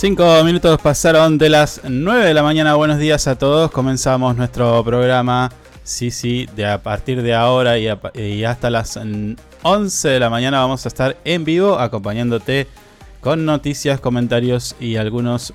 [0.00, 2.76] Cinco minutos pasaron de las 9 de la mañana.
[2.76, 3.72] Buenos días a todos.
[3.72, 5.50] Comenzamos nuestro programa.
[5.82, 8.96] Sí, sí, de a partir de ahora y, hasta las
[9.62, 12.68] 11 de la mañana vamos a estar en vivo acompañándote
[13.20, 15.52] con noticias, comentarios y algunas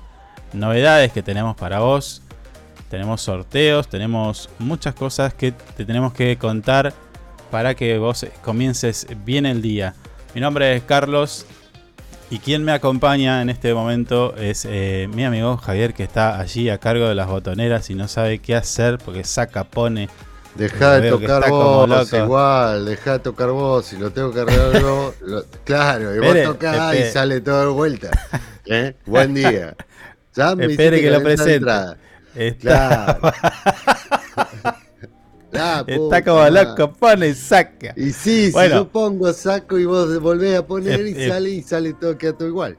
[0.52, 2.20] novedades que tenemos para vos.
[2.90, 6.92] Tenemos sorteos, tenemos muchas cosas que te tenemos que contar
[7.50, 9.94] para que vos comiences bien el día.
[10.34, 11.46] Mi nombre es Carlos
[12.30, 16.70] y quien me acompaña en este momento es eh, mi amigo Javier, que está allí
[16.70, 20.08] a cargo de las botoneras y no sabe qué hacer porque saca, pone.
[20.54, 25.14] Deja de tocar vos, igual, deja de tocar vos, si lo tengo que arreglar yo,
[25.64, 28.10] claro, y vos tocás y sale todo de vuelta.
[28.66, 28.94] ¿Eh?
[29.04, 29.74] Buen día.
[30.34, 31.70] Ya me Espere que, lo presente.
[32.36, 33.18] Está...
[33.18, 33.32] Claro.
[35.86, 37.94] Está como loco, pone y saca.
[37.96, 41.94] Y sí, si yo pongo, saco y vos volvés a poner y sale y sale
[41.94, 42.76] todo, queda todo igual.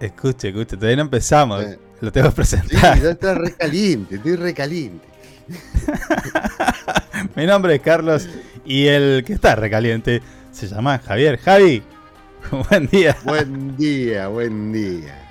[0.00, 1.64] Escuche, escuche, todavía no empezamos.
[1.64, 1.78] Eh.
[2.00, 2.96] Lo tengo que presentar.
[2.96, 5.08] Sí, ya está recaliente, estoy recaliente.
[7.34, 8.28] Mi nombre es Carlos
[8.64, 10.22] y el que está recaliente
[10.52, 11.38] se llama Javier.
[11.38, 11.82] Javi,
[12.70, 13.16] buen día.
[13.24, 15.26] Buen día, buen día.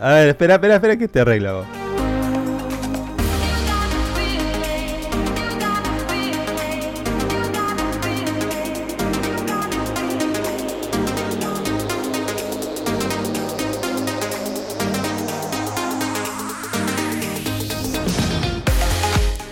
[0.00, 1.64] A ver, espera, espera, espera que te arreglo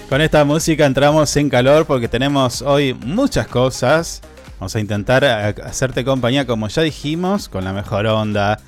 [0.09, 4.23] Con esta música entramos en calor porque tenemos hoy muchas cosas.
[4.59, 8.59] Vamos a intentar hacerte compañía como ya dijimos, con la mejor onda,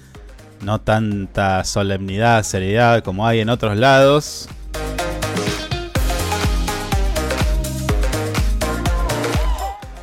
[0.61, 4.51] no tanta solemnidad, seriedad como hay en otros lados.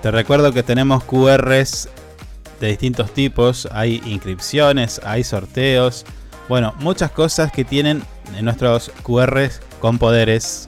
[0.01, 1.89] Te recuerdo que tenemos QRs
[2.59, 6.03] de distintos tipos, hay inscripciones, hay sorteos,
[6.49, 8.01] bueno, muchas cosas que tienen
[8.35, 10.67] en nuestros QRs con poderes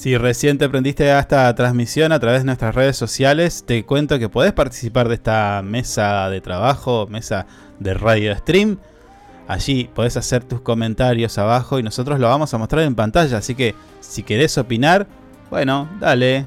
[0.00, 4.18] Si recién te aprendiste a esta transmisión a través de nuestras redes sociales, te cuento
[4.18, 7.44] que podés participar de esta mesa de trabajo, mesa
[7.80, 8.78] de radio stream.
[9.46, 13.36] Allí podés hacer tus comentarios abajo y nosotros lo vamos a mostrar en pantalla.
[13.36, 15.06] Así que si querés opinar,
[15.50, 16.46] bueno, dale.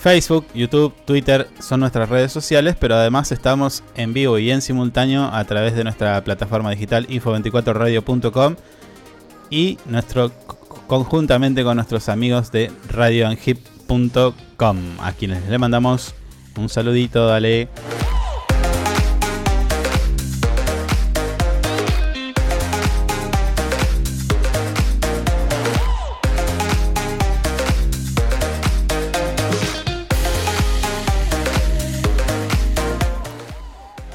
[0.00, 5.24] Facebook, YouTube, Twitter son nuestras redes sociales, pero además estamos en vivo y en simultáneo
[5.24, 8.56] a través de nuestra plataforma digital info24radio.com
[9.50, 10.32] y nuestro
[10.86, 16.14] conjuntamente con nuestros amigos de radioanhip.com, a quienes le mandamos
[16.56, 17.68] un saludito, dale.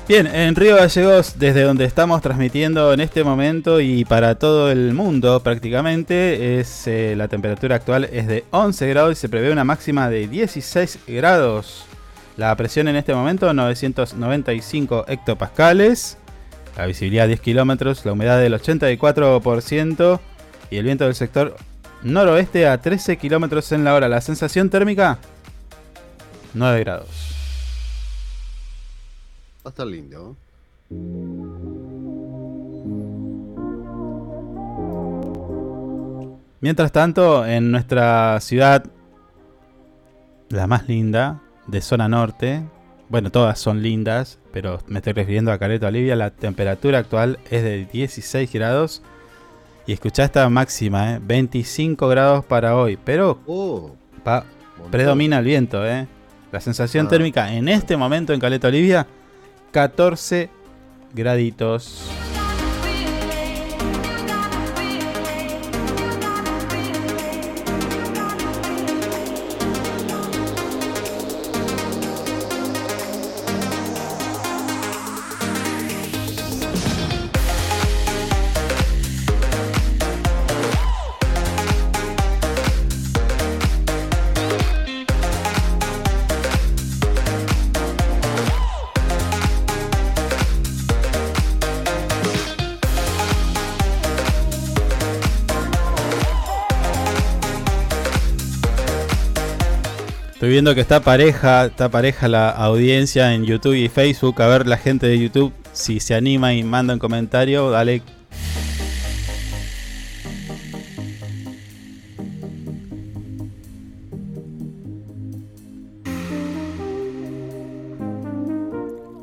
[0.07, 4.93] Bien, en Río Gallegos, desde donde estamos transmitiendo en este momento y para todo el
[4.93, 9.63] mundo prácticamente, es eh, la temperatura actual es de 11 grados y se prevé una
[9.63, 11.85] máxima de 16 grados.
[12.37, 16.19] La presión en este momento 995 hectopascales,
[16.77, 20.19] la visibilidad 10 kilómetros, la humedad del 84%
[20.69, 21.55] y el viento del sector
[22.03, 24.07] noroeste a 13 kilómetros en la hora.
[24.07, 25.17] La sensación térmica
[26.53, 27.34] 9 grados.
[29.65, 30.37] Va a estar lindo.
[36.61, 38.85] Mientras tanto, en nuestra ciudad,
[40.49, 42.61] la más linda, de zona norte,
[43.09, 47.63] bueno, todas son lindas, pero me estoy refiriendo a Caleta Olivia, la temperatura actual es
[47.63, 49.01] de 16 grados.
[49.87, 51.19] Y escucha esta máxima, ¿eh?
[51.23, 53.95] 25 grados para hoy, pero oh,
[54.91, 55.83] predomina el viento.
[55.83, 56.07] ¿eh?
[56.51, 57.09] La sensación ah.
[57.09, 59.07] térmica en este momento en Caleta Olivia
[59.75, 60.49] 14
[61.13, 61.99] graditos.
[100.73, 104.41] Que está pareja, está pareja la audiencia en YouTube y Facebook.
[104.41, 108.01] A ver la gente de YouTube si se anima y manda un comentario, dale.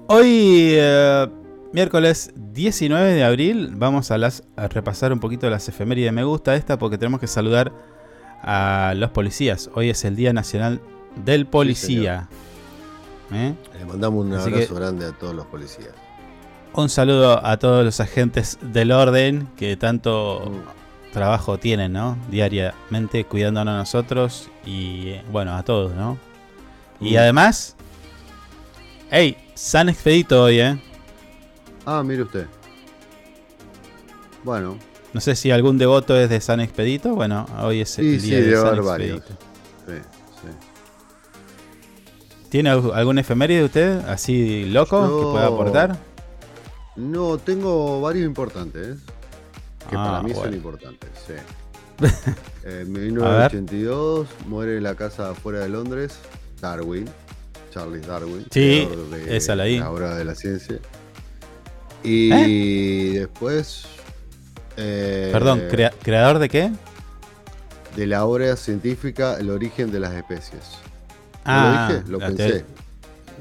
[0.07, 1.27] Hoy, eh,
[1.73, 6.13] miércoles 19 de abril, vamos a, a repasar un poquito las efemérides.
[6.13, 7.73] Me gusta esta porque tenemos que saludar
[8.43, 9.71] a los policías.
[9.75, 10.81] Hoy es el Día Nacional
[11.17, 12.29] del policía.
[13.33, 13.55] ¿Eh?
[13.79, 15.93] Le mandamos un abrazo grande a todos los policías.
[16.75, 21.13] Un saludo a todos los agentes del orden que tanto mm.
[21.13, 22.17] trabajo tienen, ¿no?
[22.31, 26.19] Diariamente cuidándonos a nosotros y, bueno, a todos, ¿no?
[27.01, 27.19] Y mm.
[27.19, 27.77] además,
[29.11, 30.79] hey, San Expedito hoy, ¿eh?
[31.85, 32.47] Ah, mire usted.
[34.45, 34.79] Bueno.
[35.13, 37.15] No sé si algún devoto es de San Expedito.
[37.15, 39.29] Bueno, hoy es el día de San Expedito.
[39.87, 40.22] Sí.
[42.53, 45.97] ¿Tiene algún efeméride de usted así loco que pueda aportar?
[46.97, 48.99] No, tengo varios importantes.
[49.89, 51.33] Que para ah, mí son importantes, sí.
[52.69, 56.19] en 1982 muere en la casa afuera de Londres
[56.61, 57.07] Darwin,
[57.73, 58.45] Charles Darwin.
[58.51, 60.79] Sí, de, esa la La obra de la ciencia.
[62.05, 62.33] Y
[63.15, 63.21] ¿Eh?
[63.21, 63.87] después.
[64.77, 65.63] Eh, Perdón,
[66.03, 66.71] ¿creador de qué?
[67.97, 70.82] De la obra científica El origen de las especies.
[71.45, 72.11] Ah, ¿Lo dije?
[72.11, 72.65] Lo pensé.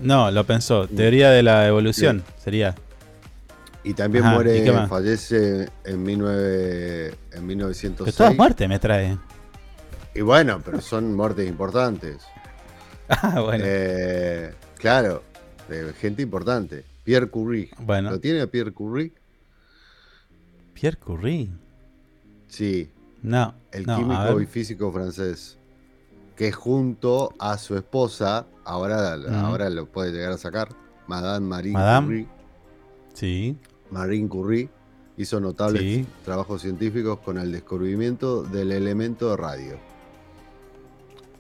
[0.02, 0.88] No, lo pensó.
[0.90, 0.96] Mm.
[0.96, 2.76] Teoría de la evolución sería.
[3.84, 7.98] Y también muere, fallece en, 19, en 1906.
[7.98, 9.18] Pero todas muertes me trae.
[10.14, 12.22] Y bueno, pero son muertes importantes.
[13.10, 13.64] ah, bueno.
[13.66, 15.24] Eh, claro,
[15.68, 16.84] de gente importante.
[17.04, 17.72] Pierre Curie.
[17.80, 18.12] Bueno.
[18.12, 19.14] ¿Lo tiene a Pierre Curie?
[20.74, 21.50] Pierre Curie.
[22.48, 22.92] Sí.
[23.24, 23.56] No.
[23.72, 25.58] El químico y físico francés
[26.42, 30.70] que junto a su esposa, ahora, ahora lo puede llegar a sacar,
[31.06, 32.28] Madame Marie Curie.
[33.14, 33.56] Sí.
[33.92, 34.68] Marie Curie
[35.18, 39.78] hizo notables trabajos científicos con el descubrimiento del elemento de radio,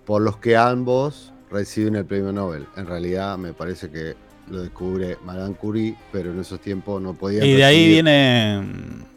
[0.05, 2.67] por los que ambos reciben el premio Nobel.
[2.77, 4.13] En realidad me parece que
[4.51, 7.43] lo descubre Madame Curie, pero en esos tiempos no podía.
[7.43, 8.63] ¿Y de ahí viene,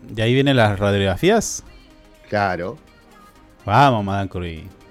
[0.01, 1.63] de ahí vienen las radiografías?
[2.31, 2.79] Claro.
[3.67, 4.84] Vamos, Madame Curie.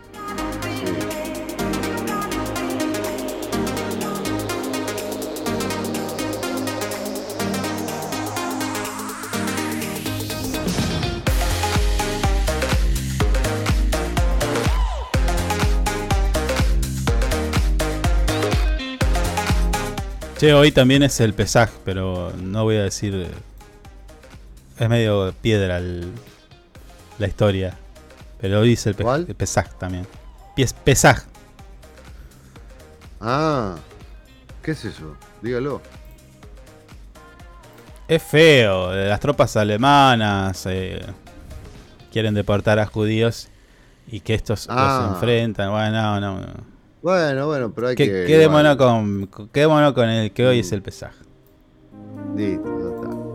[20.44, 23.30] Che, hoy también es el Pesaj, pero no voy a decir.
[24.78, 27.78] Es medio piedra la historia.
[28.42, 30.06] Pero hoy dice el, pe Pesaj también.
[30.84, 31.24] Pesaj.
[33.22, 33.78] Ah,
[34.62, 35.16] ¿qué es eso?
[35.42, 35.82] Dígalo.
[38.10, 38.94] Es feo.
[38.94, 41.06] Las tropas alemanas eh,
[42.12, 43.48] quieren deportar a judíos
[44.08, 45.12] y que estos los ah.
[45.14, 45.72] enfrentan.
[45.72, 46.73] Bueno, no, no.
[47.04, 48.06] Bueno, bueno, pero hay que.
[48.06, 51.22] Quedémonos con, quedémonos con el que hoy es el pesaje.
[52.34, 53.33] Listo, ya está.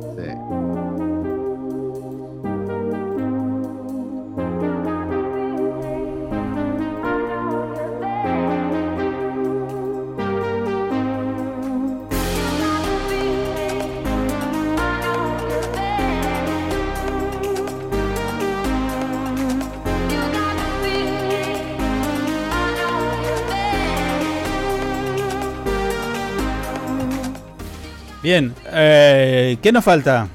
[28.22, 30.28] Bien, eh, ¿qué nos falta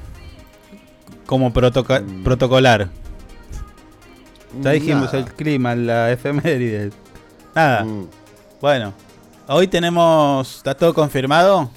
[1.25, 2.23] como mm.
[2.23, 2.89] protocolar?
[4.61, 6.91] Ya dijimos el clima, la efeméride.
[7.55, 7.83] Nada.
[7.83, 8.07] Mm.
[8.61, 8.93] Bueno,
[9.47, 10.57] hoy tenemos.
[10.57, 11.69] ¿Está todo confirmado?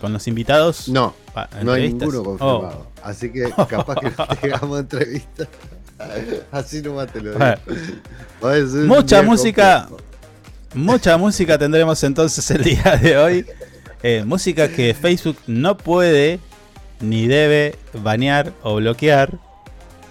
[0.00, 0.88] ¿Con los invitados?
[0.88, 1.14] No,
[1.62, 2.86] no hay ninguno confirmado.
[2.86, 2.86] Oh.
[3.02, 5.48] Así que capaz que no tengamos entrevistas.
[6.52, 8.86] Así nomás te lo digo.
[8.86, 9.88] Mucha música.
[10.74, 13.46] Mucha música tendremos entonces el día de hoy.
[14.02, 16.40] Eh, música que Facebook no puede
[17.00, 19.38] ni debe banear o bloquear.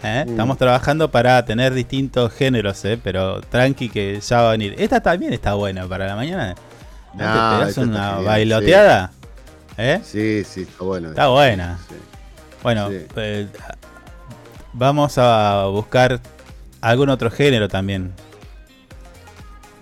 [0.04, 0.24] ¿eh?
[0.26, 0.30] Mm.
[0.32, 3.00] Estamos trabajando para tener distintos géneros, ¿eh?
[3.02, 4.76] pero tranqui que ya va a venir.
[4.78, 6.56] Esta también está buena para la mañana.
[7.14, 9.12] ¿No, te una bailoteada?
[10.04, 10.44] Sí.
[10.46, 11.10] sí, está buena.
[11.10, 11.80] Está buena.
[12.64, 12.90] Bueno,
[14.74, 16.22] vamos a buscar
[16.80, 18.14] algún otro género también.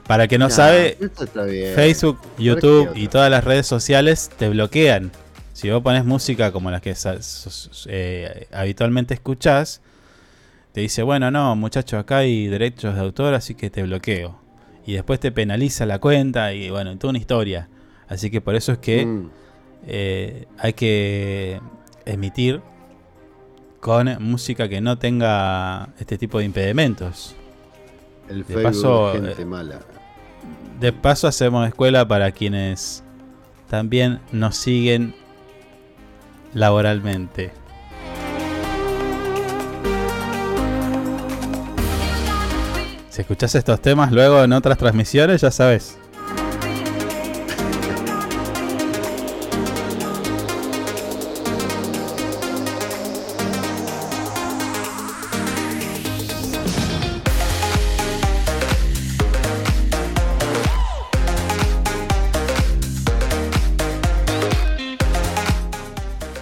[0.09, 0.97] Para que no sabe,
[1.75, 5.11] Facebook, YouTube y todas las redes sociales te bloquean.
[5.53, 6.95] Si vos pones música como las que
[7.85, 9.81] eh, habitualmente escuchás,
[10.71, 14.39] te dice, bueno, no, muchacho, acá hay derechos de autor, así que te bloqueo.
[14.83, 17.69] Y después te penaliza la cuenta y bueno, toda una historia.
[18.07, 19.29] Así que por eso es que mm.
[19.85, 21.61] eh, hay que
[22.07, 22.61] emitir
[23.79, 27.35] con música que no tenga este tipo de impedimentos.
[28.27, 29.81] El de paso, gente eh, mala
[30.79, 33.03] de paso hacemos escuela para quienes
[33.69, 35.13] también nos siguen
[36.53, 37.51] laboralmente.
[43.09, 45.99] Si escuchas estos temas luego en otras transmisiones, ya sabes.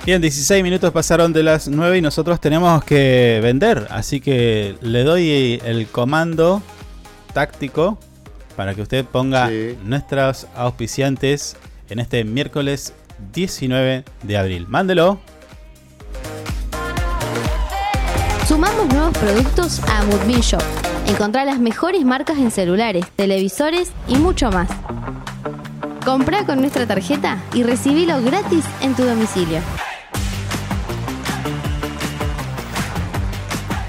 [0.08, 3.88] Bien, 16 minutos pasaron de las 9 y nosotros tenemos que vender.
[3.90, 6.62] Así que le doy el comando
[7.34, 7.98] táctico
[8.56, 9.52] para que usted ponga
[9.84, 11.58] nuestros auspiciantes
[11.90, 12.94] en este miércoles
[13.34, 14.66] 19 de abril.
[14.70, 15.20] Mándelo.
[18.48, 20.64] Sumamos nuevos productos a Moodmin Shop.
[21.08, 24.70] Encontrá las mejores marcas en celulares, televisores y mucho más.
[26.06, 29.60] Compra con nuestra tarjeta y recibilo gratis en tu domicilio.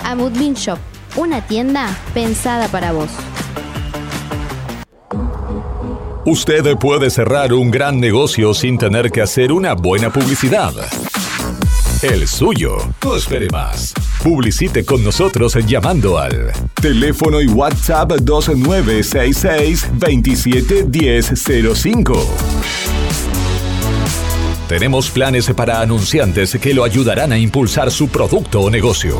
[0.09, 0.79] Amudbin Shop,
[1.17, 3.11] una tienda pensada para vos.
[6.25, 10.73] Usted puede cerrar un gran negocio sin tener que hacer una buena publicidad.
[12.00, 12.79] El suyo.
[13.05, 13.93] No espere más.
[14.23, 22.27] Publicite con nosotros llamando al teléfono y WhatsApp 2966 271005.
[24.69, 29.19] Tenemos planes para anunciantes que lo ayudarán a impulsar su producto o negocio.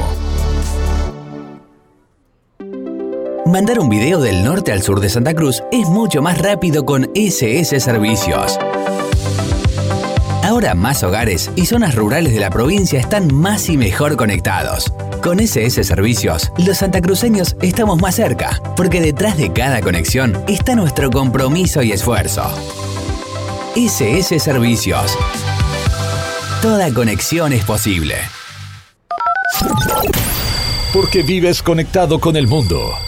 [3.49, 7.11] Mandar un video del norte al sur de Santa Cruz es mucho más rápido con
[7.15, 8.59] SS Servicios.
[10.45, 14.93] Ahora más hogares y zonas rurales de la provincia están más y mejor conectados.
[15.23, 21.09] Con SS Servicios, los santacruceños estamos más cerca, porque detrás de cada conexión está nuestro
[21.09, 22.43] compromiso y esfuerzo.
[23.77, 25.17] SS Servicios.
[26.61, 28.17] Toda conexión es posible.
[30.93, 33.08] Porque vives conectado con el mundo.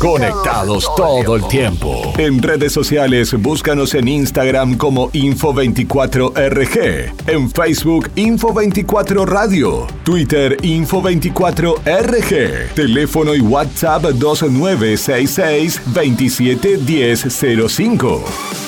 [0.00, 2.14] Conectados todo el tiempo.
[2.18, 13.34] En redes sociales, búscanos en Instagram como Info24RG, en Facebook Info24 Radio, Twitter Info24RG, teléfono
[13.34, 18.67] y WhatsApp 2966 271005.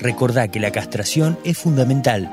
[0.00, 2.32] Recordá que la castración es fundamental.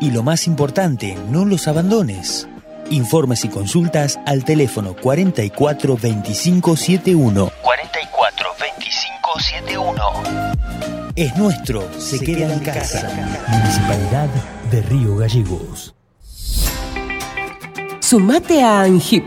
[0.00, 2.48] Y lo más importante, no los abandones.
[2.90, 7.52] Informes y consultas al teléfono 44 25 71.
[7.62, 10.02] 44 25 71.
[11.16, 13.10] Es nuestro, se, queda, en casa.
[13.48, 14.28] Municipalidad
[14.70, 15.94] de Río Gallegos.
[18.00, 19.26] Sumate a ANGIP.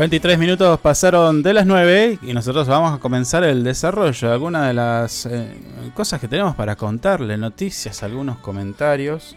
[0.00, 4.66] 23 minutos pasaron de las 9 y nosotros vamos a comenzar el desarrollo de algunas
[4.66, 5.52] de las eh,
[5.92, 9.36] cosas que tenemos para contarle, noticias, algunos comentarios.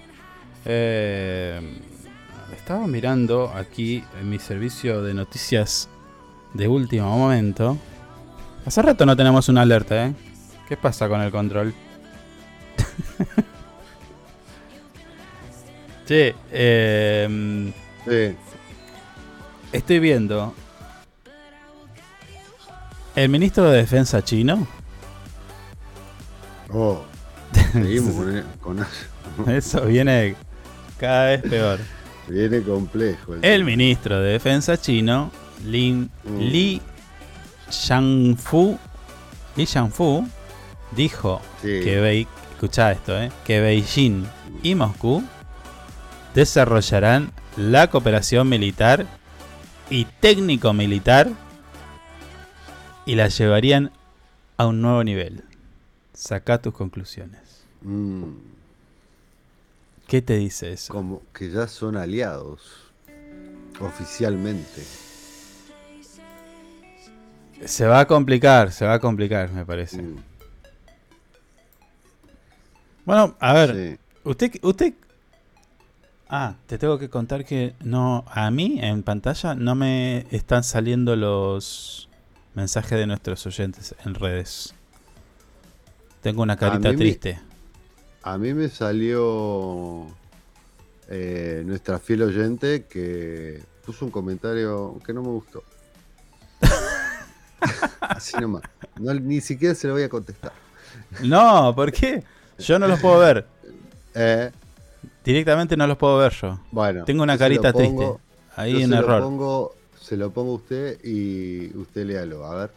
[0.64, 1.60] Eh,
[2.56, 5.90] estaba mirando aquí en mi servicio de noticias
[6.54, 7.78] de último momento.
[8.66, 10.14] Hace rato no tenemos una alerta, ¿eh?
[10.70, 11.74] ¿Qué pasa con el control?
[16.08, 17.74] che, eh,
[18.08, 18.34] Sí.
[19.74, 20.54] Estoy viendo.
[23.16, 24.68] El ministro de Defensa chino.
[26.72, 27.04] Oh.
[27.74, 28.14] Seguimos
[28.62, 28.86] con,
[29.36, 30.36] con- Eso viene
[31.00, 31.80] cada vez peor.
[32.28, 33.36] Viene complejo.
[33.42, 35.32] El ministro de Defensa chino,
[35.66, 36.38] Lin, Mm.
[36.40, 36.82] Li
[37.70, 38.78] Shangfu,
[39.56, 40.28] Li Shangfu,
[40.92, 41.68] dijo Sí.
[41.84, 44.26] que, escuchá esto, eh, que Beijing
[44.64, 45.24] y Moscú
[46.34, 49.06] desarrollarán la cooperación militar
[49.90, 51.30] y técnico-militar
[53.06, 53.92] y la llevarían
[54.58, 55.44] a un nuevo nivel.
[56.14, 57.64] Saca tus conclusiones.
[57.82, 58.24] Mm,
[60.08, 60.94] ¿Qué te dice eso?
[60.94, 62.62] como que ya son aliados.
[63.80, 64.84] Oficialmente.
[67.66, 70.02] Se va a complicar, se va a complicar, me parece.
[70.02, 70.18] Mm,
[73.06, 74.00] Bueno, a ver, sí.
[74.24, 74.94] usted, usted,
[76.36, 81.16] ah, te tengo que contar que no, a mí en pantalla no me están saliendo
[81.16, 82.10] los
[82.56, 84.74] mensajes de nuestros oyentes en redes.
[86.22, 87.40] Tengo una carita me- triste.
[88.24, 90.08] A mí me salió
[91.08, 95.64] eh, nuestra fiel oyente que puso un comentario que no me gustó.
[98.00, 98.64] Así nomás.
[99.00, 100.54] No, ni siquiera se lo voy a contestar.
[101.22, 102.24] No, ¿por qué?
[102.58, 103.46] Yo no los puedo ver.
[104.16, 104.52] Eh,
[105.24, 106.60] Directamente no los puedo ver yo.
[106.72, 107.06] bueno.
[107.06, 108.24] Tengo una carita pongo- triste.
[108.56, 109.20] Ahí yo un se error.
[109.20, 112.46] Lo pongo, se lo pongo a usted y usted léalo.
[112.46, 112.72] A ver.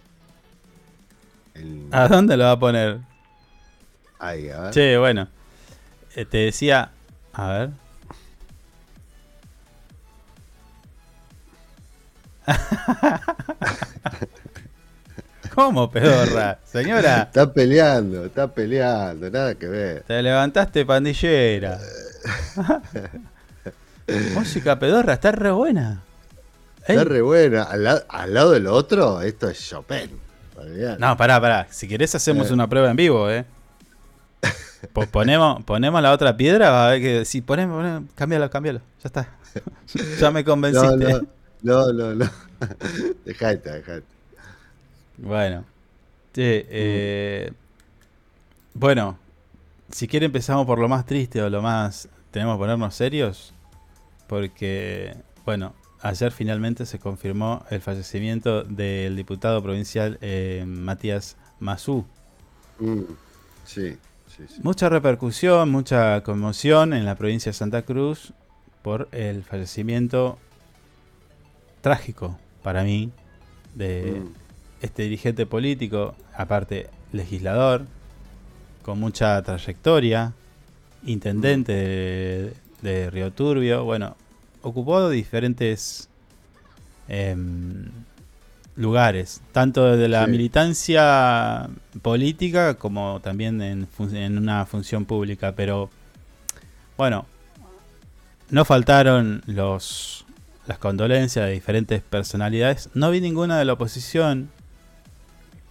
[1.55, 3.01] El- ¿A dónde lo va a poner?
[4.19, 4.71] ahí, a ver.
[4.73, 5.29] Che, bueno.
[6.15, 6.91] Eh, te decía.
[7.35, 7.71] A ver.
[15.57, 16.59] ¿Cómo, pedorra?
[16.65, 20.03] Señora, Está peleando, está peleando, nada que ver.
[20.07, 21.79] te levantaste pandillera.
[24.35, 26.03] Música pedorra, está re buena.
[26.87, 27.65] Está re buena.
[27.65, 30.11] Al, la- al lado del otro, esto es Chopin.
[30.57, 31.01] Olvidate.
[31.01, 31.67] No, pará, pará.
[31.71, 32.53] Si querés hacemos Eh.
[32.53, 33.45] una prueba en vivo, eh.
[34.93, 37.25] Po- ponemos, ponemos la otra piedra, a ver que.
[37.25, 38.79] Si ponemos, ponemos, cámbialo, cámbialo.
[39.03, 39.29] Ya está.
[40.21, 40.97] ya me no, convenciste.
[40.97, 41.21] no,
[41.63, 42.31] no, no, no.
[43.25, 44.05] Dejate, dejate.
[45.19, 45.65] Bueno.
[46.33, 47.53] Che, eh,
[48.75, 49.19] bueno,
[49.91, 52.09] si quiere empezamos por lo más triste o lo más...
[52.31, 53.55] Tenemos que ponernos serios.
[54.27, 62.05] Porque, bueno, ayer finalmente se confirmó el fallecimiento del diputado provincial eh, Matías Mazú.
[62.79, 63.03] Mm,
[63.65, 64.61] sí, sí, sí.
[64.63, 68.35] Mucha repercusión, mucha conmoción en la provincia de Santa Cruz
[68.83, 70.39] por el fallecimiento
[71.81, 73.11] trágico para mí
[73.75, 74.46] de Mm,
[74.83, 77.83] este dirigente político, aparte legislador,
[78.83, 80.33] con mucha trayectoria,
[81.05, 84.17] intendente de, de Río Turbio, bueno,
[84.63, 86.09] ocupó diferentes
[87.09, 87.87] em,
[88.77, 90.31] lugares, tanto de la Sí.
[90.31, 91.69] militancia
[92.03, 95.89] política como también en, en una función pública, pero
[96.97, 97.27] bueno,
[98.51, 100.25] no faltaron los
[100.67, 102.89] las condolencias de diferentes personalidades.
[102.93, 104.51] No vi ninguna de la oposición.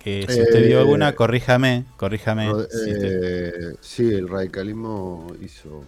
[0.05, 2.45] Que si usted vio Eh, alguna, corríjame, corríjame.
[2.45, 5.83] Si usted eh, sí, el radicalismo hizo,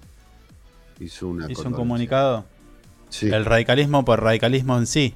[1.00, 2.44] hizo una hizo un comunicado.
[3.10, 5.14] Sí, El radicalismo por radicalismo en sí,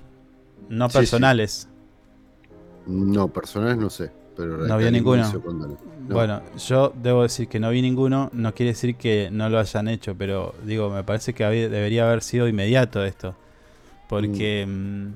[0.69, 0.97] no Sí, sí.
[0.99, 1.67] personales.
[2.85, 5.77] no, personales no sé, pero No radicalismo ninguno.
[6.07, 6.15] No.
[6.15, 9.87] Bueno, yo debo decir que no vi ninguno, no quiere decir que no lo hayan
[9.87, 13.35] hecho, pero digo, me parece que había- debería haber sido inmediato esto.
[14.07, 15.07] Porque, mm,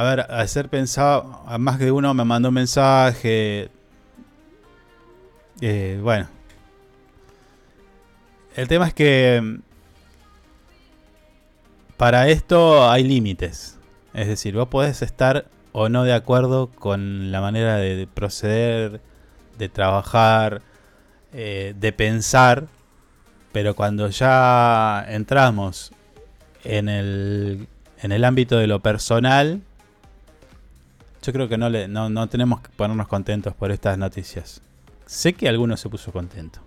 [0.00, 3.70] a ver, a ser pensado, más de uno me mandó un mensaje.
[5.60, 6.26] eh, bueno.
[8.56, 9.60] El tema es que mm,
[11.98, 13.78] para esto hay límites.
[14.14, 19.02] Es decir, vos podés estar o no de acuerdo con la manera de proceder,
[19.58, 20.62] de trabajar,
[21.34, 22.68] eh, de pensar,
[23.52, 25.92] pero cuando ya entramos
[26.64, 27.68] en el,
[28.00, 29.60] en el ámbito de lo personal,
[31.22, 34.62] yo creo que no, le, no, no tenemos que ponernos contentos por estas noticias.
[35.06, 36.60] Sé que alguno se puso contento.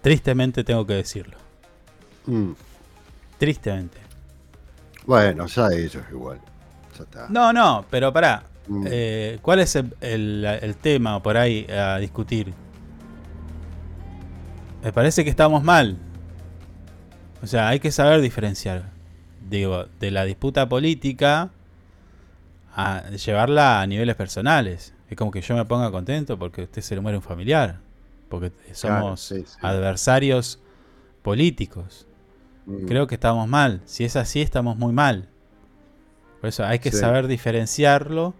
[0.00, 1.36] Tristemente tengo que decirlo.
[2.26, 2.52] Mm,
[3.38, 3.98] Tristemente.
[5.06, 6.40] Bueno, ya ellos igual.
[7.28, 8.44] No, no, pero pará.
[8.68, 8.86] Mm.
[8.88, 12.52] Eh, ¿Cuál es el, el- el tema por ahí a discutir?
[14.82, 15.96] Me parece que estamos mal.
[17.42, 18.90] O sea, hay que saber diferenciar.
[19.48, 21.50] Digo, de la disputa política
[22.74, 24.94] a llevarla a niveles personales.
[25.08, 27.80] Es como que yo me ponga contento porque usted se le muere un familiar.
[28.28, 29.56] Porque Claro, somos sí, sí.
[29.60, 30.58] adversarios
[31.22, 32.06] políticos.
[32.66, 32.86] Mm.
[32.86, 33.82] Creo que estamos mal.
[33.84, 35.28] Si es así, estamos muy mal.
[36.40, 36.96] Por eso hay que Sí.
[36.98, 38.34] saber diferenciarlo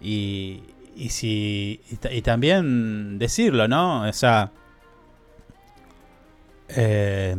[0.00, 0.62] y,
[0.96, 4.02] y si y, ta- y también decirlo, ¿no?
[4.08, 4.50] O sea,
[6.68, 7.36] eh,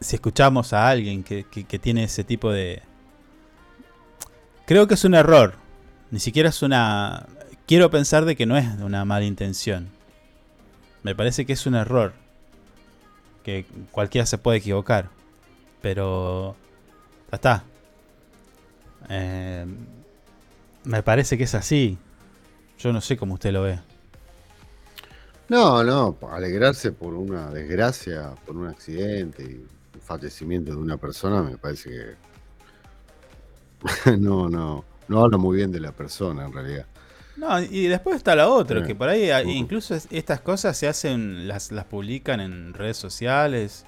[0.00, 2.82] si escuchamos a alguien que, que- que tiene ese tipo de...
[4.68, 5.54] Creo que es un error.
[6.10, 7.26] Ni siquiera es una...
[7.66, 9.88] Quiero pensar de que no es una mala intención.
[11.02, 12.12] Me parece que es un error.
[13.42, 15.08] Que cualquiera se puede equivocar.
[15.80, 16.54] Pero...
[17.30, 17.64] Ya está.
[19.08, 19.64] Eh,
[20.84, 21.96] me parece que es así.
[22.78, 23.80] Yo no sé cómo usted lo ve.
[25.48, 29.66] No, no, alegrarse por una desgracia, por un accidente y
[29.98, 32.27] fallecimiento de una persona, me parece que.
[34.18, 34.84] no, no.
[35.08, 36.86] No habla muy bien de la persona, en realidad.
[37.36, 40.88] No, y después está la otra, que por ahí ah, incluso es- estas cosas se
[40.88, 43.84] hacen, las, las publican en redes sociales.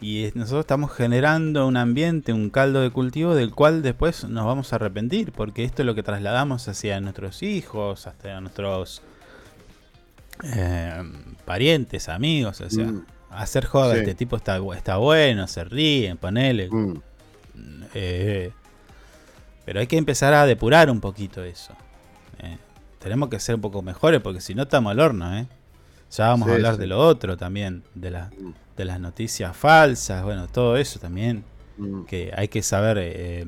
[0.00, 4.72] Y nosotros estamos generando un ambiente, un caldo de cultivo del cual después nos vamos
[4.72, 9.02] a arrepentir, porque esto es lo que trasladamos hacia nuestros hijos, hasta nuestros
[10.44, 11.02] eh,
[11.44, 13.06] parientes, amigos, o sea, Mm.
[13.30, 14.00] hacer joda, Sí.
[14.00, 16.68] este tipo está, está bueno, se ríen, ponele.
[16.70, 16.94] Mm,
[17.94, 18.52] Eh,
[19.66, 21.74] pero hay que empezar a depurar un poquito eso.
[22.38, 22.56] Eh,
[22.98, 25.46] tenemos que ser un poco mejores porque si no estamos al horno, ¿eh?
[26.12, 26.80] Ya vamos a hablar sí.
[26.80, 28.30] de lo otro también, de, la-
[28.76, 31.44] de las noticias falsas, bueno, todo eso también,
[31.76, 32.04] mm.
[32.04, 33.44] que hay que saber eh,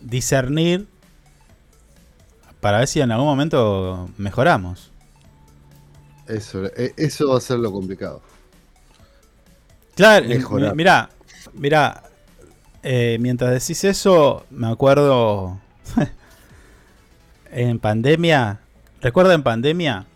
[0.00, 0.86] discernir
[2.60, 4.92] para ver si en algún momento mejoramos.
[6.28, 8.22] Eso, eh, eso va a ser lo complicado.
[9.96, 10.74] Claro, Mejorar.
[10.76, 11.10] mirá,
[11.54, 12.02] mirá,
[12.82, 15.58] eh, mientras decís eso, me acuerdo
[17.50, 18.60] en pandemia,
[19.00, 20.06] ¿recuerda en pandemia?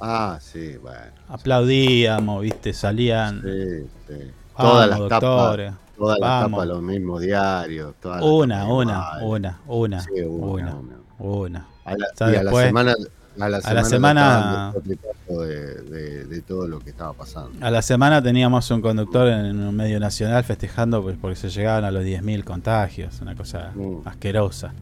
[0.00, 1.12] Ah, sí, bueno.
[1.28, 4.30] Aplaudíamos, viste, salían, Sí, sí.
[4.56, 7.94] Todas las tapas, doctores, todas las tapas, los mismos diarios.
[8.00, 10.96] todas las una, una, una, una, Sí, una, una, una.
[11.18, 11.66] una.
[11.84, 12.94] A la, y a la semana,
[13.40, 17.64] a la a semana, la de, de- de todo lo que estaba pasando.
[17.64, 21.84] A la semana teníamos un conductor en un medio nacional festejando pues, porque se llegaban
[21.84, 24.06] a los 10.000 contagios, una cosa Mm.
[24.06, 24.72] asquerosa.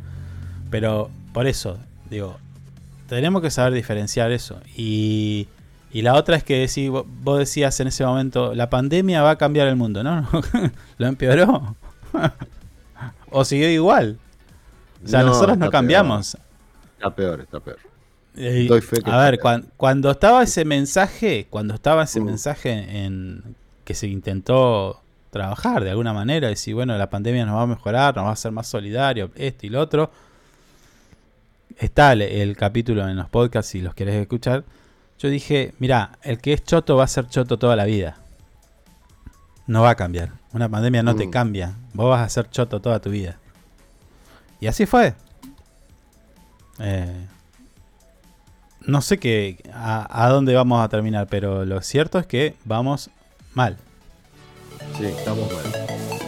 [0.70, 1.78] Pero por eso,
[2.10, 2.36] digo,
[3.08, 4.60] tenemos que saber diferenciar eso.
[4.76, 5.48] Y,
[5.92, 9.36] y la otra es que si vos decías en ese momento, la pandemia va a
[9.36, 10.28] cambiar el mundo, ¿no?
[10.98, 11.76] ¿Lo empeoró?
[13.30, 14.18] ¿O siguió igual?
[15.04, 16.36] O sea, No, nosotros no cambiamos.
[16.96, 17.78] Está peor, está peor.
[18.42, 19.38] Eh, Doy fe que a ver,
[19.76, 22.24] cuando estaba ese mensaje, cuando estaba ese Mm.
[22.24, 25.00] mensaje en que se intentó
[25.30, 28.32] trabajar de alguna manera, decir, bueno, la pandemia nos va a mejorar, nos va a
[28.32, 30.10] hacer más solidario, esto y lo otro.
[31.78, 34.64] Está el, el capítulo en los podcasts si los querés escuchar.
[35.18, 38.16] Yo dije, mira, el que es choto va a ser choto toda la vida.
[39.66, 40.30] No va a cambiar.
[40.52, 41.30] Una pandemia no te Mm.
[41.30, 41.74] cambia.
[41.94, 43.38] Vos vas a ser choto toda tu vida.
[44.60, 45.14] Y así fue.
[46.80, 47.26] Eh,
[48.86, 53.10] no sé qué, a, a dónde vamos a terminar, pero lo cierto es que vamos
[53.54, 53.76] mal.
[54.96, 56.19] Sí, estamos mal.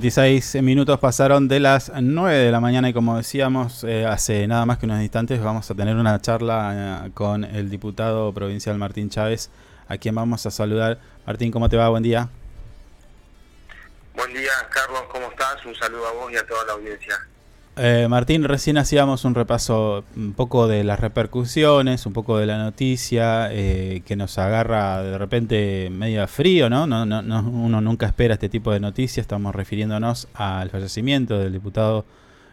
[0.00, 4.66] 36 minutos pasaron de las 9 de la mañana y como decíamos eh, hace nada
[4.66, 9.08] más que unos instantes vamos a tener una charla eh, con el diputado provincial Martín
[9.08, 9.48] Chávez,
[9.88, 10.98] a quien vamos a saludar.
[11.26, 11.88] Martín, ¿cómo te va?
[11.88, 12.28] Buen día.
[17.78, 22.56] Eh, Martín, recién hacíamos un repaso un poco de las repercusiones, un poco de la
[22.56, 26.86] noticia eh, que nos agarra de repente medio frío, ¿no?
[26.86, 29.24] No, no, Uno nunca espera este tipo de noticias.
[29.24, 32.06] Estamos refiriéndonos al fallecimiento del diputado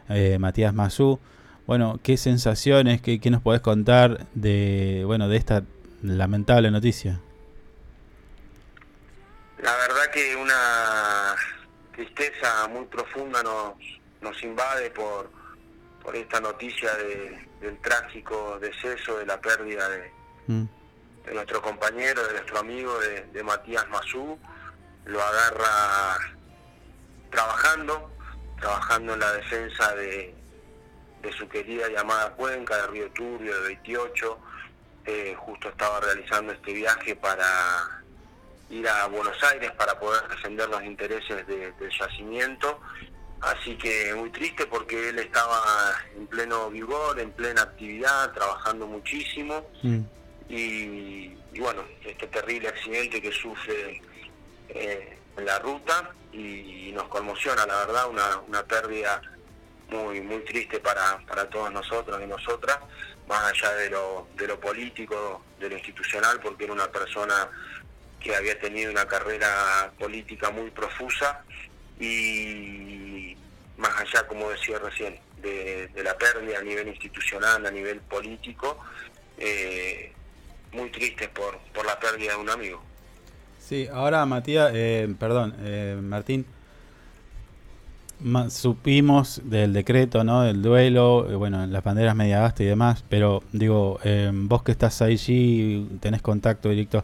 [0.09, 1.19] eh, Matías Mazú.
[1.67, 5.63] Bueno, ¿qué sensaciones, qué, qué, nos podés contar de, bueno, de esta
[6.01, 7.21] lamentable noticia?
[9.61, 11.35] La verdad que una
[11.93, 15.29] tristeza muy profunda nos nos invade por,
[16.01, 20.11] por esta noticia del trágico deceso, de la pérdida de,
[20.47, 20.63] mm.
[21.25, 24.39] de nuestro compañero, de nuestro amigo, de, Matías Mazú.
[25.05, 26.17] Lo agarra
[27.29, 28.09] trabajando,
[28.59, 30.33] trabajando en la defensa de,
[31.21, 34.39] de su querida llamada Cuenca, de Río Turbio, de 28.
[35.05, 37.45] Eh, justo estaba realizando este viaje para
[38.69, 42.79] ir a Buenos Aires para poder defender los intereses del yacimiento
[43.43, 45.61] Así que muy triste porque él estaba
[46.15, 49.69] en pleno vigor, en plena actividad, trabajando muchísimo.
[49.81, 49.99] Mm.
[50.47, 54.01] Y, bueno, este terrible accidente que sufre
[54.69, 59.19] eh, en la ruta y, nos conmociona, la verdad, una, una pérdida
[59.89, 62.77] muy muy triste para, para todos nosotros y nosotras,
[63.27, 67.49] más allá de lo, de lo político, de lo institucional, porque era una persona
[68.19, 71.43] que había tenido una carrera política muy profusa
[71.99, 73.35] y
[73.77, 78.77] más allá, como decía recién, de, la pérdida a nivel institucional, a nivel político,
[79.37, 80.11] eh,
[80.71, 82.81] muy tristes por, por la pérdida de un amigo.
[83.59, 86.45] Sí, ahora Matías, eh, perdón, eh, Martín,
[88.49, 90.43] supimos del decreto, ¿no?
[90.43, 93.99] Del duelo, bueno, las banderas media gasta y demás, pero digo,
[94.33, 97.03] vos que estás allí, tenés contacto directo,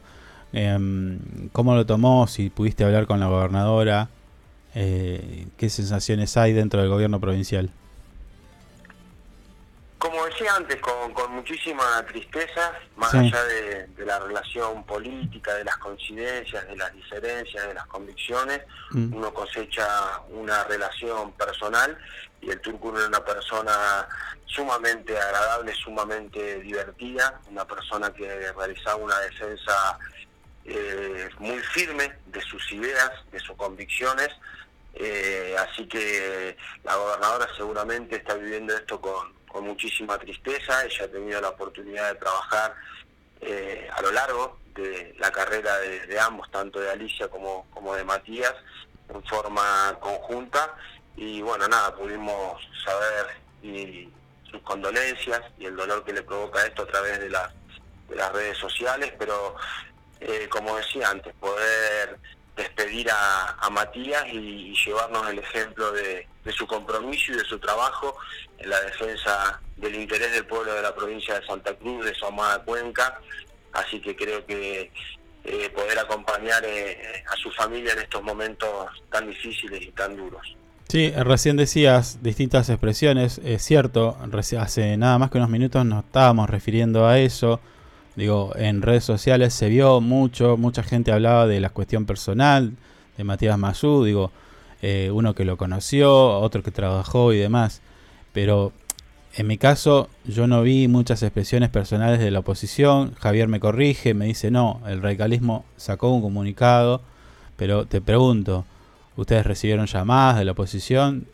[1.51, 2.25] ¿cómo lo tomó?
[2.27, 4.09] Si pudiste hablar con la gobernadora,
[4.75, 7.71] eh, ¿qué sensaciones hay dentro del gobierno provincial?
[9.99, 15.75] Como decía antes, con, con muchísima tristeza, más allá de, la relación política, de las
[15.77, 18.61] coincidencias, de las diferencias, de las convicciones,
[18.91, 19.13] mm.
[19.13, 19.85] uno cosecha
[20.29, 21.97] una relación personal
[22.39, 24.07] y el turco era una persona
[24.45, 29.99] sumamente agradable, sumamente divertida, una persona que realizaba una defensa
[30.65, 34.29] eh, muy firme de sus ideas, de sus convicciones,
[34.93, 40.85] eh, así que la gobernadora seguramente está viviendo esto con, muchísima tristeza.
[40.85, 42.75] Ella ha tenido la oportunidad de trabajar
[43.41, 48.03] eh, a lo largo de la carrera de, ambos, tanto de Alicia como, como de
[48.03, 48.53] Matías,
[49.09, 50.75] en forma conjunta.
[51.17, 54.09] Y bueno, nada, pudimos saber y
[54.49, 57.51] sus condolencias y el dolor que le provoca esto a través de, las
[58.07, 59.55] de las redes sociales, pero
[60.19, 62.17] eh, como decía antes, poder
[62.59, 68.17] despedir a, Matías y, llevarnos el ejemplo de, su compromiso y de su trabajo
[68.57, 72.25] en la defensa del interés del pueblo de la provincia de Santa Cruz, de su
[72.25, 73.19] amada cuenca.
[73.73, 74.91] Así que creo que
[75.43, 78.69] eh, poder acompañar eh, a su familia en estos momentos
[79.11, 80.55] tan difíciles y tan duros.
[80.87, 84.17] Sí, recién decías distintas expresiones, es cierto,
[84.59, 87.59] hace nada más que unos minutos nos estábamos refiriendo a eso
[88.15, 92.73] Digo, en redes sociales se vio mucho, mucha gente hablaba de la cuestión personal
[93.17, 94.31] de Matías Mazú, digo,
[94.81, 97.81] eh, uno que lo conoció, otro que trabajó y demás.
[98.33, 98.71] Pero
[99.35, 103.13] en mi caso, yo no vi muchas expresiones personales de la oposición.
[103.19, 107.01] Javier me corrige, me dice, no, el radicalismo sacó un comunicado.
[107.55, 108.65] Pero te pregunto,
[109.17, 111.27] ¿ustedes recibieron llamadas de la oposición?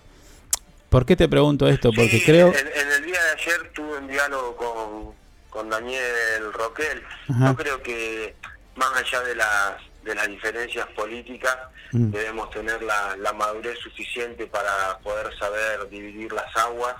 [0.89, 1.91] ¿Por qué te pregunto esto?
[1.93, 2.47] Porque creo...
[2.47, 5.13] En, en, el día de ayer tuve un diálogo con,
[5.55, 7.01] con Daniel Roquel.
[7.29, 8.35] Yo creo que
[8.75, 11.57] más allá de las, de las diferencias políticas,
[11.93, 12.11] mm.
[12.11, 16.95] debemos tener la, madurez suficiente para poder saber dividir las aguas.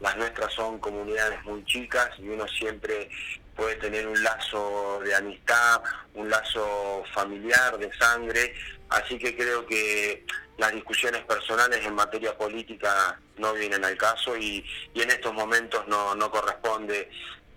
[0.00, 3.08] Las nuestras son comunidades muy chicas y uno siempre
[3.54, 5.80] puede tener un lazo de amistad,
[6.14, 8.54] un lazo familiar, de sangre,
[8.88, 10.24] así que creo que
[10.58, 15.86] las discusiones personales en materia política no vienen al caso y, y en estos momentos
[15.86, 17.08] no, no corresponde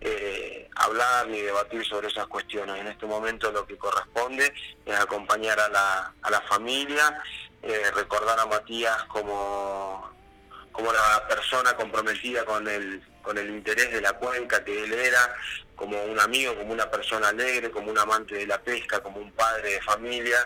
[0.06, 2.76] eh, hablar ni debatir sobre esas cuestiones.
[2.80, 4.54] En este momento lo que corresponde
[4.86, 7.22] es acompañar a la, a la familia,
[7.62, 10.12] eh, recordar a Matías como,
[10.74, 15.34] como la persona comprometida con el, con el interés de la cuenca que él era,
[15.76, 19.32] como un amigo, como una persona alegre, como un amante de la pesca, como un
[19.32, 20.38] padre de familia,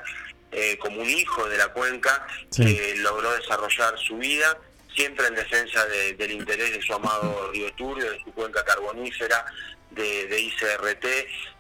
[0.52, 4.58] eh, como un hijo de la cuenca que logró desarrollar su vida
[4.98, 9.46] siempre en defensa del interés de su amado Río Turio, de su cuenca carbonífera,
[9.92, 11.06] de, ICRT,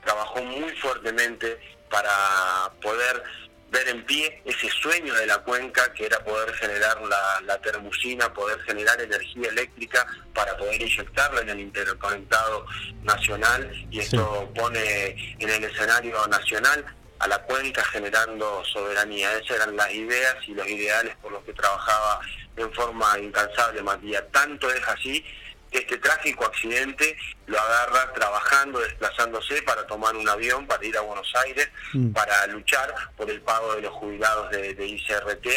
[0.04, 1.60] trabajó muy fuertemente
[1.90, 3.24] para poder
[3.70, 8.34] ver en pie ese sueño de la cuenca que era poder generar la, la, termusina,
[8.34, 12.66] poder generar energía eléctrica para poder inyectarla en el interconectado
[13.04, 13.72] nacional.
[13.92, 16.86] Y esto pone en el escenario nacional
[17.20, 19.32] a la cuenca generando soberanía.
[19.34, 22.22] Esas eran las ideas y los ideales por los que trabajaba
[22.58, 24.24] en forma incansable Matías.
[24.32, 25.24] Tanto es así
[25.72, 31.02] que este trágico accidente lo agarra trabajando, desplazándose para tomar un avión, para ir a
[31.02, 32.12] Buenos Aires, mm.
[32.12, 35.48] para luchar por el pago de los jubilados de, de ICRT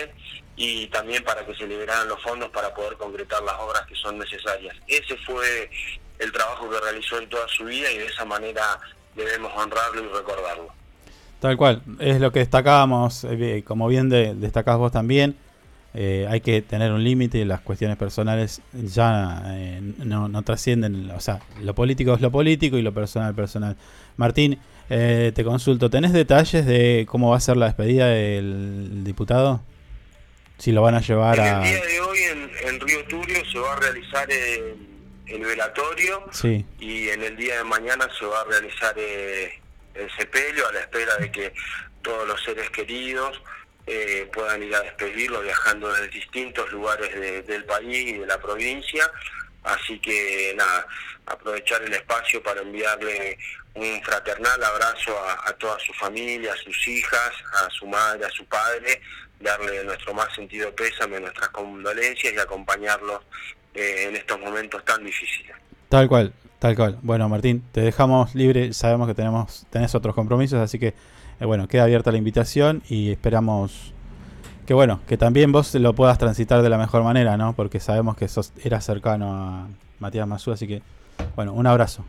[0.56, 4.18] y también para que se liberaran los fondos para poder concretar las obras que son
[4.18, 4.76] necesarias.
[4.86, 5.70] Ese fue
[6.18, 8.78] el trabajo que realizó en toda su vida y de esa manera
[9.16, 10.68] debemos honrarlo y recordarlo.
[11.40, 15.38] Tal cual, es lo que destacábamos, eh, como bien de, destacás vos también,
[15.94, 21.40] eh, hay que tener un límite, las cuestiones personales ya eh, no, trascienden, o sea,
[21.62, 23.76] lo político es lo político y lo personal personal.
[24.16, 29.62] Martín, te consulto, ¿tenés detalles de cómo va a ser la despedida del diputado?
[30.58, 31.62] Si lo van a llevar a...
[31.62, 32.18] El día de hoy
[32.66, 36.24] en, Río Turio se va a realizar el, velatorio
[36.80, 41.16] y en el día de mañana se va a realizar el sepelio a la espera
[41.18, 41.52] de que
[42.02, 43.40] todos los seres queridos
[43.86, 49.10] eh, puedan ir a despedirlo viajando de distintos lugares del país y de la provincia.
[49.62, 50.86] Así que nada,
[51.26, 53.38] aprovechar el espacio para enviarle
[53.74, 57.30] un fraternal abrazo a, toda su familia, a sus hijas,
[57.64, 59.00] a su madre, a su padre,
[59.38, 63.22] darle nuestro más sentido pésame, nuestras condolencias y acompañarlos
[63.74, 65.54] eh, en estos momentos tan difíciles.
[65.88, 66.98] Tal cual, Tal cual.
[67.00, 68.74] Bueno, Martín, te dejamos libre.
[68.74, 70.92] Sabemos que tenemos tenés otros compromisos, así que
[71.40, 73.94] eh, bueno, queda abierta la invitación y esperamos
[74.66, 77.54] que bueno, que también vos lo puedas transitar de la mejor manera, ¿no?
[77.54, 79.66] Porque sabemos que sos, eras cercano a
[79.98, 80.82] Matías Mazú, así que
[81.34, 82.04] bueno, un abrazo.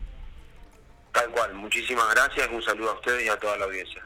[1.10, 4.02] Tal cual, muchísimas gracias, un saludo a ustedes y a toda la audiencia.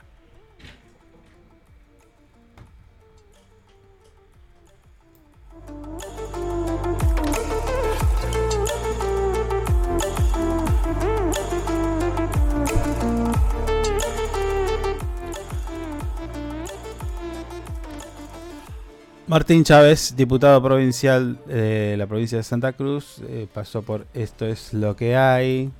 [19.28, 24.72] Martín Chávez, diputado provincial de la provincia de Santa Cruz, eh, pasó por Esto es
[24.72, 25.72] lo que hay,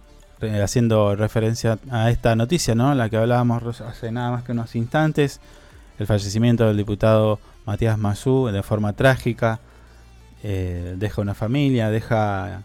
[0.60, 2.92] haciendo referencia a esta noticia, ¿no?
[2.96, 5.40] La que hablábamos hace nada más que unos instantes,
[6.00, 9.60] el fallecimiento del diputado Matías Mazú de forma trágica,
[10.42, 12.64] eh, deja una familia, deja,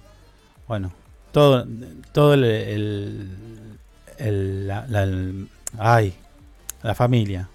[0.68, 0.92] bueno,
[1.32, 1.64] todo,
[2.12, 3.30] todo el,
[4.18, 4.88] la,
[5.78, 6.16] ay,
[6.82, 7.50] la familia,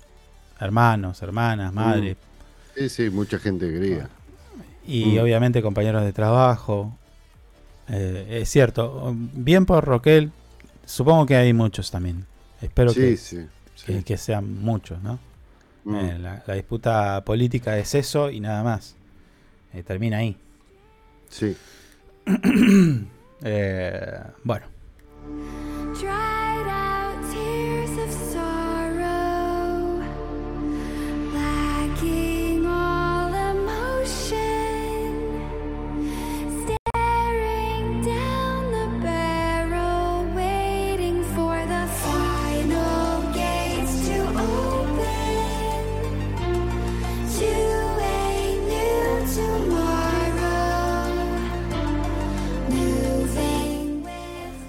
[0.60, 2.16] hermanos, hermanas, madre.
[2.76, 4.08] Sí, sí, mucha gente quería.
[4.86, 5.18] Y mm.
[5.18, 6.96] obviamente compañeros de trabajo.
[7.88, 10.32] Eh, es cierto, bien por Roquel,
[10.84, 12.26] supongo que hay muchos también.
[12.60, 13.18] Espero que,
[14.04, 15.18] que, sean muchos, ¿no?
[15.84, 15.96] Mm.
[15.96, 18.96] Eh, la, disputa política es eso y nada más.
[19.72, 20.36] Eh, termina ahí.
[21.28, 21.56] Sí.
[24.44, 24.66] bueno.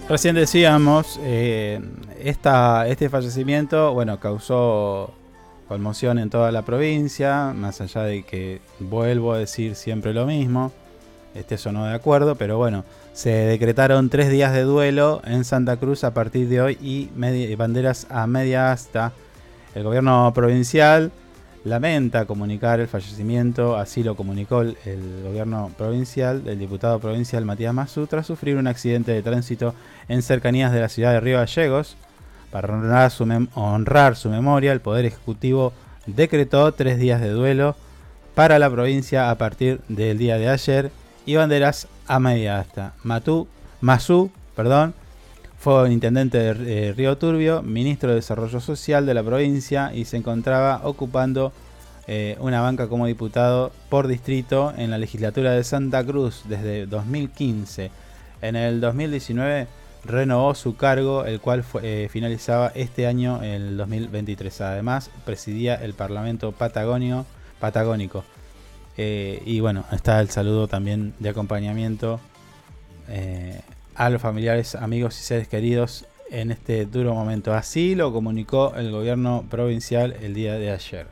[0.09, 1.81] Recién decíamos, eh,
[2.23, 5.13] este fallecimiento, bueno, causó
[5.67, 10.71] conmoción en toda la provincia, más allá de que vuelvo a decir siempre lo mismo,
[11.35, 15.75] este eso no de acuerdo, pero bueno, se decretaron tres días de duelo en Santa
[15.75, 17.09] Cruz a partir de hoy y
[17.57, 19.11] banderas a media asta.
[19.75, 21.11] El gobierno provincial
[21.67, 24.75] lamenta comunicar el fallecimiento, así lo comunicó el,
[25.23, 29.75] gobierno provincial, el diputado provincial Matías Mazú, tras sufrir un accidente de tránsito
[30.07, 31.97] en cercanías de la ciudad de Río Gallegos.
[32.51, 33.25] Para honrar su,
[34.15, 35.73] su memoria, el Poder Ejecutivo
[36.05, 37.75] decretó tres días de duelo
[38.33, 40.91] para la provincia a partir del día de ayer
[41.25, 42.93] y banderas a media asta.
[43.03, 43.47] Matú,
[43.81, 44.95] Mazú perdón,
[45.67, 50.15] fue intendente de eh, Río Turbio, ministro de Desarrollo Social de la provincia y se
[50.15, 51.51] encontraba ocupando
[52.07, 57.91] eh, una banca como diputado por distrito en la legislatura de Santa Cruz desde 2015.
[58.41, 59.67] En el 2019
[60.05, 64.61] renovó su cargo, el cual eh, finalizaba este año, el 2023.
[64.61, 67.25] Además, presidía el Parlamento Patagónico.
[68.95, 72.21] y bueno, está el saludo también de acompañamiento
[73.97, 77.53] a los familiares, amigos y seres queridos en este duro momento.
[77.53, 81.07] Así lo comunicó el gobierno provincial el día de ayer.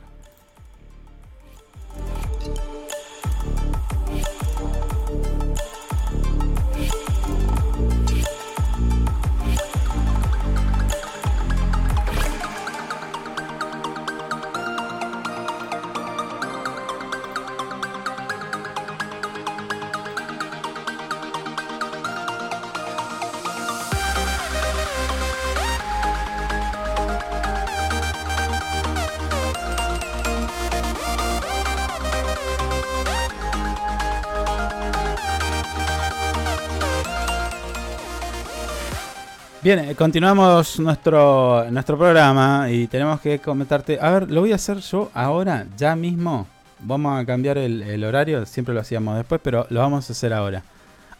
[39.66, 43.98] Bien, eh, continuamos nuestro, nuestro programa y tenemos que comentarte.
[44.00, 46.46] A ver, lo voy a hacer yo ahora, ya mismo.
[46.78, 50.62] Vamos a cambiar el, horario, siempre lo hacíamos después, pero lo vamos a hacer ahora.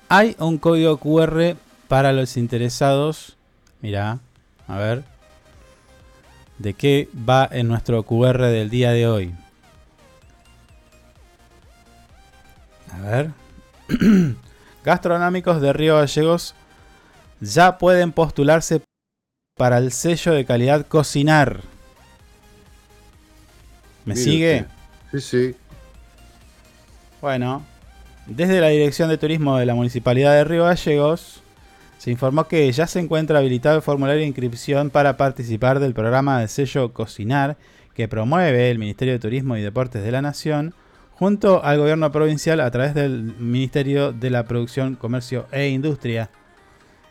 [0.09, 1.57] Hay un código QR
[1.89, 3.37] para los interesados.
[3.81, 4.21] Mira,
[4.69, 5.03] a ver.
[6.59, 9.35] ¿De qué va en nuestro QR del día de hoy?
[12.93, 13.31] A ver.
[14.85, 16.55] Gastronómicos de Río Gallegos
[17.41, 18.83] ya pueden postularse
[19.57, 21.61] para el sello de calidad cocinar.
[24.05, 24.67] ¿Me sigue?
[25.13, 25.55] Sí, sí.
[27.21, 27.65] Bueno,
[28.27, 31.43] desde la Dirección de Turismo de la Municipalidad de Río Gallegos
[31.99, 36.41] se informó que ya se encuentra habilitado el formulario de inscripción para participar del programa
[36.41, 37.57] de sello Cocinar
[37.95, 40.75] que promueve el Ministerio de Turismo y Deportes de la Nación
[41.13, 46.29] junto al gobierno provincial a través del Ministerio de la Producción, Comercio e Industria.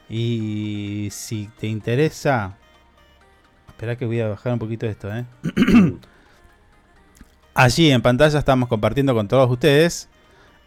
[0.09, 2.57] Y si te interesa,
[3.67, 5.25] espera que voy a bajar un poquito esto, ¿eh?
[7.53, 10.09] Allí en pantalla estamos compartiendo con todos ustedes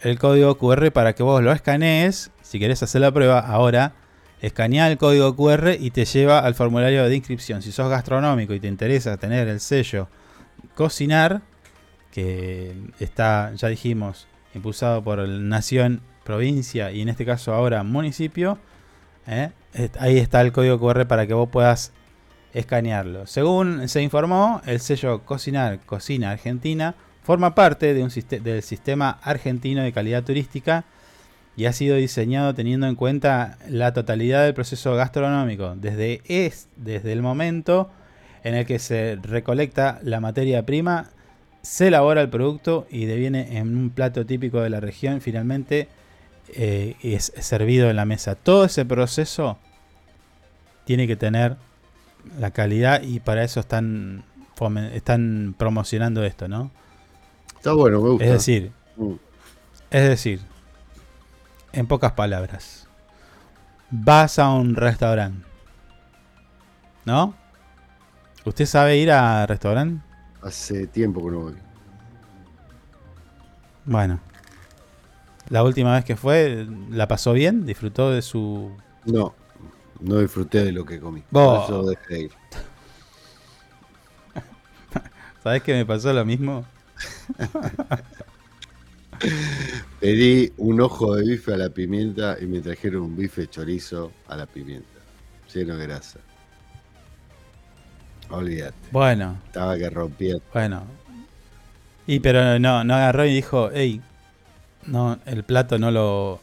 [0.00, 2.30] el código QR para que vos lo escanees.
[2.42, 3.92] Si querés hacer la prueba ahora,
[4.40, 7.62] escanea el código QR y te lleva al formulario de inscripción.
[7.62, 10.08] Si sos gastronómico y te interesa tener el sello
[10.74, 11.42] cocinar,
[12.12, 18.58] que está, ya dijimos, impulsado por Nación, provincia y en este caso ahora municipio,
[19.28, 19.50] ¿eh?
[20.00, 21.92] Ahí está el código QR para que vos puedas
[22.54, 23.26] escanearlo.
[23.26, 26.96] Según se informó, el sello Cocinar Cocina Argentina
[27.28, 28.10] Forma parte de un
[28.42, 30.86] del sistema argentino de calidad turística
[31.58, 37.12] y ha sido diseñado teniendo en cuenta la totalidad del proceso gastronómico, desde, es, desde
[37.12, 37.90] el momento
[38.44, 41.10] en el que se recolecta la materia prima,
[41.60, 45.88] se elabora el producto y deviene en un plato típico de la región, finalmente
[46.54, 48.34] eh, es servido en la mesa.
[48.34, 49.58] Todo ese proceso
[50.84, 51.56] tiene que tener
[52.38, 54.24] la calidad y para eso están,
[54.92, 56.70] están promocionando esto, ¿no?
[57.56, 58.24] Está bueno, me gusta.
[58.24, 59.12] Es decir, mm.
[59.90, 60.40] es decir,
[61.72, 62.88] en pocas palabras,
[63.90, 65.46] vas a un restaurante,
[67.04, 67.34] ¿no?
[68.44, 70.02] ¿Usted sabe ir a restaurante?
[70.42, 71.54] Hace tiempo que no voy.
[73.84, 74.20] Bueno,
[75.50, 77.64] la última vez que fue, ¿la pasó bien?
[77.66, 78.70] ¿Disfrutó de su...?
[79.04, 79.34] No,
[80.00, 81.22] no disfruté de lo que comí.
[81.30, 82.30] Por eso dejé ir.
[85.42, 86.66] ¿Sabes que me pasó lo mismo?
[90.00, 94.36] Pedí un ojo de bife a la pimienta y me trajeron un bife chorizo a
[94.36, 95.00] la pimienta,
[95.52, 96.20] lleno de grasa.
[98.30, 98.76] Olvídate.
[98.92, 99.38] Bueno.
[99.46, 100.36] Estaba que rompía.
[100.52, 100.84] Bueno.
[102.06, 104.00] Y pero no, no agarró y dijo, hey,
[104.88, 106.40] no, el plato no lo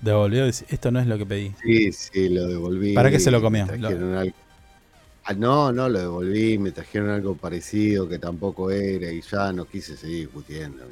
[0.00, 0.44] devolvió.
[0.46, 1.52] Esto no es lo que pedí.
[1.62, 2.94] Sí, sí, lo devolví.
[2.94, 3.66] ¿Para qué se lo comió?
[5.28, 9.64] Ah, no, no, lo devolví, me trajeron algo parecido que tampoco era y ya no
[9.64, 10.84] quise seguir discutiendo.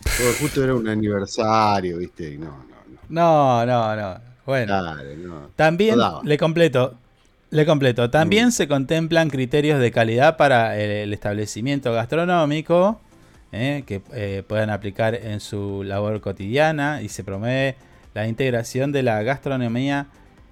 [0.00, 2.38] Porque justo era un aniversario, ¿viste?
[2.38, 2.76] no, no,
[3.08, 3.66] no.
[3.66, 5.50] No, no, Bueno.
[5.56, 6.94] También le completo.
[7.50, 8.10] Le completo.
[8.10, 8.52] También mm.
[8.52, 13.00] se contemplan criterios de calidad para el, establecimiento gastronómico
[13.52, 17.76] eh, que eh, puedan aplicar en su labor cotidiana y se promueve
[18.14, 20.08] la integración de la gastronomía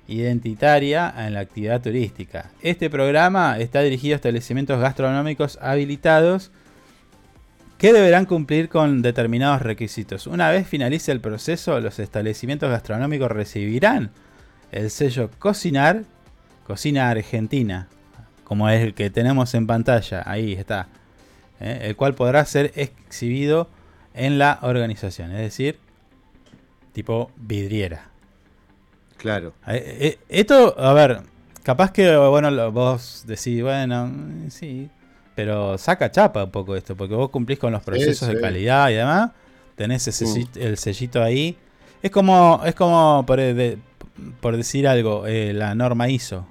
[0.09, 2.51] identitaria en la actividad turística.
[2.62, 6.53] Este programa está dirigido a establecimientos gastronómicos habilitados
[7.78, 10.26] que deberán cumplir con determinados requisitos.
[10.26, 14.11] Una vez finalice el proceso, los establecimientos gastronómicos recibirán
[14.72, 16.05] el sello Cocinar,
[16.66, 17.88] Cocina Argentina,
[18.44, 20.88] como es el que tenemos en pantalla, ahí está,
[21.61, 21.80] ¿eh?
[21.82, 23.68] el cual podrá ser exhibido
[24.14, 25.78] en la organización, es decir,
[26.92, 28.11] tipo vidriera.
[29.16, 29.54] Claro.
[29.66, 31.22] Eh, eh, esto, a ver,
[31.62, 34.12] capaz que, bueno, vos decís, bueno,
[34.48, 34.88] sí,
[35.34, 38.94] pero saca chapa un poco esto, porque vos cumplís con los procesos de calidad y
[38.94, 39.30] demás,
[39.74, 40.59] tenés mm.
[40.59, 41.57] el sellito ahí.
[42.02, 43.40] Es como, es como por,
[44.40, 46.46] por decir algo, eh, la norma ISO.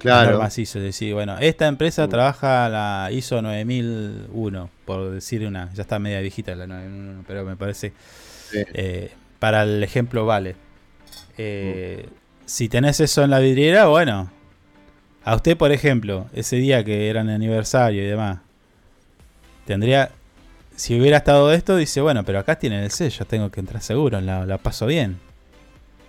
[0.00, 0.40] Claro.
[0.56, 2.10] ISO, decir, bueno, esta empresa mm.
[2.10, 7.56] trabaja la ISO 9001, por decir una, ya está media viejita la 9001, pero me
[7.56, 7.92] parece,
[9.38, 10.56] para el ejemplo vale.
[11.36, 12.08] Eh,
[12.46, 14.30] si tenés eso en la vidriera, bueno.
[15.22, 18.38] A usted, por ejemplo, ese día que era el aniversario y demás,
[19.66, 20.10] tendría.
[20.74, 24.18] Si hubiera estado esto, dice, bueno, pero acá tiene el sello, tengo que entrar seguro,
[24.22, 25.18] la, la paso bien.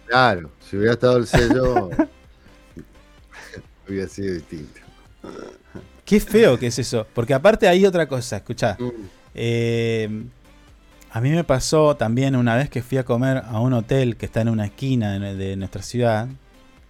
[0.07, 1.89] Claro, si hubiera estado el sello,
[3.91, 4.79] hubiera sido distinto.
[6.05, 8.75] Qué feo que es eso, porque aparte hay otra cosa, escuchá.
[8.79, 8.89] Mm.
[9.33, 10.23] Eh,
[11.11, 14.25] a mí me pasó también una vez que fui a comer a un hotel que
[14.25, 16.27] está en una esquina de, nuestra ciudad,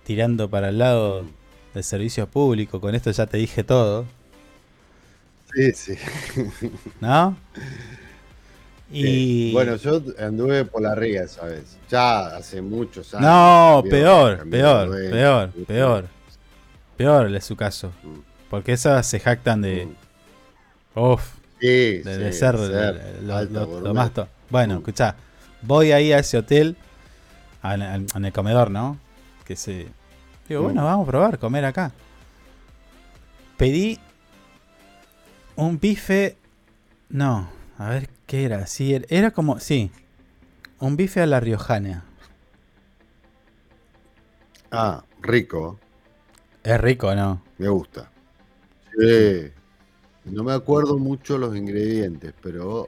[0.03, 1.25] tirando para el lado
[1.73, 2.79] del servicio público.
[2.79, 4.05] Con esto ya te dije todo.
[5.53, 5.95] Sí, sí.
[6.99, 7.37] ¿No?
[8.93, 9.53] Y...
[9.53, 11.77] bueno, yo anduve por la ría esa vez.
[11.89, 13.25] Ya hace muchos años.
[13.25, 15.49] No, peor, peor, peor, peor.
[15.65, 16.20] Peor
[16.97, 17.91] es su caso.
[18.49, 19.87] Porque esas se jactan de.
[20.95, 24.11] Uf, Sí, de, ser, lo, más.
[24.49, 24.77] bueno, mm.
[24.77, 25.15] escucha,
[25.61, 26.75] voy ahí a ese hotel,
[27.63, 28.97] en el comedor, ¿no?
[29.45, 29.87] Que se.
[30.49, 30.63] Digo, mm.
[30.63, 31.91] bueno, vamos a probar, comer acá.
[33.57, 33.99] Pedí
[35.55, 36.35] un bife.
[37.09, 38.65] No, a ver qué era.
[38.65, 39.59] Sí, era como.
[39.59, 39.91] Sí,
[40.79, 42.05] un bife a la riojana.
[44.71, 45.79] Ah, rico.
[46.63, 47.41] Es rico, ¿no?
[47.57, 48.11] Me gusta.
[48.97, 49.51] Sí.
[50.25, 52.87] No me acuerdo mucho los ingredientes, pero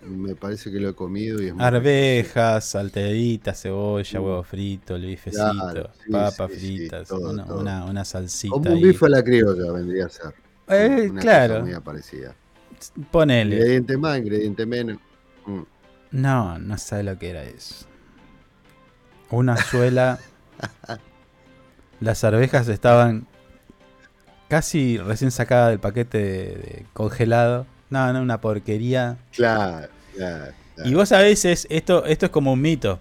[0.00, 5.90] me parece que lo he comido y es Arvejas, salteaditas, cebolla, huevo frito, el bifecito,
[6.10, 8.54] papas fritas, una, Una, salsita.
[8.54, 10.34] Como un bife a la criolla vendría a ser.
[10.68, 11.62] Eh, una claro.
[11.62, 12.34] muy parecida.
[13.10, 13.56] Ponele.
[13.56, 14.98] Ingrediente más, ingrediente menos.
[15.46, 15.62] Mm.
[16.12, 17.86] No, no sabe lo que era eso.
[19.30, 20.18] Una suela.
[22.00, 23.26] Las arvejas estaban
[24.48, 27.66] casi recién sacada del paquete de, congelado.
[27.90, 29.16] No, no, una porquería.
[29.32, 30.52] Claro, claro,
[30.84, 33.00] Y vos a veces, esto, esto es como un mito.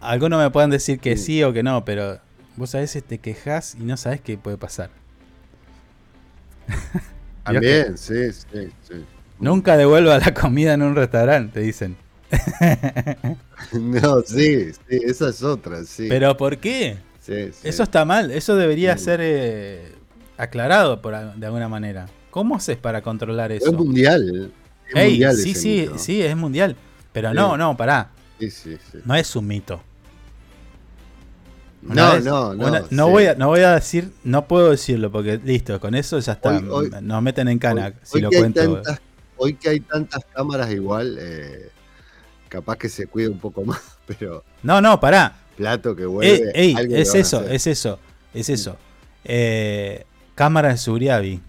[0.00, 1.42] Algunos me pueden decir que sí.
[1.42, 2.18] o que no, pero
[2.56, 4.90] vos a veces te quejas y no sabes qué puede pasar.
[7.44, 9.04] También, sí, sí, sí.
[9.38, 11.96] Nunca devuelva la comida en un restaurante, dicen.
[13.72, 16.06] no, sí, sí, esa es otra, sí.
[16.08, 16.98] ¿Pero por qué?
[17.26, 17.68] Sí, sí.
[17.68, 19.92] Eso está mal, eso debería ser eh,
[20.36, 22.06] aclarado por, de alguna manera.
[22.30, 23.66] ¿Cómo haces para controlar eso?
[23.66, 24.52] Es mundial.
[24.88, 25.98] Es Ey, mundial sí, sí, mito.
[25.98, 26.76] sí, es mundial.
[27.12, 28.10] Pero no, no, pará.
[29.04, 29.80] No es un mito.
[31.82, 32.66] Una No, vez- no, no.
[32.66, 36.18] una- no, voy a, no voy a decir, no puedo decirlo porque listo, con eso
[36.18, 36.56] ya está.
[36.56, 38.72] Hoy- hoy- nos meten en cana Hoy- si hoy lo que hay cuento.
[38.82, 39.00] tantas-
[39.36, 41.70] hoy que hay tantas cámaras igual, eh,
[42.48, 45.36] capaz que se cuida un poco más, pero No, no, pará.
[45.56, 46.52] Plato que Ey, vuelve.
[46.54, 47.98] ey, algo le es a eso, es eso,
[48.34, 48.76] es eso.
[49.24, 50.04] Eh,
[50.34, 51.40] cámara de seguridad, vi.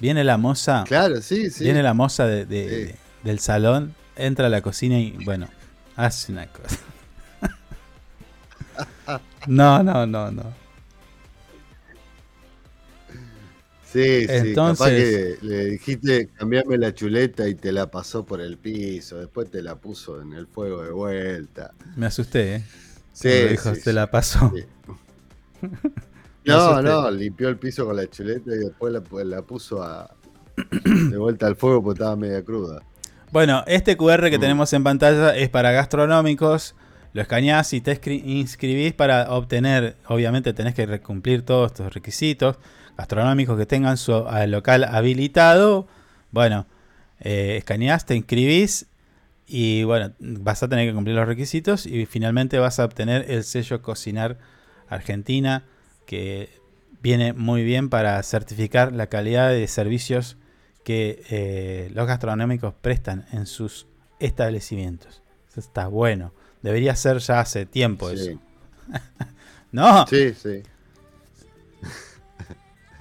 [0.00, 0.84] Viene la moza.
[0.86, 1.64] Claro, sí, sí.
[1.64, 2.94] Viene la moza de, de- Sí.
[3.24, 5.48] del salón, entra a la cocina y bueno,
[5.96, 6.78] hace una cosa.
[9.46, 10.44] no, no, no, no.
[13.90, 14.38] Sí, sí, capaz
[14.90, 19.50] Entonces- que le dijiste cambiame la chuleta y te la pasó por el piso, después
[19.50, 21.72] te la puso en el fuego de vuelta.
[21.96, 22.64] Me asusté, ¿eh?
[23.14, 23.92] Sí, dijo, sí, sí.
[23.92, 24.52] la pasó.
[24.54, 24.64] Sí.
[26.44, 30.08] No, no, limpió el piso con la chuleta y después la, pues, la puso a,
[31.10, 32.82] de vuelta al fuego porque estaba media cruda.
[33.32, 34.40] Bueno, este QR que Mm.
[34.40, 36.74] tenemos en pantalla es para gastronómicos.
[37.12, 42.56] Lo escaneás y te inscribís para obtener, obviamente tenés que cumplir todos estos requisitos.
[42.98, 45.86] Gastronómicos que tengan su local habilitado.
[46.32, 46.66] Bueno,
[47.20, 48.86] eh, escaneás, te inscribís
[49.46, 53.44] y bueno, vas a tener que cumplir los requisitos y finalmente vas a obtener el
[53.44, 54.36] sello Cocinar
[54.88, 55.62] Argentina
[56.06, 56.50] que
[57.00, 60.36] viene muy bien para certificar la calidad de servicios
[60.84, 63.86] que eh, los gastronómicos prestan en sus
[64.18, 65.22] establecimientos.
[65.50, 66.32] Eso está bueno.
[66.62, 68.16] Debería ser ya hace tiempo Sí.
[68.16, 68.40] eso.
[69.70, 70.62] no, Sí, sí.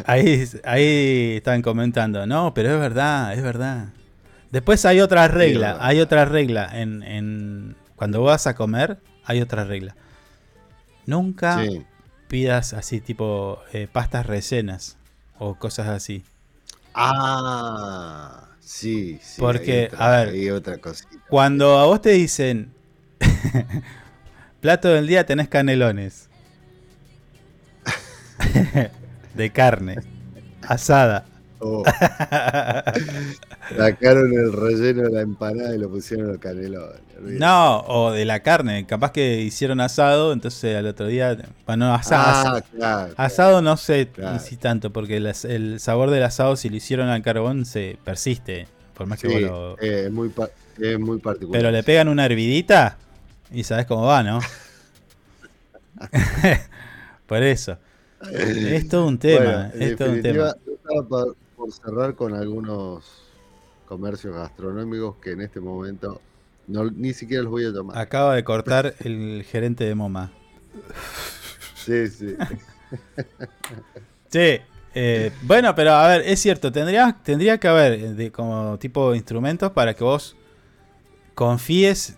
[0.05, 2.25] Ahí, ahí están comentando.
[2.25, 3.89] No, pero es verdad, es verdad.
[4.51, 6.69] Después hay otra regla, hay otra regla.
[6.73, 9.95] En, en- cuando vas a comer, hay otra regla.
[11.05, 11.85] Nunca sí.
[12.27, 14.97] pidas así tipo eh, pastas rellenas
[15.39, 16.23] o cosas así.
[16.93, 19.39] Ah, sí, sí.
[19.39, 21.09] Porque, otra- a ver, hay otra cosita.
[21.29, 22.73] Cuando a vos te dicen
[24.61, 26.29] plato del día tenés canelones
[29.37, 29.95] de carne
[30.63, 31.25] asada.
[31.59, 31.83] Oh,
[33.75, 36.39] sacaron el relleno de la empanada y lo pusieron al
[37.17, 37.39] olvídate.
[37.39, 41.35] No, o de la carne, capaz que hicieron asado, entonces al otro día,
[41.65, 43.13] bueno, asa- Ah, claro.
[43.17, 44.39] asado no sé Claro.
[44.39, 49.07] si tanto, porque el, sabor del asado si lo hicieron al carbón se persiste, por
[49.07, 50.31] más que Sí, vos lo- eh, es, muy
[50.79, 51.59] es muy particular.
[51.59, 52.97] Pero le pegan una hervidita
[53.51, 54.39] y sabes cómo va, ¿no?
[57.25, 57.77] por eso.
[58.21, 60.45] Es todo un tema, Bueno, en es todo un tema.
[60.45, 63.05] definitiva, yo estaba por, por cerrar con algunos
[63.87, 66.21] comercios gastronómicos que en este momento
[66.67, 67.97] no, ni siquiera los voy a tomar.
[67.97, 70.31] Acaba de cortar el gerente de MoMA.
[71.75, 72.35] Sí, sí.
[74.29, 74.59] Sí,
[74.93, 79.11] eh, bueno, pero a ver, es cierto, tendría, tendría que haber eh, de, como tipo
[79.11, 80.35] de instrumentos para que vos
[81.35, 82.17] confíes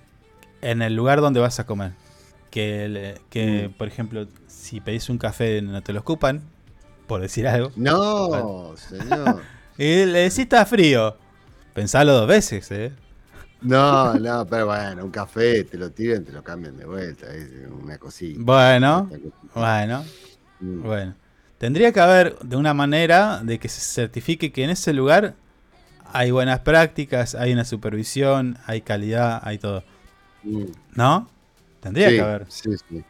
[0.62, 1.94] en el lugar donde vas a comer.
[2.52, 3.78] Que, que Mm.
[3.78, 4.28] por ejemplo,
[4.70, 6.42] si pedís un café no te lo escupan,
[7.08, 7.72] por decir algo.
[7.76, 9.42] No, señor.
[9.78, 11.16] Y le decís está frío.
[11.74, 12.92] Pensalo dos veces, ¿eh?
[13.62, 17.28] No, no, pero bueno, un café, te lo tiran, te lo cambian de vuelta.
[17.34, 17.50] Es
[17.82, 18.40] una cosita.
[18.44, 19.10] Bueno,
[19.54, 20.04] bueno,
[20.62, 20.84] Mm.
[20.84, 21.16] bueno.
[21.58, 25.36] Tendría que haber de una manera de que se certifique que en ese lugar
[26.12, 29.84] hay buenas prácticas, hay una supervisión, hay calidad, hay todo.
[30.44, 30.66] Mm.
[30.96, 31.30] ¿No?
[31.82, 32.46] Tendría Sí, que haber.
[32.50, 33.04] Sí, sí.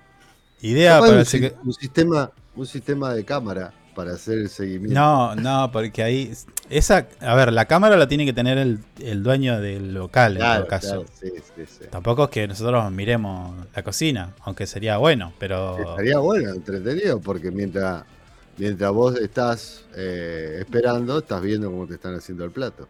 [0.61, 4.93] Idea para un, si- sistema, un sistema de cámara para hacer el seguimiento.
[4.99, 6.33] No, no, porque ahí.
[6.69, 7.07] Esa.
[7.21, 10.67] A ver, la cámara la tiene que tener el, el dueño del local, en todo
[10.67, 10.87] caso.
[10.87, 11.85] claro, sí, sí, sí.
[11.89, 15.77] Tampoco es que nosotros miremos la cocina, aunque sería bueno, pero.
[15.91, 18.03] Estaría bueno, entretenido, porque mientras,
[18.57, 22.87] mientras vos estás eh, esperando, estás viendo cómo te están haciendo el plato.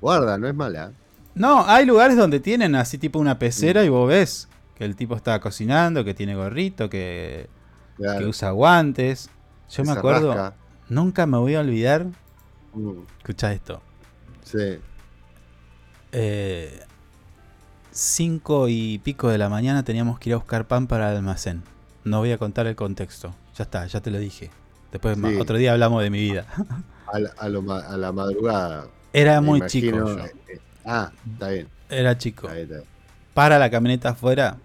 [0.00, 0.92] Guarda, no es mala.
[1.34, 4.48] No, hay lugares donde tienen así tipo una pecera y vos ves
[4.78, 7.50] que el tipo está cocinando, que tiene gorrito, que,
[7.96, 9.30] Claro, que usa guantes.
[9.70, 10.56] Yo que me acuerdo, rasca.
[10.88, 12.06] nunca me voy a olvidar.
[12.72, 13.82] Mm, Escucha esto.
[14.42, 14.78] sí.
[16.12, 16.86] Eh,
[17.90, 21.62] cinco y pico de la mañana teníamos que ir a buscar pan para el almacén.
[22.04, 23.34] No voy a contar el contexto.
[23.56, 24.50] Ya está, ya te lo dije.
[24.92, 25.36] Después Sí.
[25.40, 26.46] otro día hablamos de mi vida.
[27.06, 28.86] A la, a lo ma- a la madrugada.
[29.12, 29.96] Era muy imagino, chico.
[29.98, 30.18] yo.
[30.18, 31.68] eh, eh, ah, está bien.
[31.88, 32.48] Era chico.
[32.48, 32.88] Está bien, está bien.
[33.34, 34.58] Para la camioneta afuera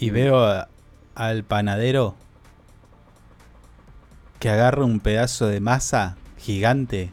[0.00, 0.68] y veo a-
[1.14, 2.14] al panadero
[4.38, 7.10] que agarra un pedazo de masa gigante.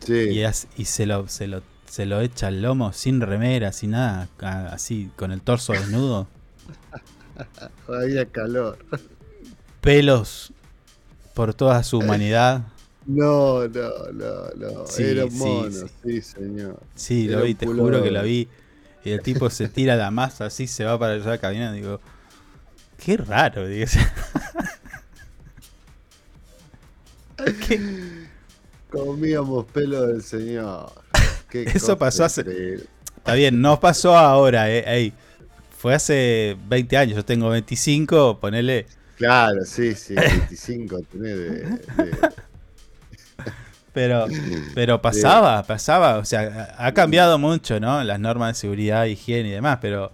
[0.00, 0.40] Sí.
[0.76, 4.28] Y, se, lo, se, lo, se lo echa al lomo sin remera, sin nada,
[4.72, 6.28] así, con el torso desnudo.
[7.88, 8.78] Había calor.
[9.80, 10.52] Pelos
[11.34, 12.62] por toda su humanidad.
[13.06, 14.84] No, no, no, no.
[14.98, 15.70] Era mono,
[16.04, 16.78] sí, señor.
[16.94, 18.48] Sí, lo vi, te juro que lo vi.
[19.04, 21.76] Y el tipo se tira la masa así, se va para allá caminando.
[21.76, 22.00] Digo,
[23.02, 23.86] qué raro, digo.
[28.90, 30.92] Comíamos pelo del señor.
[31.52, 32.44] Eso pasó hace.
[33.16, 35.12] Está bien, no pasó ahora, eh.
[35.76, 38.86] Fue hace 20 años, yo tengo 25, ponele.
[39.16, 41.78] Claro, sí, sí, 25 de,
[43.98, 44.26] Pero,
[44.76, 46.18] pero pasaba, pasaba.
[46.18, 48.04] O sea, ha cambiado mucho, ¿no?
[48.04, 50.12] Las normas de seguridad, higiene y demás, pero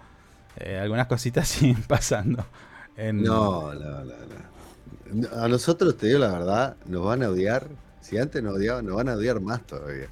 [0.56, 2.46] eh, algunas cositas siguen pasando.
[2.96, 4.04] No, no, no,
[5.12, 5.42] no.
[5.42, 7.66] A nosotros, te digo la verdad, nos van a odiar.
[8.00, 10.08] Si antes nos odiaban, nos van a odiar más todavía.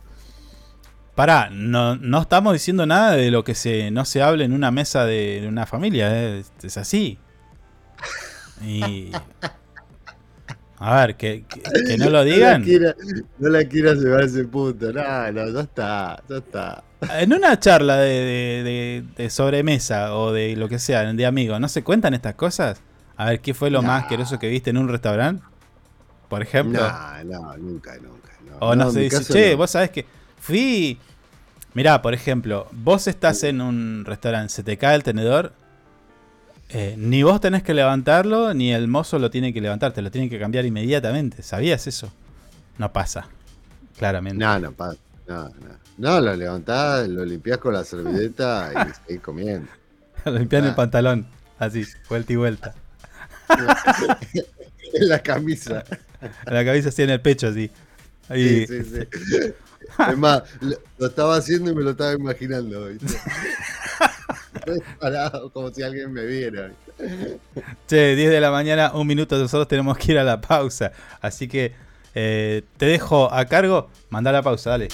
[1.15, 4.71] Pará, no, no estamos diciendo nada de lo que se, no se hable en una
[4.71, 6.11] mesa de, una familia.
[6.13, 6.45] ¿eh?
[6.63, 7.19] Es así.
[8.63, 9.13] Y.
[10.85, 11.45] A ver, que,
[11.97, 12.65] no lo digan.
[13.39, 14.93] No la, quieras llevar a ese punto.
[14.93, 16.85] No, no, ya está, ya está.
[17.21, 22.15] En una charla de, sobremesa o de lo que sea, de amigos, ¿no se cuentan
[22.15, 22.81] estas cosas?
[23.17, 25.45] A ver, ¿qué fue lo más asqueroso que viste en un restaurante?
[26.29, 26.81] Por ejemplo.
[26.81, 28.31] No, no, nunca, nunca.
[28.59, 30.05] O no, se dice, che, vos sabés que
[30.41, 30.99] fui.
[31.75, 35.53] Mirá, por ejemplo, vos estás en un restaurante, se te cae el tenedor
[36.73, 40.11] eh, ni vos tenés que levantarlo, ni el mozo lo tiene que levantar, te lo
[40.11, 41.43] tiene que cambiar inmediatamente.
[41.43, 42.13] ¿Sabías eso?
[42.79, 43.29] No pasa,
[43.99, 44.43] claramente.
[44.43, 44.99] No, no pasa.
[45.27, 45.79] No, no.
[45.99, 49.69] no lo levantás, lo limpiás con la servilleta y seguís comiendo.
[50.25, 51.27] lo limpiás en el pantalón,
[51.59, 52.75] así, vuelta y vuelta.
[54.95, 55.85] en la camisa.
[56.47, 57.71] En la camisa así en el pecho, así.
[58.33, 59.53] Sí, sí, sí.
[60.11, 62.89] Es más, lo, estaba haciendo y me lo estaba imaginando.
[65.01, 66.73] Parado como si alguien me viera.
[67.87, 70.93] Che, 10 de la mañana, un minuto, nosotros tenemos que ir a la pausa.
[71.21, 71.73] Así que
[72.15, 74.89] eh, te dejo a cargo, manda la pausa, dale.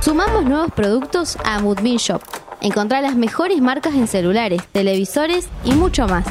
[0.00, 2.22] Sumamos nuevos productos a Moodmin Shop.
[2.60, 6.26] Encontrá las mejores marcas en celulares, televisores y mucho más.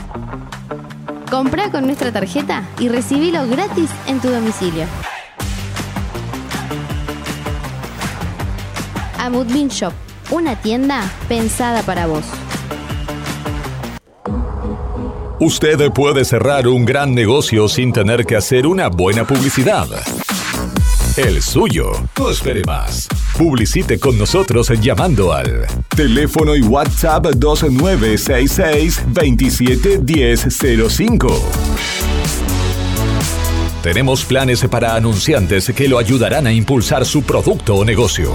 [1.30, 4.86] Comprá con nuestra tarjeta y recibilo gratis en tu domicilio.
[9.24, 9.94] Amudbin Shop,
[10.32, 12.26] una tienda pensada para vos.
[15.40, 19.88] Usted puede cerrar un gran negocio sin tener que hacer una buena publicidad.
[21.16, 21.94] El suyo.
[22.20, 23.08] No espere más.
[23.38, 31.28] Publicite con nosotros llamando al teléfono y WhatsApp 2966 271005.
[33.82, 38.34] Tenemos planes para anunciantes que lo ayudarán a impulsar su producto o negocio.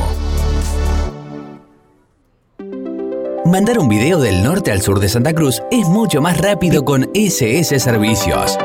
[3.50, 7.08] Mandar un video del norte al sur de Santa Cruz es mucho más rápido con
[7.14, 8.58] SS Servicios.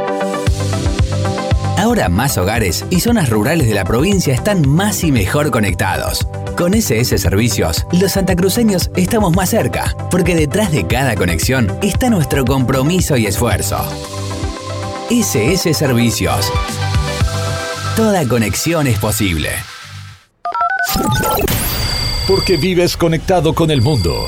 [1.77, 6.27] Ahora más hogares y zonas rurales de la provincia están más y mejor conectados.
[6.57, 12.43] Con SS Servicios, los santacruceños estamos más cerca, porque detrás de cada conexión está nuestro
[12.43, 13.77] compromiso y esfuerzo.
[15.09, 16.51] SS Servicios.
[17.95, 19.49] Toda conexión es posible.
[22.27, 24.27] Porque vives conectado con el mundo.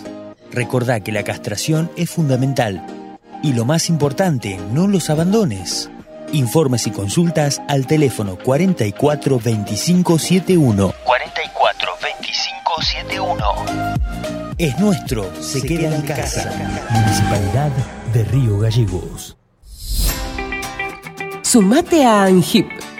[0.51, 3.17] Recordá que la castración es fundamental.
[3.41, 5.89] Y lo más importante, no los abandones.
[6.33, 10.93] Informes y consultas al teléfono 44 25 71.
[11.03, 13.35] 44 25 71.
[14.57, 16.51] Es nuestro, se, queda, en casa.
[16.89, 17.71] Municipalidad
[18.13, 19.35] de Río Gallegos.
[21.41, 22.69] Sumate a ANGIP.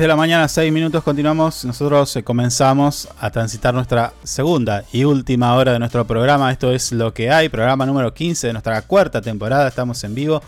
[0.00, 1.66] De la mañana, 6 minutos, continuamos.
[1.66, 6.50] Nosotros eh, comenzamos a transitar nuestra segunda y última hora de nuestro programa.
[6.50, 9.68] Esto es lo que hay, programa número 15 de nuestra cuarta temporada.
[9.68, 10.42] Estamos en vivo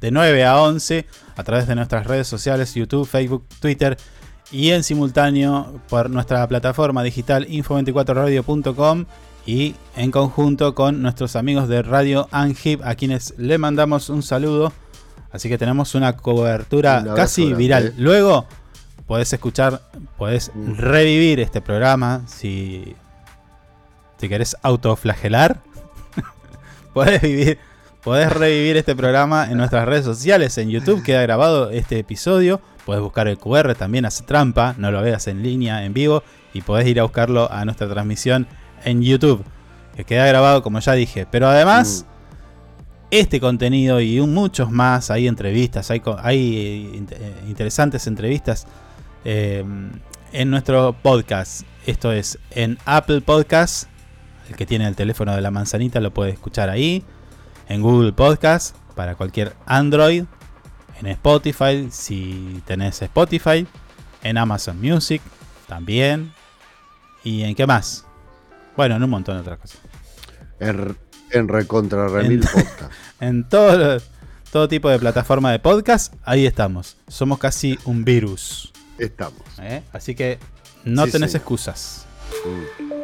[0.00, 1.04] de 9 a 11
[1.36, 3.98] a través de nuestras redes sociales, YouTube, Facebook, Twitter
[4.50, 9.04] y en simultáneo por nuestra plataforma digital info24radio.com
[9.44, 14.72] y en conjunto con nuestros amigos de Radio Angip a quienes le mandamos un saludo.
[15.32, 17.92] Así que tenemos una cobertura casi viral.
[17.98, 18.46] Luego
[19.06, 19.80] podés escuchar,
[20.16, 20.74] podés mm.
[20.74, 22.96] revivir este programa si
[24.18, 25.60] te querés autoflagelar.
[26.94, 27.58] podés, vivir,
[28.02, 30.58] podés revivir este programa en nuestras redes sociales.
[30.58, 32.60] En YouTube queda grabado este episodio.
[32.84, 36.22] Podés buscar el QR, también hace trampa, no lo veas en línea, en vivo.
[36.52, 38.46] Y podés ir a buscarlo a nuestra transmisión
[38.84, 39.44] en YouTube.
[39.96, 41.26] Que queda grabado, como ya dije.
[41.30, 43.06] Pero además, mm.
[43.10, 48.66] este contenido y muchos más, hay entrevistas, hay, hay eh, interesantes entrevistas
[49.28, 49.90] Em,
[50.32, 51.62] en nuestro podcast.
[51.84, 53.88] Esto es en Apple Podcast.
[54.48, 57.02] El que tiene el teléfono de la manzanita lo puede escuchar ahí.
[57.68, 60.26] En Google Podcast para cualquier Android.
[61.00, 63.66] En Spotify si tenés Spotify.
[64.22, 65.20] En Amazon Music
[65.66, 66.32] también.
[67.24, 68.06] ¿Y en qué más?
[68.76, 69.80] Bueno, en un montón de otras cosas.
[70.60, 70.96] En,
[71.32, 72.92] en Recontra Remil Podcast.
[73.18, 74.00] En todo,
[74.52, 76.96] todo tipo de plataforma de podcast, ahí estamos.
[77.08, 78.72] Somos casi un virus.
[78.98, 79.42] Estamos.
[79.60, 79.82] ¿Eh?
[79.92, 80.38] Así que
[80.84, 82.06] no tenés excusas.
[82.44, 82.95] Mm.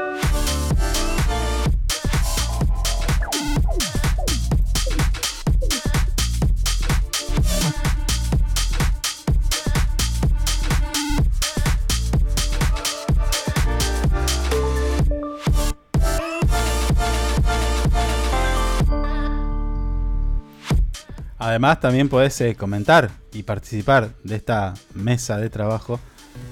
[21.43, 25.99] Además, también podés eh, comentar y participar de esta mesa de trabajo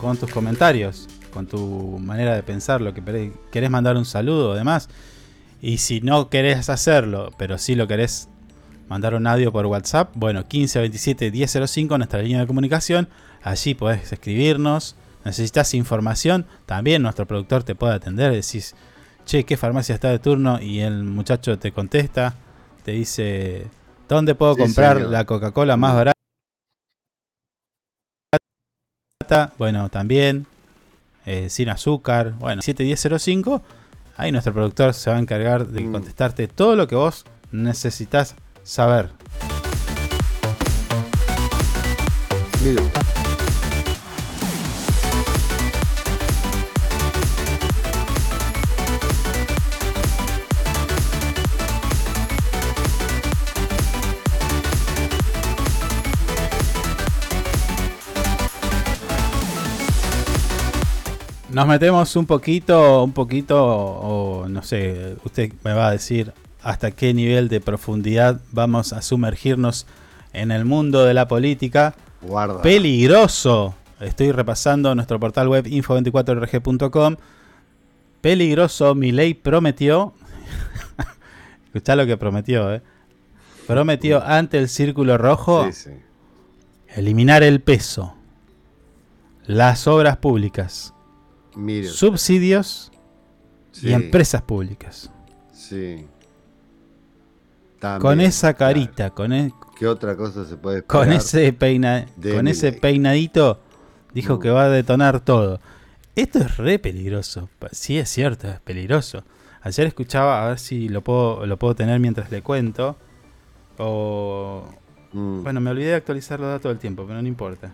[0.00, 4.88] con tus comentarios, con tu manera de pensar, lo que querés mandar un saludo, además.
[5.62, 8.28] Y si no querés hacerlo, pero sí lo querés
[8.88, 13.08] mandar un audio por WhatsApp, bueno, 1527 1005, nuestra línea de comunicación.
[13.44, 14.96] Allí podés escribirnos.
[15.24, 18.32] Necesitas información, también nuestro productor te puede atender.
[18.32, 18.74] Decís,
[19.24, 20.60] che, ¿qué farmacia está de turno?
[20.60, 22.34] Y el muchacho te contesta,
[22.82, 23.68] te dice,
[24.14, 26.14] ¿dónde puedo comprar la Coca-Cola más barata?
[29.56, 30.46] Bueno, también,
[31.24, 32.32] eh, sin azúcar.
[32.38, 33.62] Bueno, 7105.
[34.16, 35.92] Ahí nuestro productor se va a encargar de mm.
[35.92, 38.34] contestarte todo lo que vos necesitas
[38.64, 39.10] saber.
[61.60, 66.32] Nos metemos un poquito, un poquito, o no sé, usted me va a decir
[66.62, 69.86] hasta qué nivel de profundidad vamos a sumergirnos
[70.32, 71.94] en el mundo de la política.
[72.22, 72.62] Guarda.
[72.62, 73.74] Peligroso.
[74.00, 77.16] Estoy repasando nuestro portal web info24rg.com.
[78.22, 80.14] Peligroso, mi ley prometió.
[81.66, 82.80] Escuchá lo que prometió, ¿eh?
[83.66, 85.68] Prometió ante el círculo rojo
[86.96, 88.14] eliminar el peso,
[89.44, 90.94] las obras públicas,
[91.86, 92.90] subsidios
[93.82, 95.10] y empresas públicas.
[95.52, 96.06] Sí.
[98.00, 102.72] con esa carita, con e- ¿Qué otra cosa se puede Con ese peina, con ese
[102.72, 103.60] peinadito
[104.12, 105.60] dijo que va a detonar todo.
[106.16, 107.48] Esto es re peligroso.
[107.72, 109.24] Sí es cierto, es peligroso.
[109.62, 112.96] Ayer escuchaba, a ver si lo puedo, lo puedo tener mientras le cuento.
[113.78, 114.64] O
[115.12, 115.42] mm.
[115.42, 117.72] bueno, me olvidé de actualizar los datos del tiempo, pero no importa.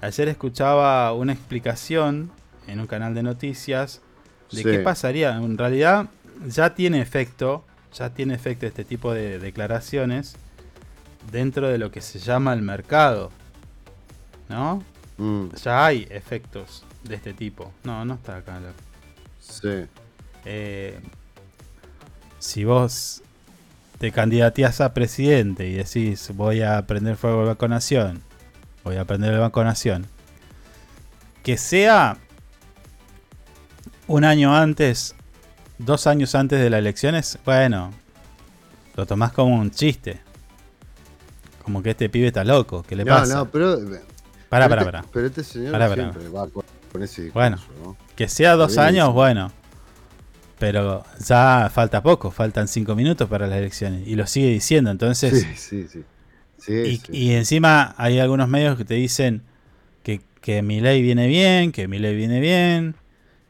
[0.00, 2.30] Ayer escuchaba una explicación
[2.66, 4.00] en un canal de noticias
[4.52, 5.36] de qué pasaría.
[5.36, 6.08] En realidad
[6.46, 10.36] ya tiene efecto, ya tiene efecto este tipo de declaraciones
[11.30, 13.30] dentro de lo que se llama el mercado.
[14.48, 14.82] ¿No?
[15.18, 15.48] Mm.
[15.62, 17.72] Ya hay efectos de este tipo.
[17.84, 18.60] No, no está acá.
[19.40, 19.86] Sí.
[20.44, 21.00] Eh,
[22.38, 23.22] si vos
[23.98, 28.22] te candidateas a presidente y decís voy a prender fuego el Banco Nación,
[28.84, 30.06] voy a prender el Banco Nación,
[31.42, 32.18] que sea
[34.08, 35.14] un año antes,
[35.78, 37.92] dos años antes de las elecciones, bueno,
[38.94, 40.20] lo tomás como un chiste.
[41.62, 43.34] Como que este pibe está loco, ¿qué le pasa?
[43.34, 43.78] No, no, pero.
[44.48, 45.04] Pará, pará, pará.
[45.12, 47.58] Pero este señor siempre va con, ese Bueno,
[48.14, 49.50] que sea dos años, bueno.
[50.58, 54.06] Pero ya falta poco, faltan cinco minutos para las elecciones.
[54.06, 55.46] Y lo sigue diciendo, entonces.
[55.58, 56.02] Sí, sí,
[56.58, 57.02] sí.
[57.10, 59.42] y, encima hay algunos medios que te dicen
[60.02, 62.94] que, que mi ley viene bien, que mi ley viene bien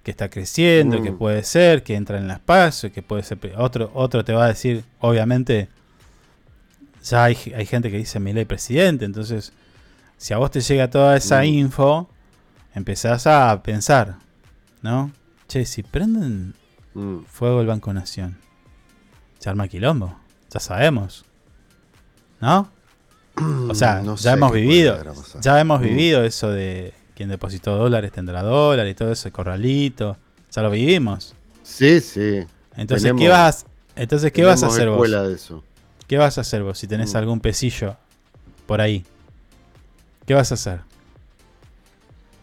[0.06, 1.18] que está creciendo, que mm.
[1.18, 3.40] puede ser, que entra en las pasos, que puede ser.
[3.56, 5.68] Otro, otro te va a decir, obviamente,
[7.02, 9.52] ya hay, gente que dice mi ley presidente, entonces,
[10.16, 11.46] si a vos te llega toda esa mm.
[11.46, 12.08] info,
[12.72, 14.18] empezás a pensar,
[14.80, 15.10] ¿no?
[15.48, 16.54] Che, si prenden
[16.94, 17.24] mm.
[17.24, 18.38] fuego el Banco Nación,
[19.40, 20.16] se arma quilombo,
[20.52, 21.24] ya sabemos,
[22.40, 22.70] ¿no?
[23.68, 25.02] O sea, ya hemos vivido,
[25.40, 30.18] ya hemos vivido eso de quien depositó dólares tendrá dólares y todo ese corralito.
[30.52, 31.34] Ya lo vivimos.
[31.62, 32.44] Sí, sí.
[32.76, 33.66] Entonces, ¿qué vas,
[33.96, 35.08] entonces, ¿qué vas a hacer vos?
[36.06, 37.16] ¿Qué vas a hacer vos si tenés mm.
[37.16, 37.96] algún pesillo
[38.66, 39.04] por ahí?
[40.26, 40.80] ¿Qué vas a hacer?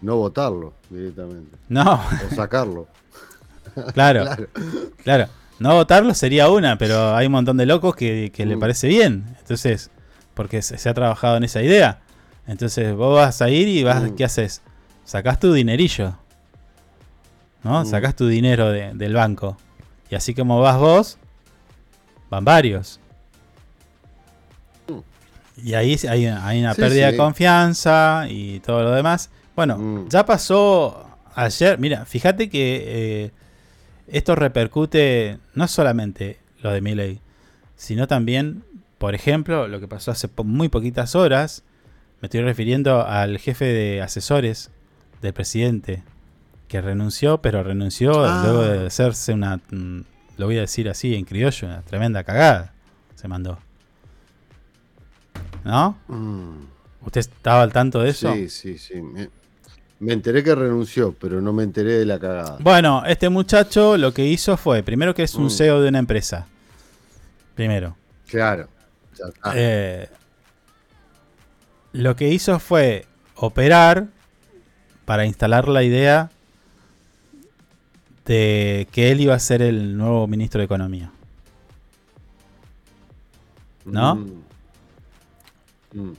[0.01, 1.55] No votarlo directamente.
[1.69, 2.01] No.
[2.29, 2.87] O sacarlo.
[3.93, 4.25] claro,
[5.03, 5.27] claro.
[5.59, 8.59] No votarlo sería una, pero hay un montón de locos que, le mm.
[8.59, 9.35] parece bien.
[9.39, 9.91] Entonces,
[10.33, 12.01] porque se, ha trabajado en esa idea.
[12.47, 14.15] Entonces vos vas a ir y vas, mm.
[14.15, 14.61] ¿qué haces?
[15.05, 16.15] Sacás tu dinerillo.
[17.63, 17.81] ¿No?
[17.81, 17.85] Mm.
[17.85, 19.57] Sacás tu dinero del banco.
[20.09, 21.17] Y así como vas vos,
[22.29, 22.99] van varios.
[24.87, 25.65] Mm.
[25.65, 29.29] Y ahí hay, hay una pérdida de confianza y todo lo demás.
[29.55, 31.05] Bueno, ya pasó
[31.35, 31.77] ayer.
[31.79, 33.31] Mira, fíjate que eh,
[34.07, 37.21] esto repercute no solamente lo de Milley,
[37.75, 38.63] sino también,
[38.97, 41.63] por ejemplo, lo que pasó hace muy poquitas horas
[42.23, 44.71] me estoy refiriendo al jefe de asesores
[45.21, 46.03] del presidente,
[46.69, 48.43] que renunció, pero renunció ah.
[48.45, 49.99] luego de hacerse una, mm,
[50.37, 52.71] lo voy a decir así en criollo, una tremenda cagada.
[53.15, 53.59] Se mandó.
[55.65, 55.97] ¿No?
[56.07, 56.63] Mm.
[57.05, 58.33] ¿Usted estaba al tanto de eso?
[58.33, 59.01] Sí, sí, sí.
[59.99, 62.57] Me, enteré que renunció, pero no me enteré de la cagada.
[62.61, 65.49] Bueno, este muchacho lo que hizo fue, primero que es un mm.
[65.49, 66.47] CEO de una empresa.
[67.53, 67.97] Primero.
[68.29, 68.69] Claro.
[69.53, 70.07] Eh,
[71.93, 73.05] lo que hizo fue
[73.35, 74.07] operar
[75.05, 76.31] para instalar la idea
[78.25, 81.11] de que él iba a ser el nuevo ministro de Economía.
[83.85, 84.15] ¿No?
[84.15, 84.43] Mm.
[85.93, 86.13] Mm.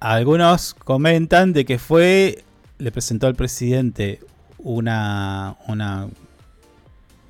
[0.00, 2.44] Algunos comentan de que fue,
[2.78, 4.20] le presentó al presidente
[4.58, 6.08] una, una,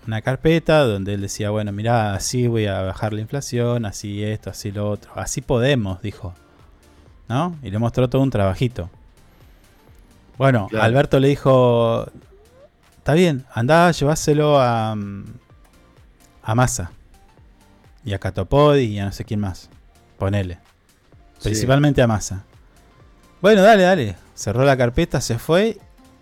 [0.06, 4.50] una carpeta donde él decía, bueno, mira, así voy a bajar la inflación, así esto,
[4.50, 6.34] así lo otro, así podemos, dijo.
[7.28, 7.56] ¿No?
[7.62, 8.90] Y le mostró todo un trabajito.
[10.36, 10.84] Bueno, Claro.
[10.84, 12.06] Alberto le dijo,
[12.98, 14.92] está bien, andá, lleváselo a,
[16.42, 16.90] a Massa.
[18.04, 19.70] Y a Catopodi y a no sé quién más.
[20.18, 20.54] Ponele.
[21.38, 21.44] Sí.
[21.44, 22.44] Principalmente a Massa.
[23.40, 24.16] Bueno, dale, dale.
[24.34, 25.78] Cerró la carpeta, se fue.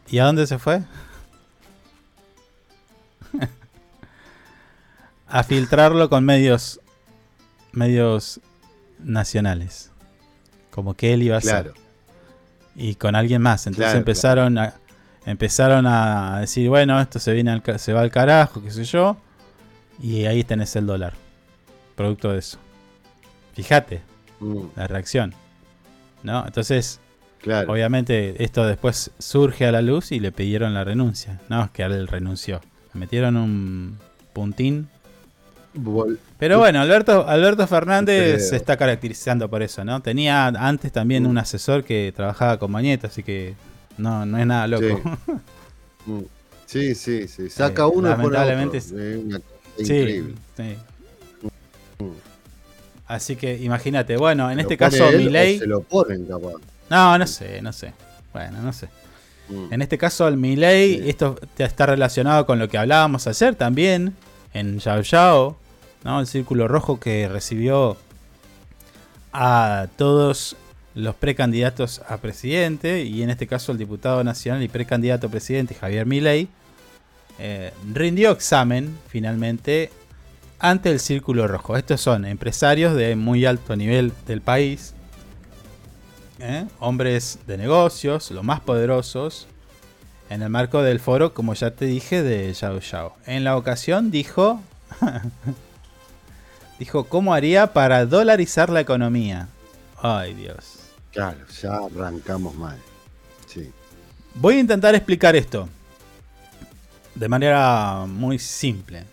[0.09, 0.83] ¿Y a dónde se fue?
[5.29, 6.81] a filtrarlo con medios
[7.73, 8.41] medios
[8.99, 9.92] nacionales.
[10.73, 11.73] Como que él iba a Claro.
[11.75, 11.83] ser.
[12.75, 13.67] Y con alguien más.
[13.69, 14.75] Entonces Claro, empezaron a
[15.25, 19.17] empezaron a decir, bueno, esto se viene al se va al carajo, qué sé yo.
[20.03, 21.13] Y ahí tenés el dólar.
[21.95, 22.59] Producto de eso.
[23.55, 24.01] Fíjate
[24.41, 25.35] Mm, la reacción.
[26.25, 26.45] ¿No?
[26.45, 26.99] Entonces,
[27.41, 27.71] claro.
[27.73, 31.41] obviamente, esto después surge a la luz y le pidieron la renuncia.
[31.49, 32.61] No, es que él renunció.
[32.95, 33.99] Le metieron un
[34.33, 34.89] puntín.
[36.39, 38.49] Pero bueno, Alberto, Alberto Fernández Creo.
[38.51, 40.01] se está caracterizando por eso, ¿no?
[40.03, 41.27] Tenía antes también Mm.
[41.31, 43.55] un asesor que trabajaba con Mañeta, así que
[43.99, 45.01] no, no es nada loco.
[46.05, 46.23] Mm.
[46.67, 47.49] Sí, sí, sí.
[47.49, 48.73] Saca Eh, uno pone otro.
[48.75, 50.35] Es Sí, increíble.
[50.57, 50.77] sí.
[52.01, 52.05] Mm.
[53.07, 55.59] Así que imagínate, bueno, en ¿Lo este caso Milei...
[55.59, 56.55] Se lo ponen, capaz.
[56.91, 57.93] No, no sé, no sé.
[58.33, 58.89] Bueno, no sé.
[59.49, 59.73] Mm.
[59.75, 61.09] En este caso, el Milei, Sí.
[61.11, 64.15] esto está relacionado con lo que hablábamos ayer también,
[64.55, 65.57] en Yao Yao,
[66.05, 67.97] El círculo rojo que recibió
[69.33, 70.57] a todos
[70.95, 75.75] los precandidatos a presidente, y en este caso el diputado nacional y precandidato a presidente
[75.75, 76.49] Javier Milei,
[77.39, 79.91] eh, rindió examen finalmente
[80.59, 81.77] ante el círculo rojo.
[81.77, 84.95] Estos son empresarios de muy alto nivel del país,
[86.41, 86.67] ¿eh?
[86.79, 89.47] hombres de negocios, los más poderosos,
[90.31, 93.15] en el marco del foro, como ya te dije, de Yao Yao.
[93.27, 94.61] En la ocasión dijo,
[96.85, 99.49] dijo, ¿cómo haría para dolarizar la economía?
[100.03, 100.79] Ay Dios.
[101.13, 102.77] Claro, ya arrancamos mal.
[103.47, 103.71] Sí.
[104.35, 105.69] Voy a intentar explicar esto
[107.15, 109.05] de manera muy simple.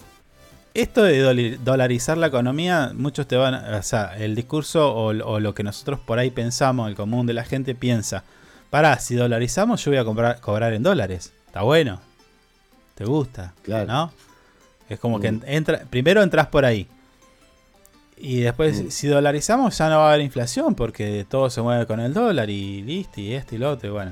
[0.74, 3.78] Esto de dolarizar la economía, muchos te van a...
[3.78, 7.34] O sea, el discurso o, o lo que nosotros por ahí pensamos, el común de
[7.34, 8.24] la gente piensa,
[8.70, 11.34] pará, si dolarizamos yo voy a comprar, cobrar en dólares.
[11.48, 12.00] Está bueno.
[12.96, 13.54] ¿Te gusta?
[13.64, 13.88] Claro.
[13.88, 14.12] ¿No?
[14.90, 15.42] Es como que Mm.
[15.46, 16.88] en- entra, primero entras por ahí.
[18.22, 18.90] Y después, Mm.
[18.90, 22.50] si dolarizamos, ya no va a haber inflación porque todo se mueve con el dólar
[22.50, 23.88] y listo, y esto y lo otro.
[23.90, 24.12] y bueno.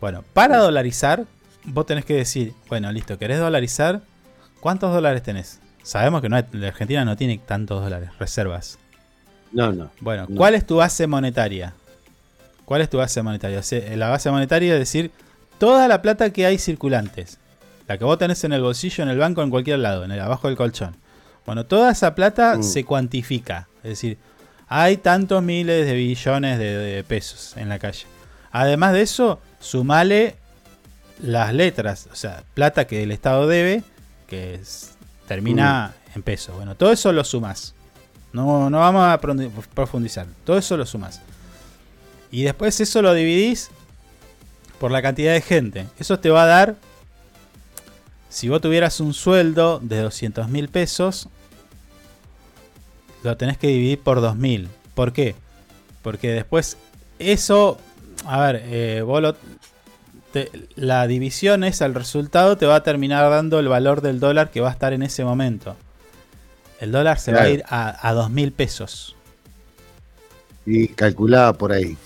[0.00, 1.24] Bueno, para dolarizar,
[1.64, 4.02] vos tenés que decir, bueno, listo, ¿querés dolarizar?
[4.60, 5.60] ¿Cuántos dólares tenés?
[5.82, 8.78] Sabemos que no hay- la Argentina no tiene tantos dólares, reservas.
[9.52, 9.90] No, no.
[10.00, 10.36] Bueno, No.
[10.36, 11.74] ¿cuál es tu base monetaria?
[12.64, 13.58] ¿Cuál es tu base monetaria?
[13.58, 15.10] O sea, la base monetaria es decir,
[15.58, 17.38] toda la plata que hay circulantes.
[17.88, 20.20] La que vos tenés en el bolsillo, en el banco, en cualquier lado, en el
[20.20, 20.96] abajo del colchón.
[21.46, 22.62] Bueno, toda esa plata Mm.
[22.62, 23.68] se cuantifica.
[23.82, 24.18] Es decir,
[24.68, 28.06] hay tantos miles de billones de, de pesos en la calle.
[28.52, 30.36] Además de eso, sumale
[31.20, 33.82] las letras, o sea, plata que el Estado debe,
[34.26, 34.92] que es-
[35.28, 36.54] termina en pesos.
[36.56, 37.74] Bueno, todo eso lo sumas.
[38.32, 39.18] No, no vamos a
[39.74, 40.26] profundizar.
[40.44, 41.20] Todo eso lo sumas.
[42.30, 43.70] Y después eso lo dividís
[44.78, 45.86] por la cantidad de gente.
[45.98, 46.76] Eso te va a dar,
[48.32, 51.28] si vos tuvieras un sueldo de 200 mil pesos,
[53.22, 54.68] lo tenés que dividir por 2000.
[54.94, 55.34] ¿Por qué?
[56.02, 56.76] Porque después
[57.18, 57.78] eso,
[58.24, 59.36] a ver, eh, vos lo-
[60.32, 64.50] te- la división es el resultado te va a terminar dando el valor del dólar
[64.50, 65.76] que va a estar en ese momento.
[66.80, 69.14] El dólar se va a ir a, a 2 mil pesos.
[70.66, 71.96] Y calculada por ahí.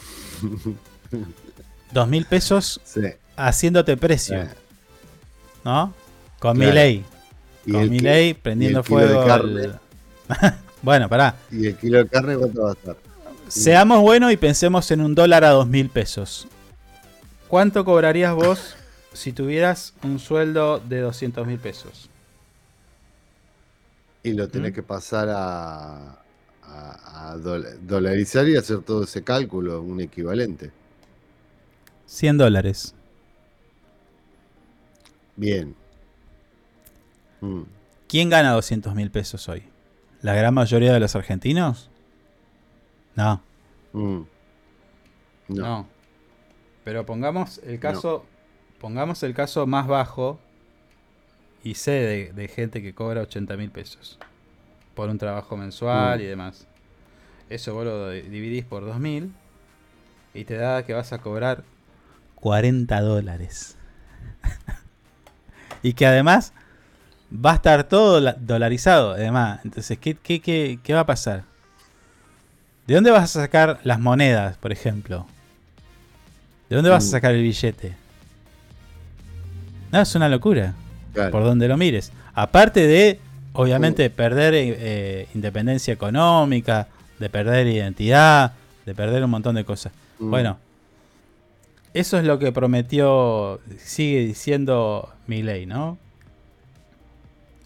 [1.92, 3.00] 2 mil pesos Sí.
[3.36, 4.48] haciéndote precio, Eh,
[5.64, 5.94] ¿no?
[6.38, 6.70] Con Claro.
[6.70, 7.04] mi ley.
[7.64, 9.24] Y Con mi ley prendiendo fuego.
[9.26, 9.64] carne.
[10.28, 11.36] al- bueno, pará.
[11.50, 12.96] ¿Y el kilo de carne cuánto va a estar?
[13.48, 16.46] Seamos buenos y pensemos en un dólar a dos mil pesos.
[17.48, 18.74] ¿Cuánto cobrarías vos
[19.12, 22.10] si tuvieras un sueldo de 200 mil pesos?
[24.22, 24.74] Y lo tenés ¿Mm?
[24.74, 26.18] que pasar a,
[26.64, 30.70] a- a dol- dolarizar y hacer todo ese cálculo, un equivalente.
[32.06, 32.94] 100 dólares.
[35.36, 35.74] Bien.
[37.40, 37.62] Mm,
[38.08, 39.64] ¿Quién gana 200 mil pesos hoy?
[40.22, 41.90] ¿La gran mayoría de los argentinos?
[43.14, 43.42] No.
[43.92, 44.20] mm.
[45.48, 45.62] No.
[45.62, 45.86] No.
[46.84, 48.24] Pero pongamos el caso.
[48.80, 50.38] Pongamos el caso más bajo.
[51.64, 54.18] y sé de, gente que cobra 80 mil pesos
[54.94, 56.22] por un trabajo mensual Mm.
[56.22, 56.66] y demás.
[57.50, 59.32] Eso vos lo dividís por 2000
[60.34, 61.64] y te da que vas a cobrar
[62.36, 63.76] 40 dólares.
[65.82, 66.52] y que además
[67.32, 69.60] va a estar todo la- dolarizado, además.
[69.64, 71.44] Entonces, ¿qué, qué, qué, qué va a pasar?
[72.86, 75.26] ¿De dónde vas a sacar las monedas, por ejemplo?
[76.68, 77.10] ¿De dónde vas a Mm.
[77.10, 77.94] sacar el billete?
[79.92, 80.74] No, es una locura.
[81.12, 81.30] Claro.
[81.30, 82.12] Por donde lo mires.
[82.34, 83.18] Aparte de,
[83.54, 86.88] obviamente, perder eh, independencia económica,
[87.18, 88.52] de perder identidad,
[88.84, 89.92] de perder un montón de cosas.
[90.18, 90.30] Mm.
[90.30, 90.58] Bueno,
[91.94, 95.96] eso es lo que prometió, sigue diciendo Milei, ¿no?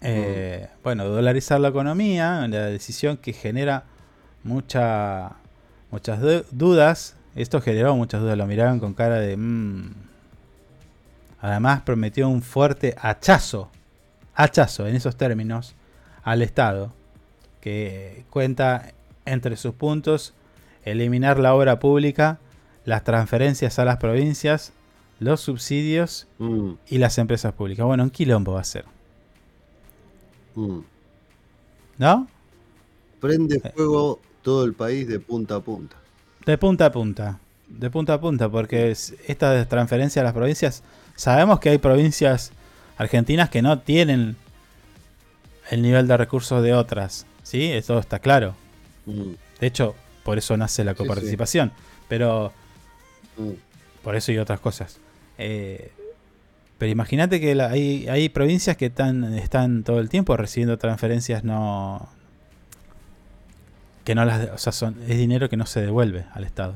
[0.01, 3.83] Eh, Bueno, dolarizar la economía, la decisión que genera
[4.43, 5.33] mucha,
[5.91, 7.15] muchas du- dudas.
[7.35, 9.37] Esto generó muchas dudas, lo miraron con cara de...
[9.37, 9.93] "Mm".
[11.39, 13.69] Además prometió un fuerte hachazo,
[14.35, 15.75] hachazo en esos términos,
[16.23, 16.93] al Estado,
[17.61, 18.91] que cuenta
[19.25, 20.33] entre sus puntos
[20.83, 22.39] eliminar la obra pública,
[22.85, 24.73] las transferencias a las provincias,
[25.19, 27.85] los subsidios Mm, y las empresas públicas.
[27.85, 28.85] Bueno, un quilombo va a ser,
[30.55, 30.79] mm.
[31.97, 32.27] ¿no?
[33.19, 35.95] Prende fuego todo el país de punta a punta.
[36.45, 37.39] De punta a punta.
[37.67, 40.83] De punta a punta, porque es- esta transferencia a las provincias,
[41.15, 42.51] sabemos que hay provincias
[42.97, 44.35] argentinas que no tienen
[45.69, 47.65] el nivel de recursos de otras, ¿sí?
[47.71, 48.55] Eso está claro.
[49.05, 51.03] Mm, De hecho, por eso nace la Sí, sí.
[51.03, 51.71] coparticipación,
[52.09, 52.51] pero
[53.37, 53.51] mm.
[54.03, 54.97] por eso y otras cosas.
[55.37, 55.91] Eh,
[56.81, 61.43] pero imagínate que la- hay, hay provincias que están, están todo el tiempo recibiendo transferencias
[61.43, 62.09] no...
[64.03, 64.49] Que no las...
[64.49, 66.73] O sea, son, es dinero que no se devuelve al Estado.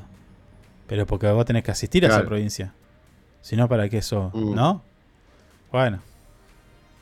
[0.85, 2.73] Pero porque vos tenés que asistir a esa provincia.
[3.41, 4.29] Si no, ¿para qué eso?
[4.35, 4.53] Mm.
[4.53, 4.83] ¿No?
[5.71, 6.01] Bueno.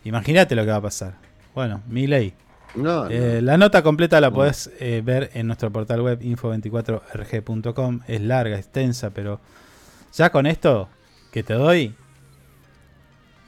[0.06, 1.16] Imagínate lo que va a pasar.
[1.54, 2.34] Bueno, mi ley.
[2.76, 3.10] No, no.
[3.10, 4.34] Eh, la nota completa la Mm.
[4.34, 8.00] podés eh, ver en nuestro portal web info24rg.com.
[8.08, 9.42] Es larga, extensa, pero
[10.14, 10.88] ya con esto
[11.34, 11.96] que te doy,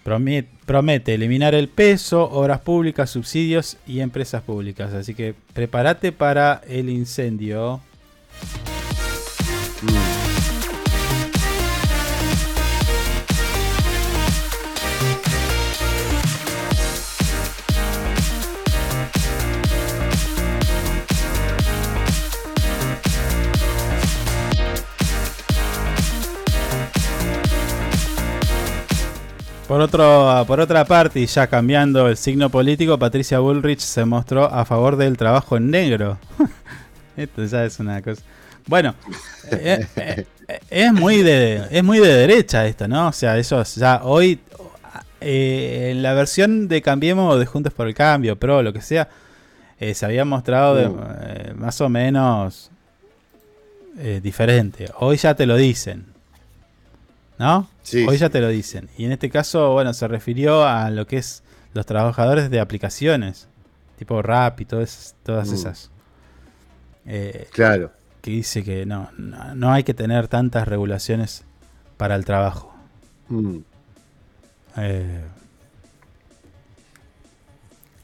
[0.06, 4.94] promet- promete eliminar el peso, obras públicas, subsidios y empresas públicas.
[4.94, 7.82] Así que prepárate para el incendio.
[9.82, 10.15] Mm.
[29.68, 34.46] Por, otro, por otra parte, y ya cambiando el signo político, Patricia Bullrich se mostró
[34.46, 36.20] a favor del trabajo en negro.
[37.18, 38.22] Esto ya es una cosa.
[38.68, 38.96] Bueno,
[39.52, 40.26] eh, eh,
[40.70, 43.10] es muy de es muy de derecha esto, ¿no?
[43.10, 44.40] O sea, eso ya hoy
[45.22, 48.82] eh, en la versión de Cambiemos o de Juntos por el Cambio, Pro, lo que
[48.82, 49.10] sea,
[49.80, 52.70] eh, se había mostrado de, más o menos
[53.98, 54.88] eh, diferente.
[55.00, 56.15] Hoy ya te lo dicen.
[57.38, 57.68] ¿No?
[57.84, 58.90] Sí, Hoy ya te lo dicen.
[58.98, 61.44] Y en este caso, bueno, se refirió a lo que es
[61.74, 63.48] los trabajadores de aplicaciones,
[63.98, 65.54] tipo Rap y todas, todas Mm.
[65.54, 65.92] esas.
[67.06, 67.92] Eh, Claro.
[68.22, 71.44] que dice que no, no, no hay que tener tantas regulaciones
[71.98, 72.74] para el trabajo.
[73.30, 73.58] Mm.
[74.78, 75.22] Eh,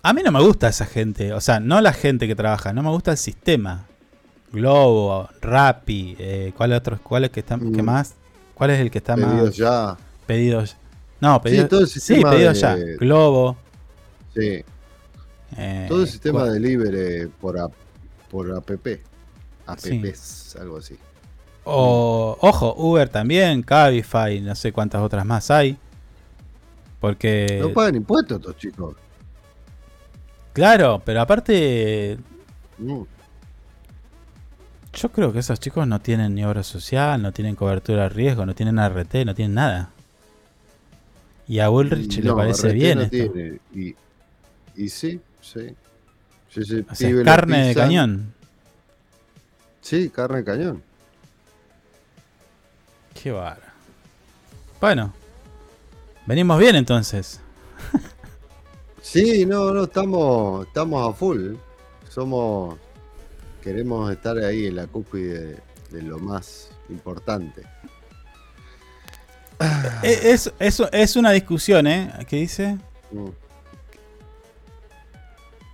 [0.03, 2.81] a mí no me gusta esa gente, o sea, no la gente que trabaja, no
[2.83, 3.85] me gusta el sistema.
[4.51, 7.73] Globo, Rappi, eh, ¿cuál otro, cuál es que Mm.
[7.73, 8.15] que más?
[8.61, 9.97] ¿Cuál es el que está Pedidos más ya.
[10.27, 10.75] pedidos?
[11.19, 11.67] No, pedidos.
[11.67, 12.75] todo el sí, sistema pedidos de- ya.
[12.99, 13.57] Globo.
[14.35, 14.63] Sí.
[15.57, 17.73] eh, Todo el sistema de delivery por, app,
[18.29, 18.69] por app.
[19.79, 19.99] Sí.
[20.05, 20.95] Apps, algo así.
[21.63, 25.75] O, ojo, Uber también, Cabify, no sé cuántas otras más hay.
[26.99, 28.95] Porque, No pagan impuestos estos chicos.
[30.53, 32.19] claro, pero aparte.
[34.93, 38.45] Yo creo que esos chicos no tienen ni obra social, no tienen cobertura de riesgo,
[38.45, 39.89] no tienen RT, no tienen nada.
[41.47, 43.11] Y a Bullrich le No, parece RT bien no esto.
[43.31, 43.59] tiene.
[43.73, 43.95] Y,
[44.75, 45.75] y sí, sí.
[46.49, 48.33] Sí, sí, O sea, pibe es lo carne de cañón.
[49.81, 50.83] Sí, carne de cañón.
[53.13, 53.73] Qué vara.
[54.79, 55.13] Bueno,
[56.25, 57.39] venimos bien entonces.
[59.01, 61.55] Sí, no, no, estamos, estamos a full.
[62.09, 62.75] Somos.
[63.61, 65.57] Queremos estar ahí en la cúspide
[65.91, 67.61] de, lo más importante.
[70.03, 72.11] Eh, Es, es, es una discusión, ¿eh?
[72.27, 72.77] ¿Qué dice?
[73.11, 73.29] Mm.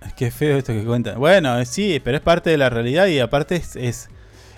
[0.06, 1.16] Es que feo esto que cuenta.
[1.16, 4.08] Bueno, eh, sí, pero es parte de la realidad y aparte es, es,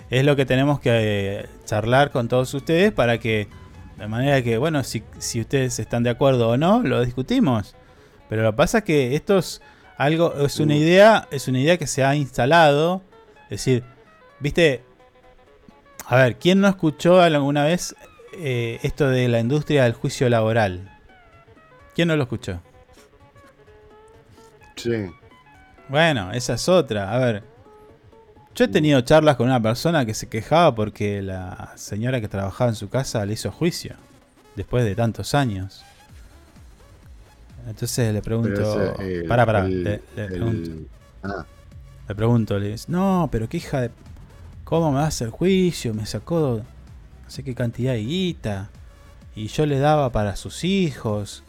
[0.09, 3.47] es lo que tenemos que eh, charlar con todos ustedes para que,
[3.97, 7.75] de manera que, bueno, si, si ustedes están de acuerdo o no, lo discutimos.
[8.29, 9.61] Pero lo que pasa es que esto es
[9.97, 13.01] algo, es una idea, es una idea que se ha instalado.
[13.51, 13.83] Es decir,
[14.39, 14.81] viste,
[16.05, 17.93] a ver, ¿quién no escuchó alguna vez
[18.33, 20.97] eh, esto de la industria del juicio laboral?
[21.93, 22.61] ¿Quién no lo escuchó?
[24.77, 25.11] Sí.
[25.89, 27.13] Bueno, esa es otra.
[27.13, 27.43] A ver,
[28.55, 32.69] yo he tenido charlas con una persona que se quejaba porque la señora que trabajaba
[32.69, 33.95] en su casa le hizo juicio
[34.55, 35.83] después de tantos años.
[37.67, 38.95] Entonces le pregunto.
[39.27, 40.71] para pará, le, pregunto.
[41.21, 41.45] Ah.
[42.07, 43.91] Le pregunto, le dice, no, pero qué hija de.
[44.63, 45.93] ¿Cómo me va a hacer juicio?
[45.93, 46.61] Me sacó
[47.23, 48.69] no sé qué cantidad de guita.
[49.35, 51.43] Y yo le daba para sus hijos.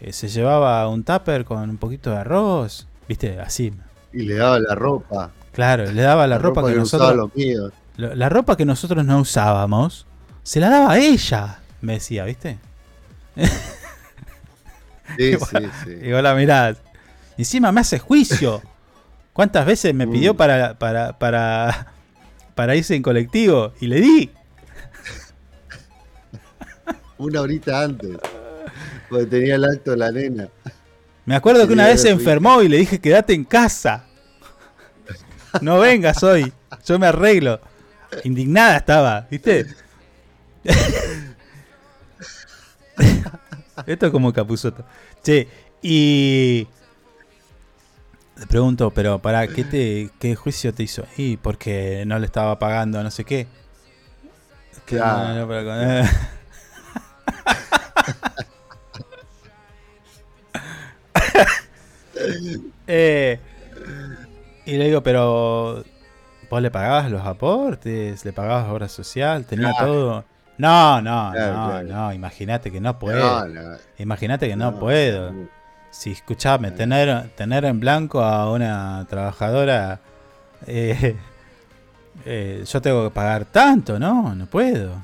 [0.00, 2.86] Eh, se llevaba un tupper con un poquito de arroz.
[3.08, 3.40] ¿Viste?
[3.40, 3.72] Así.
[4.12, 5.30] Y le daba la ropa.
[5.52, 7.30] Claro, le daba la, ropa, que, nosotros.
[7.96, 10.06] La ropa que nosotros no usábamos.
[10.42, 11.58] Se la daba a ella.
[11.80, 12.58] Me decía, ¿viste?
[15.16, 15.90] Sí, sí, sí.
[16.02, 16.76] Y la mirad.
[17.36, 18.62] Encima me hace juicio.
[19.36, 20.36] ¿Cuántas veces me pidió mm.
[20.38, 21.92] para, para, para,
[22.54, 23.74] para irse en colectivo?
[23.82, 24.30] Y le di.
[27.18, 28.16] Una horita antes.
[29.10, 30.48] Porque tenía el acto de la nena.
[31.26, 34.06] Me acuerdo que una vez se enfermó y le dije, quédate en casa.
[35.60, 36.50] No vengas hoy.
[36.86, 37.60] Yo me arreglo.
[38.24, 39.66] Indignada estaba, ¿viste?
[43.86, 44.82] Esto es como Capuzoto.
[45.22, 45.46] Che,
[45.82, 46.66] y.
[48.38, 51.04] Le pregunto, pero para qué te qué juicio te hizo?
[51.16, 53.46] Y porque no le estaba pagando no sé qué.
[54.84, 55.48] Claro.
[62.86, 63.40] eh,
[64.64, 65.82] y le digo, pero
[66.50, 70.24] vos le pagabas los aportes, le pagabas obra social, tenía todo.
[70.58, 73.46] No, no, no, no, imagínate que no puedo.
[73.98, 75.32] imagínate que no, puedo.
[75.98, 79.98] Si escuchame, tener, tener en blanco a una trabajadora,
[80.66, 81.16] eh,
[82.26, 84.34] eh, yo tengo que pagar tanto, ¿no?
[84.34, 84.94] No puedo.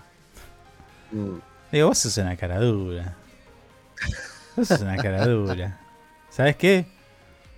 [1.10, 1.38] Mm.
[1.72, 3.14] Digo, vos sos una cara dura.
[4.54, 5.80] Vos sos una cara dura.
[6.28, 6.84] ¿Sabes qué?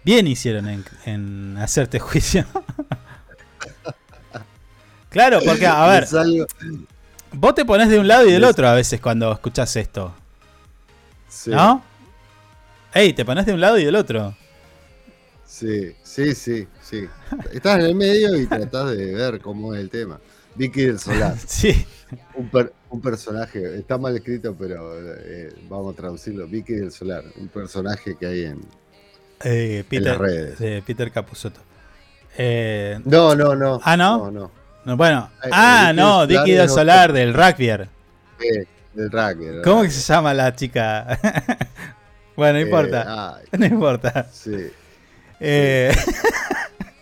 [0.05, 2.44] Bien hicieron en, en hacerte juicio.
[5.11, 6.06] claro, porque, a ver,
[7.32, 10.15] Vos te pones de un lado y del otro a veces cuando escuchás esto.
[11.28, 11.51] Sí.
[11.51, 11.82] ¿No?
[12.95, 14.37] Ey, te pones de un lado y del otro.
[15.45, 17.09] Sí, sí, sí, sí.
[17.53, 20.21] Estás en el medio y tratás de ver cómo es el tema.
[20.55, 21.37] Vicky del Solar.
[21.47, 21.85] sí.
[22.37, 26.47] Un, personaje, está mal escrito, pero eh, vamos a traducirlo.
[26.47, 28.61] Vicky del Solar, un personaje que hay en,
[29.43, 30.83] eh, Peter, las redes.
[30.85, 31.59] Peter Capusotto.
[32.39, 33.81] Eh, no, no, no.
[33.83, 34.31] Ah, no.
[34.31, 34.51] No,
[34.85, 37.35] no bueno, ah, no, líquido solar del.
[38.39, 38.49] Sí,
[38.93, 39.62] del Rackbier.
[39.62, 41.19] ¿Cómo que se llama la chica?
[42.36, 43.40] bueno, no importa.
[43.59, 44.27] no importa.
[44.32, 44.70] Sí.
[45.40, 45.94] Eh,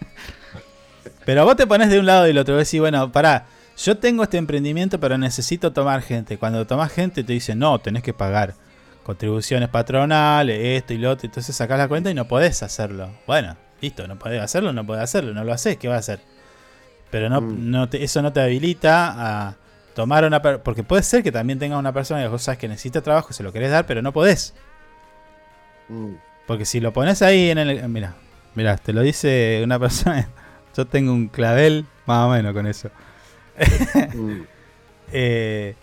[1.25, 2.57] pero vos te pones de un lado y del otro.
[2.57, 3.47] Decís, bueno, pará,
[3.77, 6.39] yo tengo este emprendimiento, pero necesito tomar gente.
[6.39, 8.55] Cuando tomás gente, te dicen, no, tenés que pagar
[9.03, 11.27] contribuciones patronales, esto y lo otro.
[11.27, 13.11] Entonces sacás la cuenta y no podés hacerlo.
[13.27, 16.21] Bueno, listo, no podés hacerlo, no podés hacerlo, no lo haces, ¿qué va a hacer?
[17.11, 17.71] Pero no, mm.
[17.71, 19.15] no eso no te habilita
[19.49, 19.57] a
[19.95, 20.41] tomar una...
[20.41, 23.43] Porque puede ser que también tenga una persona que vos sabes que necesita trabajo, se
[23.43, 24.55] lo querés dar, pero no podés.
[25.93, 26.17] Mm.
[26.47, 27.89] Porque si lo pones ahí en el...
[27.89, 28.15] Mira,
[28.55, 30.29] mira, te lo dice una persona...
[30.77, 32.91] Yo tengo un clavel más o menos con eso.
[34.15, 34.43] Mm.
[35.15, 35.75] Eh,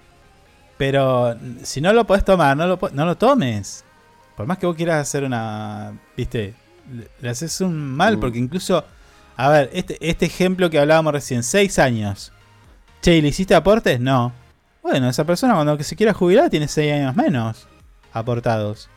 [0.76, 3.86] pero si no lo podés tomar, no lo, no lo tomes.
[4.36, 5.94] Por más que vos quieras hacer una...
[6.18, 6.56] Viste,
[7.22, 8.84] le haces un mal, porque incluso
[9.40, 12.34] a ver, este, este ejemplo que hablábamos recién, 6 años.
[13.02, 13.98] Che, ¿y le hiciste aportes?
[13.98, 14.34] No.
[14.84, 17.66] Bueno, esa persona cuando se quiera jubilar tiene 6 años menos
[18.12, 18.90] aportados.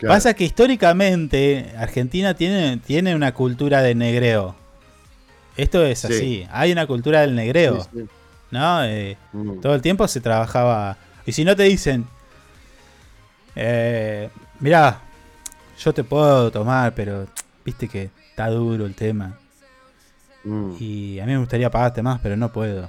[0.00, 4.54] Pasa que históricamente Argentina tiene, tiene una cultura de negreo.
[5.56, 6.46] Esto es así.
[6.50, 7.86] Hay una cultura del negreo.
[8.50, 8.84] ¿No?
[8.84, 9.60] Eh, mm.
[9.60, 10.96] Todo el tiempo se trabajaba.
[11.26, 12.06] Y si no te dicen,
[13.56, 14.28] eh,
[14.60, 15.00] mirá,
[15.78, 17.26] yo te puedo tomar, pero
[17.64, 19.38] viste que está duro el tema.
[20.44, 20.74] Mm.
[20.78, 22.88] Y a mí me gustaría pagarte más, pero no puedo.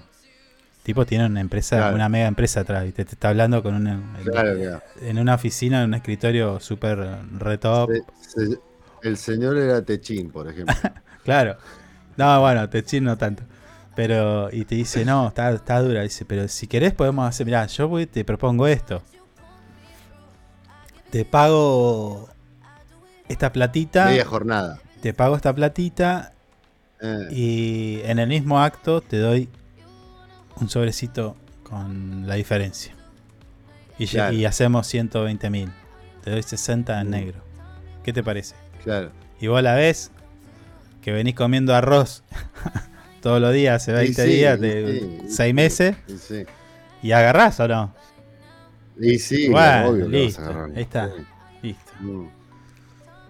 [0.86, 3.99] Tipo tiene una empresa, una mega empresa atrás, y te, está hablando con una
[5.02, 6.99] en una oficina, en un escritorio súper
[7.40, 7.90] retop.
[9.02, 10.76] el señor era Techín, por ejemplo.
[11.24, 11.57] claro.
[12.18, 13.44] No, bueno, Techín no tanto.
[13.95, 16.03] Pero, y te dice, no, está, está dura.
[16.03, 19.02] Dice, pero si querés podemos hacer, mirá, yo voy, te propongo esto.
[21.10, 22.30] Te pago
[23.28, 24.06] esta platita.
[24.06, 26.34] Media jornada te pago esta platita
[26.99, 27.28] eh.
[27.30, 29.48] y en el mismo acto te doy
[30.60, 32.94] un sobrecito con la diferencia.
[33.98, 35.72] Y, y hacemos 120 mil.
[36.23, 37.11] Te doy 60 en mm.
[37.11, 37.40] negro.
[38.03, 38.56] ¿Qué te parece?
[38.84, 39.11] Claro.
[39.40, 40.11] Y vos la ves
[41.02, 42.23] que venís comiendo arroz
[43.22, 45.95] todos los días, hace 20 días, de 6 meses.
[47.02, 47.94] ¿Y agarrás o no?
[48.99, 50.69] Y sí, bueno, listo.
[50.76, 51.11] Ahí está.
[51.61, 51.91] Listo.
[51.99, 52.27] Mm.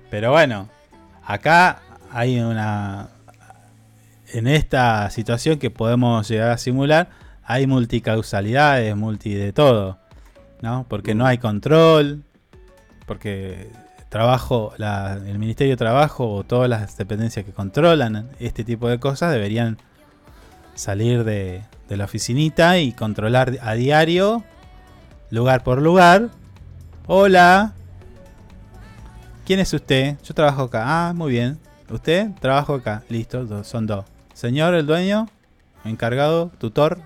[0.09, 0.69] Pero bueno,
[1.25, 1.81] acá
[2.11, 3.09] hay una.
[4.35, 7.07] En esta situación que podemos llegar a simular,
[7.41, 9.97] hay multicausalidades, multi de todo.
[10.61, 10.85] ¿No?
[10.89, 12.21] Porque no hay control.
[13.05, 13.71] Porque
[14.09, 19.31] trabajo, el Ministerio de Trabajo o todas las dependencias que controlan este tipo de cosas
[19.31, 19.77] deberían
[20.73, 24.43] salir de, la oficinita y controlar a diario,
[25.29, 26.29] lugar por lugar.
[27.07, 27.71] Hola.
[29.45, 30.17] ¿Quién es usted?
[30.25, 30.83] Yo trabajo acá.
[30.85, 31.57] Ah, muy bien.
[31.89, 32.31] ¿Usted?
[32.41, 33.01] Trabajo acá.
[33.07, 34.14] Listo, son dos.
[34.35, 35.29] Señor, el dueño,
[35.85, 36.99] encargado, tutor.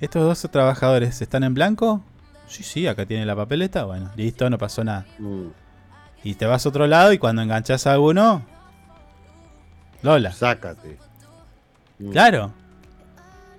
[0.00, 2.02] ¿Estos dos trabajadores están en blanco?
[2.48, 3.84] Sí, sí, acá tiene la papeleta.
[3.84, 5.06] Bueno, listo, no pasó nada.
[5.20, 5.46] Mm.
[6.24, 8.44] Y te vas a otro lado y cuando enganchas a alguno.
[10.02, 10.32] Lola.
[10.32, 10.98] Sácate.
[12.00, 12.10] Mm.
[12.10, 12.52] Claro.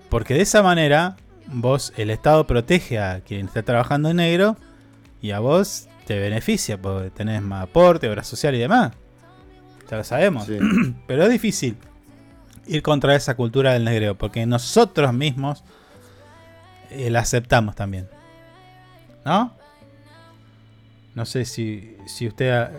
[0.10, 1.16] Porque de esa manera,
[1.48, 4.58] vos, el Estado protege a quien está trabajando en negro
[5.22, 8.92] y a vos te beneficia porque tenés más aporte, obra social y demás.
[9.90, 10.48] Ya lo sabemos.
[11.08, 11.78] Pero es difícil
[12.66, 15.64] ir contra esa cultura del negreo porque nosotros mismos
[16.92, 18.08] eh, la aceptamos también.
[19.26, 19.56] ¿No?
[21.16, 22.70] No sé si, si usted...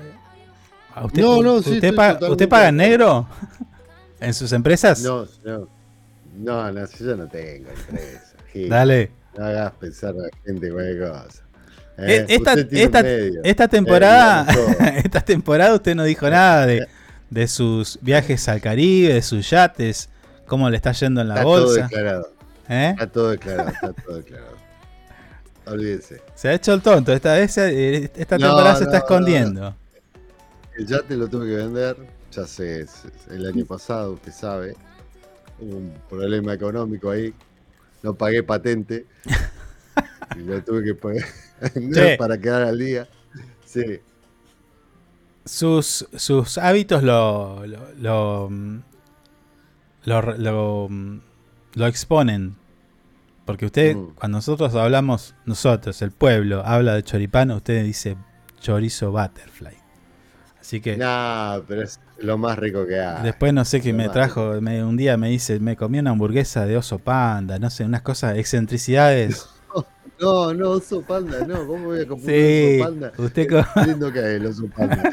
[1.03, 1.95] usted no, no, usted,
[2.29, 3.29] ¿Usted paga en negro
[4.21, 5.03] en sus empresas?
[5.03, 5.69] No, no.
[6.37, 8.35] No, no, yo no tengo empresa.
[8.69, 9.11] Dale.
[9.37, 11.43] No hagas pensar a la gente cualquier cosa.
[11.99, 12.55] Eh, esta,
[13.43, 16.87] esta, temporada, eh, esta temporada usted no dijo nada de,
[17.31, 20.09] de, sus viajes al Caribe, de sus yates,
[20.47, 21.67] cómo le está yendo en la bolsa.
[21.67, 22.33] Todo declarado.
[22.69, 22.91] ¿Eh?
[22.91, 24.57] Está todo declarado, está todo declarado.
[25.67, 26.23] Olvídese.
[26.35, 29.75] Se ha hecho el tonto, esta vez esta temporada se está escondiendo.
[30.77, 31.97] El yate lo tuve que vender,
[32.31, 32.87] ya sé,
[33.31, 34.77] el año pasado, usted sabe
[35.61, 37.35] un problema económico ahí.
[38.03, 39.07] No pagué patente.
[40.37, 41.27] y lo tuve que pagar
[42.19, 43.09] para quedar al día.
[43.65, 44.01] Sí.
[45.49, 47.65] Sus, sus hábitos lo,
[47.99, 48.51] lo,
[50.05, 50.89] lo,
[51.75, 52.57] lo, exponen.
[53.47, 54.15] Porque usted, mm.
[54.15, 58.17] cuando nosotros hablamos, nosotros, el pueblo, habla de choripano, usted dice
[58.61, 59.77] chorizo butterfly.
[60.61, 60.99] Así que.
[60.99, 63.23] No, pero es lo más rico que hay.
[63.23, 64.51] Después no sé qué me trajo.
[64.51, 68.37] un día me dice, me comí una hamburguesa de oso panda, no sé, unas cosas,
[68.37, 69.49] excentricidades.
[70.21, 71.67] No, no, oso panda, no.
[71.67, 73.13] ¿Cómo voy a comer sí, oso panda?
[73.17, 75.13] Usted es lindo que hay el oso panda.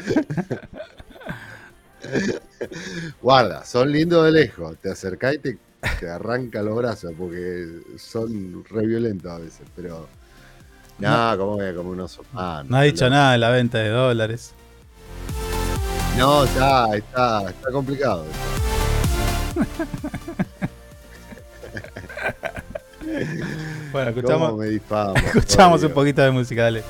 [3.22, 4.76] Guarda, son lindos de lejos.
[4.78, 5.58] Te acercás y te,
[6.00, 7.66] te arranca los brazos porque
[7.98, 10.08] son re violentos a veces, pero.
[10.98, 12.64] No, ¿cómo voy a comer un oso panda?
[12.64, 14.54] No ha dicho nada de la venta de dólares.
[16.16, 18.24] No, está, está, está complicado.
[23.92, 24.64] bueno, escuchamos,
[25.24, 26.82] escuchamos un poquito de música, dale.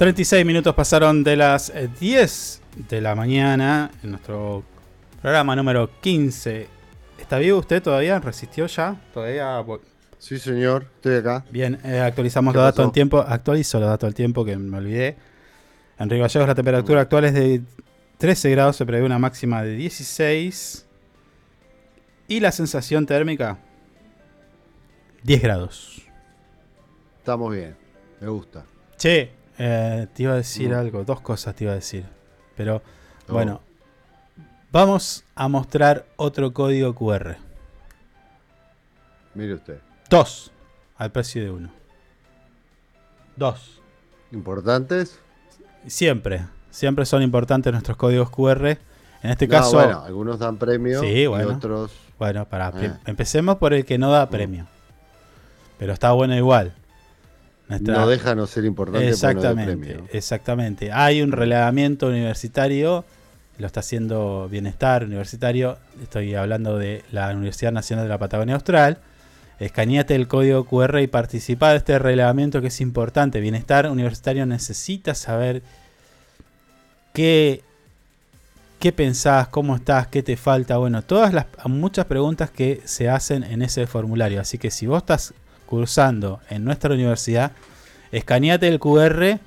[0.00, 4.64] 36 minutos pasaron de las eh, 10 de la mañana en nuestro
[5.20, 6.68] programa número 15.
[7.18, 8.18] ¿Está vivo usted todavía?
[8.18, 8.98] ¿Resistió ya?
[9.12, 9.62] ¿Todavía?
[10.18, 11.44] Sí, señor, estoy acá.
[11.50, 13.18] Bien, eh, actualizamos ¿Qué los datos en tiempo.
[13.18, 15.18] Actualizo los datos del tiempo que me olvidé.
[15.98, 17.60] En Río Gallegos la temperatura actual es de
[18.16, 20.86] 13 grados, se prevé una máxima de 16.
[22.26, 23.58] Y la sensación térmica,
[25.24, 26.00] 10 grados.
[27.18, 27.76] Estamos bien,
[28.18, 28.64] me gusta.
[28.96, 32.06] Che, eh, te iba a decir algo, dos cosas te iba a decir.
[32.56, 32.82] Pero
[33.28, 33.32] Oh.
[33.34, 33.60] bueno,
[34.72, 37.36] vamos a mostrar otro código QR.
[39.34, 39.78] Mire usted.
[40.08, 40.50] Dos,
[40.96, 41.70] al precio de uno.
[43.36, 43.80] Dos.
[44.32, 45.18] ¿Importantes?
[45.86, 48.78] Siempre, siempre son importantes nuestros códigos QR.
[49.22, 51.54] En este No, caso, bueno, algunos dan premio Sí, y bueno.
[51.54, 51.92] otros.
[52.18, 52.98] bueno, para Ah.
[53.06, 54.66] empecemos por el que no da premio.
[55.78, 56.72] Pero está bueno igual.
[57.70, 60.06] Nuestra- No deja no ser importante por Exactamente, premio.
[60.12, 60.92] exactamente.
[60.92, 63.04] Hay un relevamiento universitario,
[63.58, 65.78] lo está haciendo Bienestar Universitario.
[66.02, 68.98] Estoy hablando de la Universidad Nacional de la Patagonia Austral.
[69.60, 73.40] Escaneate el código QR y participa de este relevamiento que es importante.
[73.40, 75.62] Bienestar Universitario necesita saber
[77.12, 77.62] qué,
[78.78, 80.78] qué pensás, cómo estás, qué te falta.
[80.78, 84.40] Bueno, todas las muchas preguntas que se hacen en ese formulario.
[84.40, 85.34] Así que si vos estás
[85.70, 87.52] cursando en nuestra universidad,
[88.10, 89.38] escaneate el QR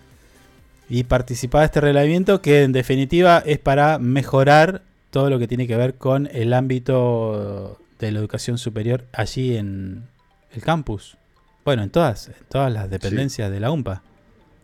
[0.89, 4.81] y participa de este relevamiento que en definitiva es para mejorar
[5.11, 10.05] todo lo que tiene que ver con el ámbito de la educación superior allí en
[10.53, 11.17] el campus.
[11.65, 14.01] Bueno, en todas, en todas las dependencias de la UMPA,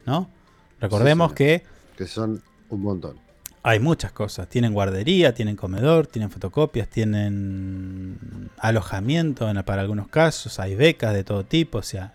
[0.05, 0.29] ¿no?
[0.79, 1.63] Recordemos Sí, que
[1.97, 3.17] Que son un montón.
[3.63, 4.47] Hay muchas cosas.
[4.47, 11.23] Tienen guardería, tienen comedor, tienen fotocopias, tienen alojamiento en- para algunos casos, hay becas de
[11.23, 11.79] todo tipo.
[11.79, 12.13] O sea,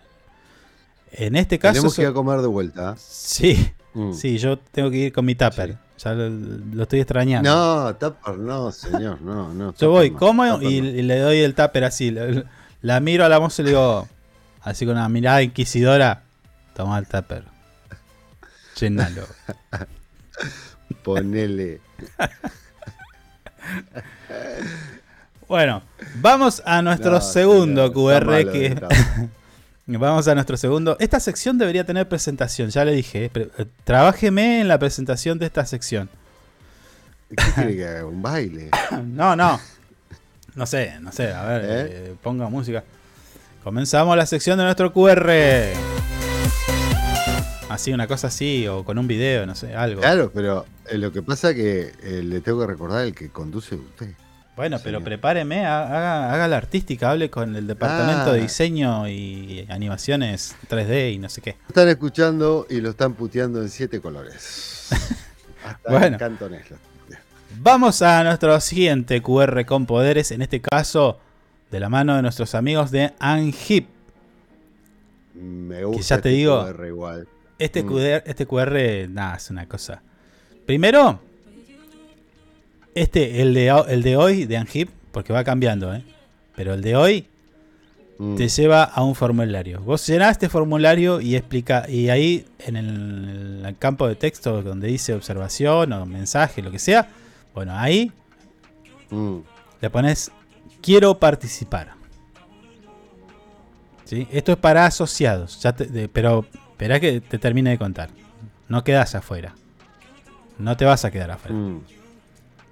[1.13, 1.75] en este caso.
[1.75, 2.93] Tenemos que ir a comer de vuelta.
[2.93, 2.95] ¿eh?
[2.99, 4.13] Sí, Mm.
[4.13, 5.77] sí, yo tengo que ir con mi tupper.
[5.99, 7.49] Ya lo, lo estoy extrañando.
[7.49, 9.73] No, Tupper, no, señor, no, no.
[9.75, 10.61] yo voy, como y, no.
[10.89, 12.11] y le doy el tupper así.
[12.11, 12.45] La,
[12.83, 14.09] la miro a la moza y le digo,
[14.63, 16.25] así con una mirada inquisidora:
[16.75, 17.45] Toma el tupper.
[18.81, 19.23] Llénalo.
[21.03, 21.81] Ponele.
[25.47, 25.83] Bueno,
[26.17, 28.77] vamos a nuestro No, segundo señor, QR malo que
[29.87, 30.97] vamos a nuestro segundo.
[30.99, 33.27] Esta sección debería tener presentación, ya le dije.
[33.27, 36.09] eh, eh, Trabájeme en la presentación de esta sección.
[37.29, 38.07] ¿Qué quiere que haga?
[38.07, 38.71] ¿Un baile?
[39.05, 39.61] No, no.
[40.55, 41.33] No sé, no sé.
[41.33, 41.69] A ver, ¿Eh?
[41.91, 42.83] eh, ponga música.
[43.63, 45.31] Comenzamos la sección de nuestro QR.
[47.75, 50.01] Así, una cosa así, o con un video, no sé, algo.
[50.01, 53.29] Claro, pero eh, lo que pasa es que eh, le tengo que recordar el que
[53.31, 54.11] conduce usted.
[54.57, 58.43] Bueno, pero prepáreme, haga, haga la artística, hable con el departamento de Ah.
[58.43, 61.57] diseño y animaciones 3D y no sé qué.
[61.67, 64.89] Están escuchando y lo están puteando en siete colores.
[65.67, 66.07] Hasta Bueno.
[66.07, 66.71] en cantonés.
[66.71, 66.77] lo-
[67.59, 71.19] Vamos a nuestro siguiente QR con poderes, en este caso
[71.73, 73.89] de la mano de nuestros amigos de Anhip.
[75.35, 77.27] Me Que gusta ya te este digo, igual.
[77.65, 77.87] Este, Mm.
[77.89, 80.03] QR, este QR, nada, es una cosa.
[80.67, 81.21] Primero,
[82.95, 86.05] este, el de, el de hoy, de Anhip, porque va cambiando, ¿eh?
[86.57, 87.27] Pero el de hoy
[88.19, 88.37] Mm.
[88.37, 89.81] te lleva a un formulario.
[89.81, 92.89] Vos llenás este formulario y explica, y ahí en el,
[93.59, 97.09] en el campo de texto donde dice observación o mensaje, lo que sea,
[97.55, 98.13] bueno, ahí
[99.11, 99.39] Mm.
[99.81, 100.31] le pones
[100.81, 101.95] quiero participar.
[104.05, 104.29] ¿Sí?
[104.31, 106.45] Esto es para asociados, ya te- de- pero
[106.75, 108.11] espera que te termine de contar.
[108.69, 109.55] No quedas afuera.
[110.59, 111.55] No te vas a quedar afuera.
[111.57, 111.81] Mm.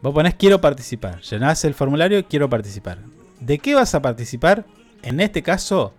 [0.03, 1.20] Vos ponés quiero participar.
[1.20, 2.99] Llenás el formulario quiero participar.
[3.41, 4.65] ¿De qué vas a participar?
[5.03, 5.95] En este caso,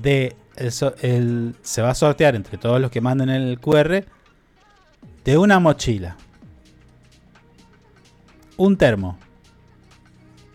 [0.00, 0.36] de
[1.00, 4.04] el- se va a sortear entre todos los que manden el QR
[5.24, 6.16] de una mochila,
[8.56, 9.18] un termo,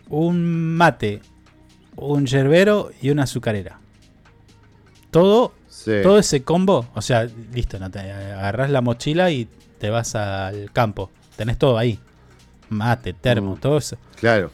[0.08, 1.20] un mate,
[1.96, 3.78] un yerbero y una azucarera.
[5.10, 5.52] Todo,
[5.84, 5.92] Sí.
[6.02, 9.48] todo ese combo, o sea, listo, no te agarrás la mochila y
[9.78, 11.08] te vas al campo.
[11.36, 11.98] Tenés todo ahí.
[12.68, 13.60] Mate, termo, Mm.
[13.60, 13.96] todo eso.
[14.16, 14.50] Claro.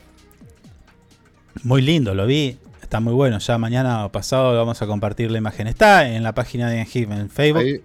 [1.63, 2.59] Muy lindo, lo vi.
[2.83, 3.39] Está muy bueno.
[3.39, 5.67] Ya mañana o pasado vamos a compartir la imagen.
[5.67, 7.63] Está en la página de Engib en Facebook.
[7.63, 7.81] Ahí,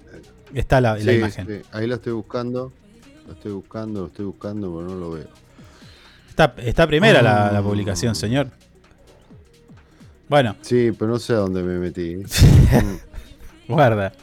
[0.53, 1.47] está la, la imagen.
[1.47, 2.73] sí, ahí lo estoy buscando.
[3.25, 5.27] Lo estoy buscando, lo estoy buscando, pero no lo veo.
[6.27, 7.63] Está, está primera la, la Ah.
[7.63, 8.49] publicación, señor.
[10.27, 12.17] Bueno, Sí, pero no sé a dónde me metí.
[13.69, 14.11] Guarda.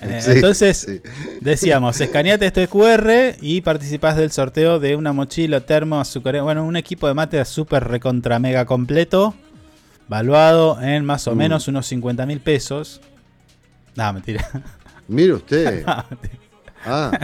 [0.00, 1.00] Eh, Sí, entonces, sí.
[1.40, 6.76] decíamos, escaneate este QR y participás del sorteo de una mochila, termo, azúcar, bueno, un
[6.76, 9.34] equipo de mate súper recontra mega completo,
[10.06, 11.38] valuado en más o Mm.
[11.38, 13.00] menos unos 50 mil pesos.
[13.96, 14.48] No, mentira.
[15.08, 15.84] Mire usted.
[15.86, 16.38] No, mentira.
[16.86, 17.18] Ah,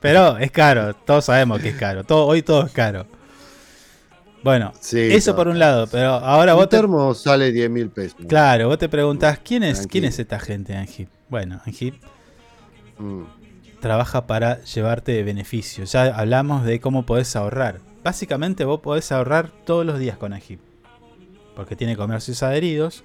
[0.00, 2.02] Pero es caro, todos sabemos que es caro.
[2.02, 3.06] Todo, hoy todo es caro.
[4.42, 4.98] Bueno, sí.
[5.12, 8.18] eso no, por un lado, pero ahora vos te, termo sale 10 mil pesos.
[8.26, 11.08] claro, vos te preguntás quién es, quién es esta gente Angip.
[11.28, 11.94] Bueno, Angip
[12.98, 13.22] Mm.
[13.80, 15.92] trabaja para llevarte beneficios.
[15.92, 17.80] Ya hablamos de cómo podés ahorrar.
[18.04, 20.60] Básicamente vos podés ahorrar todos los días con Angip.
[21.56, 23.04] Porque tiene comercios adheridos,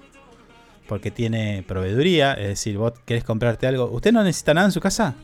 [0.88, 3.86] porque tiene proveeduría, es decir, vos querés comprarte algo.
[3.90, 5.14] ¿Usted no necesita nada en su casa?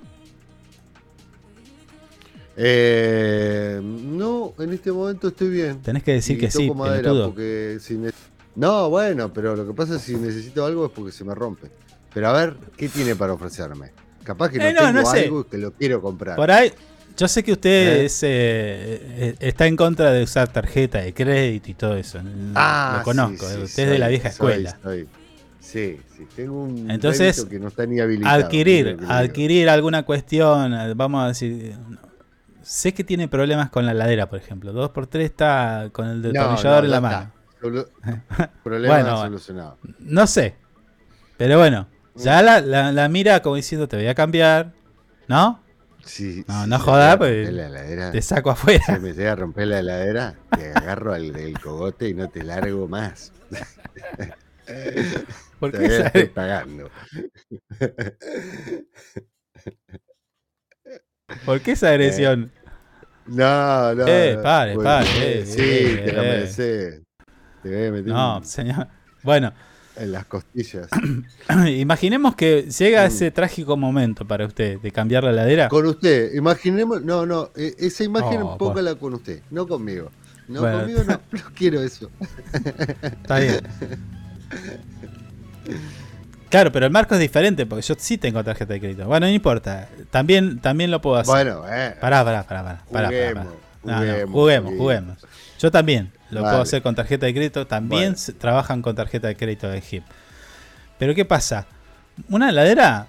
[2.56, 5.80] Eh, no, en este momento estoy bien.
[5.82, 7.98] Tenés que decir Y que sí, porque si
[8.54, 11.34] No, bueno, pero lo que pasa es que si necesito algo es porque se me
[11.34, 11.68] rompe.
[12.12, 13.90] Pero a ver, ¿qué tiene para ofrecerme?
[14.24, 15.20] Capaz que no, Eh, no, tengo no sé.
[15.24, 16.36] algo que lo quiero comprar.
[16.36, 16.70] Por ahí,
[17.16, 17.70] yo sé que usted
[18.02, 18.04] ¿Eh?
[18.04, 22.20] es, eh, eh, está en contra de usar tarjeta de crédito y todo eso.
[22.54, 24.78] Ah, Lo conozco, sí, sí, usted es de la vieja escuela.
[24.82, 25.08] soy.
[25.58, 28.44] Sí, sí, tengo un Entonces, que no está ni habilitado.
[28.44, 31.74] adquirir, adquirir alguna cuestión, vamos a decir,
[32.62, 34.72] sé que tiene problemas con la ladera, por ejemplo.
[34.72, 37.32] 2x3 está con el No, no, en la ya mano.
[38.64, 39.78] Problema Bueno, solucionado.
[40.00, 40.56] No sé,
[41.36, 41.86] pero bueno,
[42.16, 42.44] ya Mm.
[42.44, 44.72] la, la- la mira como diciendo te voy a cambiar,
[45.28, 45.60] ¿no?
[46.04, 48.10] Sí, No, sí, no se joda, me pues.
[48.10, 48.84] Te saco afuera.
[48.84, 52.42] Se me llega a romper la heladera, te agarro al del cogote y no te
[52.42, 53.32] largo más.
[55.60, 56.90] ¿Por qué estoy pagando.
[61.44, 62.50] ¿Por qué esa agresión?
[63.26, 64.04] No, no.
[64.06, 66.26] Eh, pare, pare, eh, eh, sí, eh, te la eh.
[66.28, 67.00] mereces.
[67.62, 68.88] Te voy a meter No, un- señor.
[69.22, 69.52] Bueno,
[69.96, 70.88] en las costillas.
[71.68, 73.06] imaginemos que llega Mm.
[73.06, 75.68] ese trágico momento para usted de cambiar la ladera.
[75.68, 80.10] Con usted, imaginemos, no, no, eh, esa imagen Oh, póngala con usted, no conmigo.
[80.48, 80.78] No Bueno.
[80.80, 82.10] conmigo no, no quiero eso.
[83.02, 83.60] Está bien.
[86.52, 89.06] Claro, pero el marco es diferente porque yo sí tengo tarjeta de crédito.
[89.06, 89.88] Bueno, no importa.
[90.10, 91.32] También, también lo puedo hacer.
[91.32, 91.96] Bueno, eh.
[91.98, 92.84] Pará, pará, pará, pará.
[92.92, 93.10] pará, pará, pará.
[93.40, 93.46] Juguemos,
[93.84, 95.18] No, juguemos, juguemos, juguemos.
[95.58, 96.52] Yo también lo Vale.
[96.52, 97.66] puedo hacer con tarjeta de crédito.
[97.66, 98.38] También Bueno.
[98.38, 100.04] trabajan con tarjeta de crédito de HIP.
[100.98, 101.66] Pero ¿qué pasa?
[102.28, 103.06] Una heladera,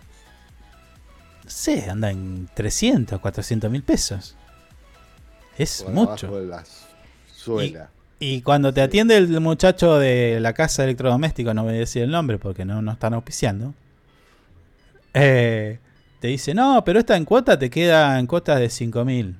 [1.44, 4.38] no sé, anda en 300, 400 mil pesos.
[5.58, 6.40] Es Por mucho.
[6.40, 6.64] de la
[7.36, 7.90] suela.
[7.90, 8.03] Y
[8.44, 12.38] cuando te atiende el muchacho de la casa electrodoméstico, no voy a decir el nombre
[12.38, 13.74] porque no nos están auspiciando,
[15.14, 15.80] eh,
[16.20, 19.38] te dice, no, pero esta en cuota te queda en cuotas de 5 mil.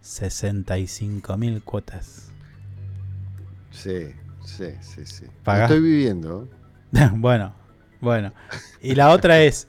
[0.00, 2.30] 65 mil cuotas.
[3.70, 4.08] Sí,
[4.44, 5.24] sí, sí, sí.
[5.46, 6.48] Estoy viviendo.
[7.12, 7.54] bueno,
[8.00, 8.32] Bueno,
[8.82, 9.66] y la otra es,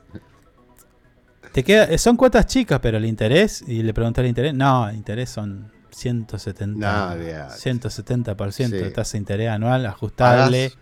[1.53, 4.95] te queda, son cuotas chicas, pero el interés, y le pregunté el interés, no, el
[4.97, 10.73] interés son 170, 170% de tasa de interés anual, ajustable,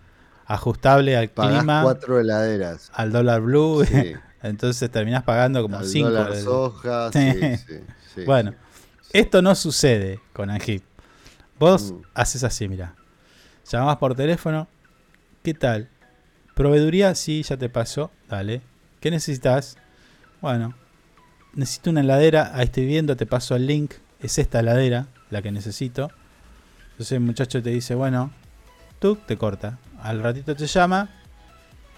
[0.44, 3.84] ajustable al clima, cuatro heladeras, al dólar blue,
[4.42, 7.10] entonces terminás pagando como 5 dólar soja,
[8.26, 8.54] bueno,
[9.12, 10.82] esto no sucede con Angip.
[11.60, 12.02] Vos mm.
[12.14, 12.96] haces así, mira.
[13.70, 14.66] Llamás por teléfono.
[15.44, 15.88] ¿Qué tal?
[16.56, 18.10] Proveeduría, sí, ya te pasó.
[18.28, 18.62] Dale.
[18.98, 19.76] ¿Qué necesitas?
[20.40, 20.74] Bueno,
[21.52, 22.50] necesito una heladera.
[22.54, 23.94] Ahí estoy viendo, te paso el link.
[24.24, 26.10] Es esta heladera la que necesito.
[26.92, 28.30] Entonces el muchacho te dice, bueno,
[28.98, 29.78] tú te corta.
[30.02, 31.10] Al ratito te llama.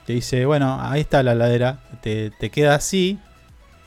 [0.06, 1.78] Te dice, bueno, ahí está la heladera.
[2.02, 3.20] Te, te queda así.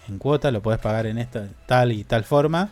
[0.07, 2.69] En cuota, lo puedes pagar en esta tal y tal forma.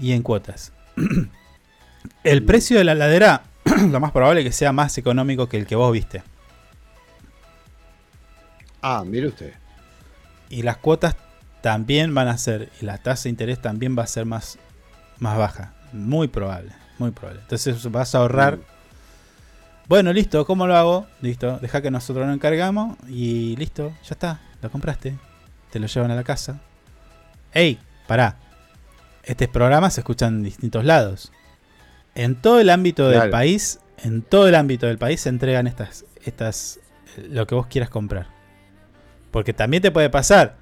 [0.00, 0.72] Y en cuotas.
[2.24, 3.44] el precio de la heladera,
[3.88, 6.24] lo más probable es que sea más económico que el que vos viste.
[8.82, 9.52] Ah, mire usted.
[10.50, 11.14] Y las cuotas
[11.60, 14.58] también van a ser, y la tasa de interés también va a ser más,
[15.18, 15.74] más baja.
[15.92, 17.40] Muy probable, muy probable.
[17.42, 18.58] Entonces vas a ahorrar.
[19.88, 21.06] Bueno, listo, ¿cómo lo hago?
[21.20, 25.16] Listo, deja que nosotros lo encargamos y listo, ya está, lo compraste.
[25.70, 26.60] Te lo llevan a la casa.
[27.52, 27.78] ¡Ey!
[28.06, 28.36] Pará,
[29.22, 31.32] estos programas se escuchan en distintos lados.
[32.14, 36.04] En todo el ámbito del país, en todo el ámbito del país se entregan estas,
[36.24, 36.80] estas,
[37.16, 38.28] lo que vos quieras comprar.
[39.30, 40.56] Porque también te puede pasar.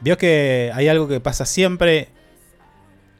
[0.00, 2.08] Vio que hay algo que pasa siempre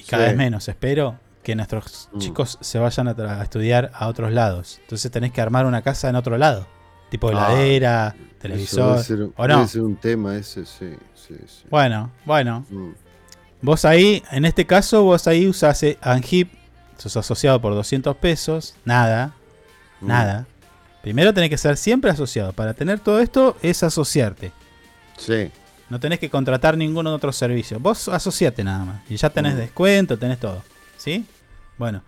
[0.00, 2.18] y cada vez menos, espero, que nuestros mm.
[2.18, 4.78] chicos se vayan a, estudiar a otros lados.
[4.82, 6.66] Entonces tenés que armar una casa en otro lado.
[7.10, 9.02] Tipo ah, heladera, televisor.
[9.36, 9.66] ¿O no?
[9.76, 10.96] un tema ese, sí.
[11.68, 12.64] Bueno, bueno.
[12.70, 12.90] Mm.
[13.62, 16.50] Vos ahí, en este caso, vos ahí usás eh, Anhip,
[16.96, 19.34] sos asociado por 200 pesos, nada,
[20.00, 20.06] mm.
[20.06, 20.46] nada.
[21.02, 22.52] Primero tenés que ser siempre asociado.
[22.52, 24.52] Para tener todo esto es asociarte.
[25.16, 25.50] Sí.
[25.90, 27.78] No tenés que contratar ningún otro servicio.
[27.80, 29.10] Vos asociate nada más.
[29.10, 29.58] Y ya tenés mm.
[29.58, 30.62] descuento, tenés todo.
[30.96, 31.26] ¿Sí?
[31.76, 32.02] Bueno.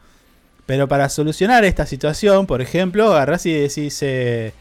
[0.64, 4.52] Pero para solucionar esta situación, por ejemplo, agarrás y decís, eh,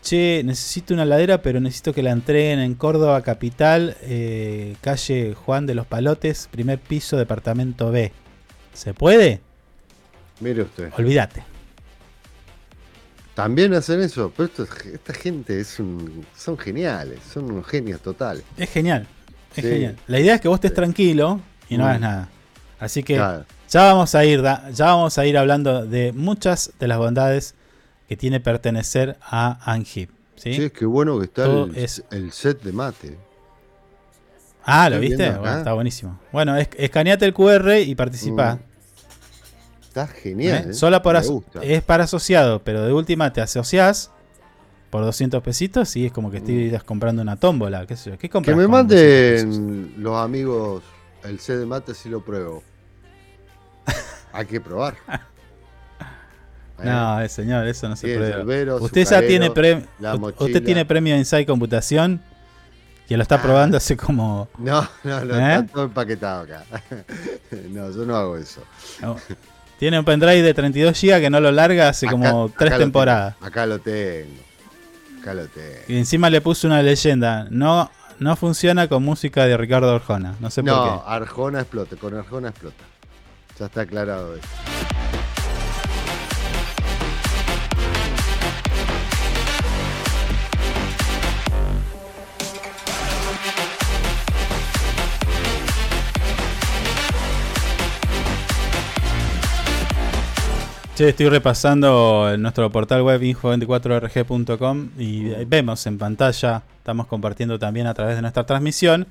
[0.00, 5.66] che, necesito una ladera, pero necesito que la entreguen en Córdoba Capital, eh, calle Juan
[5.66, 8.12] de los Palotes, primer piso, departamento B.
[8.72, 9.40] ¿Se puede?
[10.38, 10.92] Mire usted.
[10.96, 11.55] Olvídate.
[13.36, 18.42] También hacen eso, pero esta gente es son geniales, son unos genios totales.
[18.56, 19.06] Es genial,
[19.54, 19.96] es genial.
[20.06, 22.02] La idea es que vos estés tranquilo y no hagas mm.
[22.02, 22.28] nada.
[22.80, 24.42] Así que ya vamos a ir,
[24.72, 27.54] ya vamos a ir hablando de muchas de las bondades
[28.08, 30.08] que tiene pertenecer a Angip.
[30.36, 30.54] ¿sí?
[30.54, 33.18] sí, qué bueno que está el, el, set de mate.
[34.64, 35.26] Ah, ¿lo viste?
[35.26, 36.18] está buenísimo.
[36.32, 38.54] Bueno, escaneate el QR y participa.
[38.54, 38.75] Mm.
[39.96, 40.66] Está genial.
[40.66, 40.70] ¿Eh?
[40.70, 40.74] ¿eh?
[40.74, 41.16] Solo por
[41.62, 44.10] es para asociado, pero de última te asocias
[44.90, 46.86] por 200 pesitos y es como que estás mm.
[46.86, 47.86] comprando una tómbola.
[47.86, 50.82] ¿Qué, sé que me manden los amigos
[51.24, 52.62] el set de mate si lo pruebo.
[54.32, 54.96] Hay que probar.
[56.78, 58.70] No, eh, señor, eso no se puede.
[58.74, 59.86] Usted ya tiene premio.
[60.38, 62.20] Usted tiene premio Inside Computación.
[63.08, 63.42] Que lo está ah.
[63.42, 64.46] probando hace como.
[64.58, 65.54] No, no, no, ¿Eh?
[65.54, 66.64] está todo empaquetado acá.
[67.70, 68.60] no, yo no hago eso.
[69.78, 73.36] Tiene un pendrive de 32 GB que no lo larga hace como tres temporadas.
[73.40, 74.40] acá lo tengo.
[75.20, 75.76] Acá lo tengo.
[75.88, 77.46] Y encima le puso una leyenda.
[77.50, 80.34] No, no funciona con música de Ricardo Arjona.
[80.40, 80.78] No sé por qué.
[80.78, 81.96] No, Arjona explota.
[81.96, 82.84] Con Arjona explota.
[83.58, 84.48] Ya está aclarado eso.
[101.04, 108.16] Estoy repasando nuestro portal web info24rg.com y vemos en pantalla, estamos compartiendo también a través
[108.16, 109.06] de nuestra transmisión,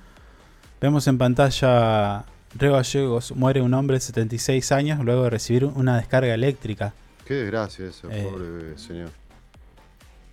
[0.81, 2.25] vemos en pantalla
[2.55, 6.93] Río Gallegos muere un hombre de 76 años luego de recibir una descarga eléctrica.
[7.25, 9.09] Qué desgracia eso, eh, pobre señor.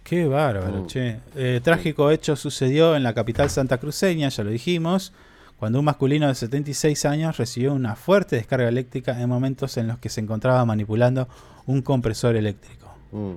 [0.05, 0.87] Qué bárbaro, mm.
[0.87, 1.20] che.
[1.37, 5.12] Eh, trágico hecho sucedió en la capital santacruceña, ya lo dijimos
[5.62, 9.98] cuando un masculino de 76 años recibió una fuerte descarga eléctrica en momentos en los
[9.98, 11.28] que se encontraba manipulando
[11.66, 12.93] un compresor eléctrico.
[13.12, 13.34] Mm.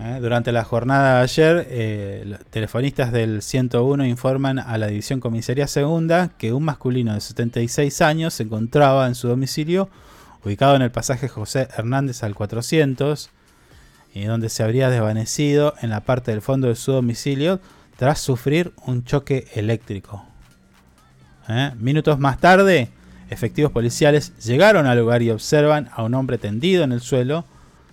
[0.00, 5.68] Eh, durante la jornada de ayer, eh, telefonistas del 101 informan a la División Comisaría
[5.68, 9.88] Segunda que un masculino de 76 años se encontraba en su domicilio,
[10.44, 13.30] ubicado en el pasaje José Hernández al 400,
[14.12, 17.60] y donde se habría desvanecido en la parte del fondo de su domicilio
[17.96, 20.24] tras sufrir un choque eléctrico.
[21.48, 21.72] ¿Eh?
[21.78, 22.90] Minutos más tarde,
[23.30, 27.44] efectivos policiales llegaron al lugar y observan a un hombre tendido en el suelo,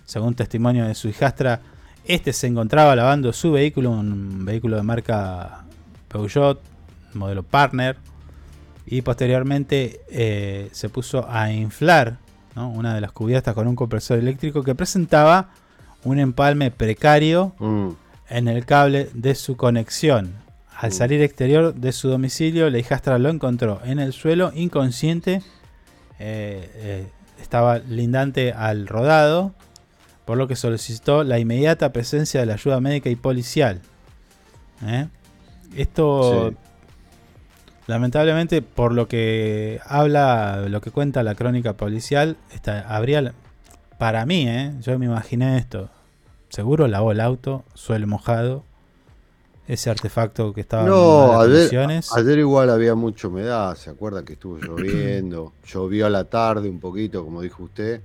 [0.06, 1.60] Según testimonio de su hijastra,
[2.04, 5.64] este se encontraba lavando su vehículo, un vehículo de marca
[6.08, 6.60] Peugeot,
[7.14, 7.96] modelo Partner,
[8.84, 12.18] y posteriormente eh, se puso a inflar
[12.54, 15.48] una de las cubiertas con un compresor eléctrico que presentaba
[16.04, 18.03] un empalme precario Mm.
[18.28, 20.34] En el cable de su conexión.
[20.76, 25.42] Al salir exterior de su domicilio, la hijastra lo encontró en el suelo inconsciente.
[26.18, 27.06] eh, eh,
[27.40, 29.52] estaba lindante al rodado,
[30.24, 33.80] por lo que solicitó la inmediata presencia de la ayuda médica y policial.
[34.86, 35.08] ¿Eh?
[35.76, 36.56] Esto, Sí.
[37.88, 43.34] lamentablemente, por lo que habla, lo que cuenta la crónica policial, está, habría,
[43.98, 44.48] para mí,
[44.80, 45.90] yo me imaginé esto.
[46.54, 48.64] Seguro lavó el auto, suelo mojado,
[49.66, 52.12] ese artefacto que estaba en No, malas ayer, condiciones.
[52.12, 55.52] ayer igual había mucha humedad, ¿se acuerda que estuvo lloviendo?
[55.66, 58.02] Llovió a la tarde un poquito, como dijo usted.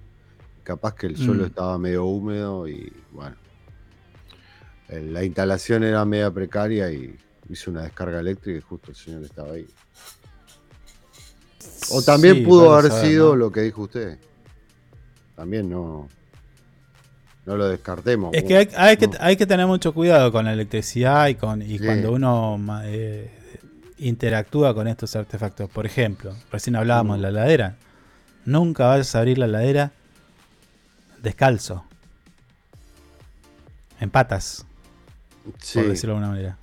[0.63, 1.45] Capaz que el suelo Mm.
[1.47, 3.35] estaba medio húmedo y bueno.
[4.87, 7.15] eh, La instalación era media precaria y
[7.49, 9.67] hizo una descarga eléctrica y justo el señor estaba ahí.
[11.91, 13.35] O también Sí, pudo haber saber, sido ¿no?
[13.35, 14.17] lo que dijo usted.
[15.35, 16.07] También no,
[17.49, 18.31] no lo descartemos.
[18.33, 21.61] Es que hay, hay que hay que tener mucho cuidado con la electricidad y con
[21.63, 21.85] y Sí.
[21.85, 23.31] cuando uno eh,
[23.97, 25.67] interactúa con estos artefactos.
[25.69, 27.21] Por ejemplo, recién hablábamos Mm.
[27.21, 27.75] de la heladera.
[28.45, 29.91] Nunca vayas a abrir la heladera
[31.23, 31.83] descalzo.
[33.99, 34.65] En patas,
[35.61, 36.57] Sí, por decirlo de alguna manera.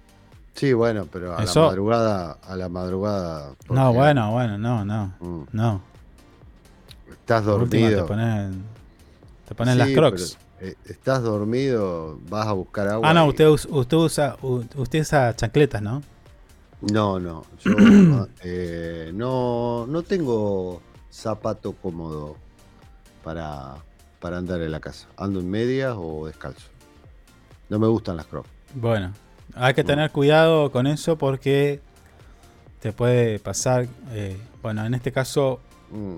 [0.54, 3.52] sí, bueno, pero a Eso- la madrugada, a la madrugada.
[3.68, 5.82] No, bueno, bueno, no, no, mm, no.
[7.10, 8.02] Estás dormido.
[8.02, 8.54] te pones,
[9.48, 10.36] te pones Sí, las crocs.
[10.38, 13.08] pero, estás dormido, vas a buscar agua.
[13.10, 16.02] Ah, no, usted, us- usted usa usted usa chancletas, ¿no?
[16.80, 17.44] No, no.
[17.64, 17.72] Yo
[18.42, 20.80] eh, no, no tengo
[21.10, 22.36] zapato cómodo
[23.24, 23.74] para,
[24.20, 25.08] para andar en la casa.
[25.16, 26.68] Ando en medias o descalzo.
[27.68, 28.48] No me gustan las crocs.
[28.74, 29.12] Bueno,
[29.54, 31.80] hay que tener cuidado con eso porque
[32.80, 35.60] te puede pasar, eh, bueno, en este caso,
[35.90, 36.16] Mm,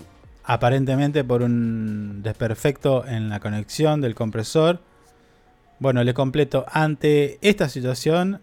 [0.48, 4.80] aparentemente por un desperfecto en la conexión del compresor.
[5.78, 8.40] Bueno, le completo, ante esta situación,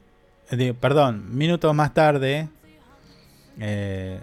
[0.52, 2.48] eh, perdón, minutos más tarde,
[3.60, 4.20] eh,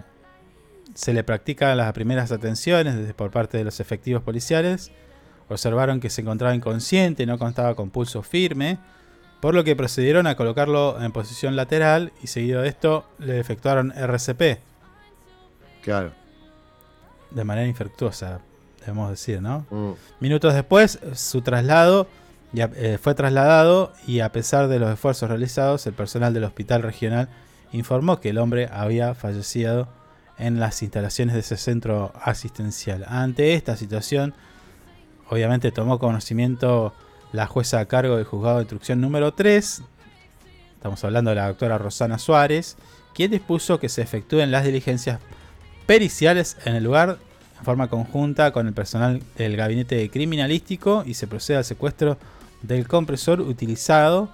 [0.93, 4.89] se le practican las primeras atenciones por parte de los efectivos policiales.
[5.49, 8.79] Observaron que se encontraba inconsciente, no contaba con pulso firme,
[9.41, 13.91] por lo que procedieron a colocarlo en posición lateral y seguido de esto le efectuaron
[13.91, 14.59] RCP
[15.83, 16.22] claro.
[17.33, 18.39] De manera infructuosa,
[18.79, 19.65] debemos decir, ¿no?
[19.69, 22.07] Mm, Minutos después, su traslado
[22.53, 26.83] ya, eh, fue trasladado y a pesar de los esfuerzos realizados, el personal del hospital
[26.83, 27.27] regional
[27.71, 29.87] informó que el hombre había fallecido
[30.37, 33.05] en las instalaciones de ese centro asistencial.
[33.07, 34.33] Ante esta situación,
[35.29, 36.93] obviamente tomó conocimiento
[37.31, 39.81] la jueza a cargo del juzgado de instrucción número 3,
[40.75, 42.77] estamos hablando de la doctora Rosana Suárez,
[43.15, 45.19] quien dispuso que se efectúen las diligencias
[45.85, 47.17] periciales en el lugar
[47.59, 52.17] en forma conjunta con el personal del gabinete criminalístico y se procede al secuestro
[52.61, 54.29] del compresor utilizado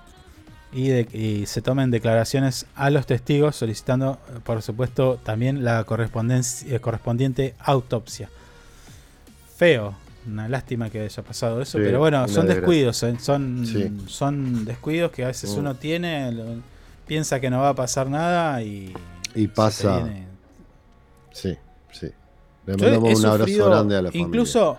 [0.71, 6.76] y, de- y se tomen declaraciones a los testigos solicitando por supuesto también la correspondencia-
[6.76, 8.30] eh, correspondiente autopsia.
[9.57, 9.95] Feo,
[10.27, 12.55] una lástima que haya pasado eso, Sí, pero bueno, son desgracia.
[12.61, 13.91] descuidos, eh, son, Sí.
[14.07, 15.59] son descuidos que a veces Mm.
[15.59, 16.45] uno tiene, lo-
[17.07, 18.93] piensa que no va a pasar nada y,
[19.35, 19.97] Y pasa.
[20.03, 20.28] viene.
[21.31, 21.57] Sí,
[21.91, 22.11] sí.
[22.65, 24.27] Le mandamos un abrazo sufrido- grande a la familia.
[24.27, 24.77] Incluso,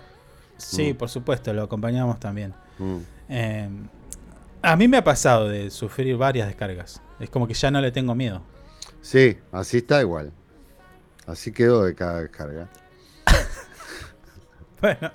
[0.57, 0.97] sí, Mm.
[0.97, 2.53] por supuesto, lo acompañamos también.
[2.79, 2.97] Mm,
[3.33, 3.69] Eh,
[4.61, 7.01] a mí me ha pasado de sufrir varias descargas.
[7.19, 8.41] Es como que ya no le tengo miedo.
[9.01, 10.31] Sí, así está igual.
[11.27, 12.67] Así quedó de cada descarga.
[14.81, 15.11] Bueno,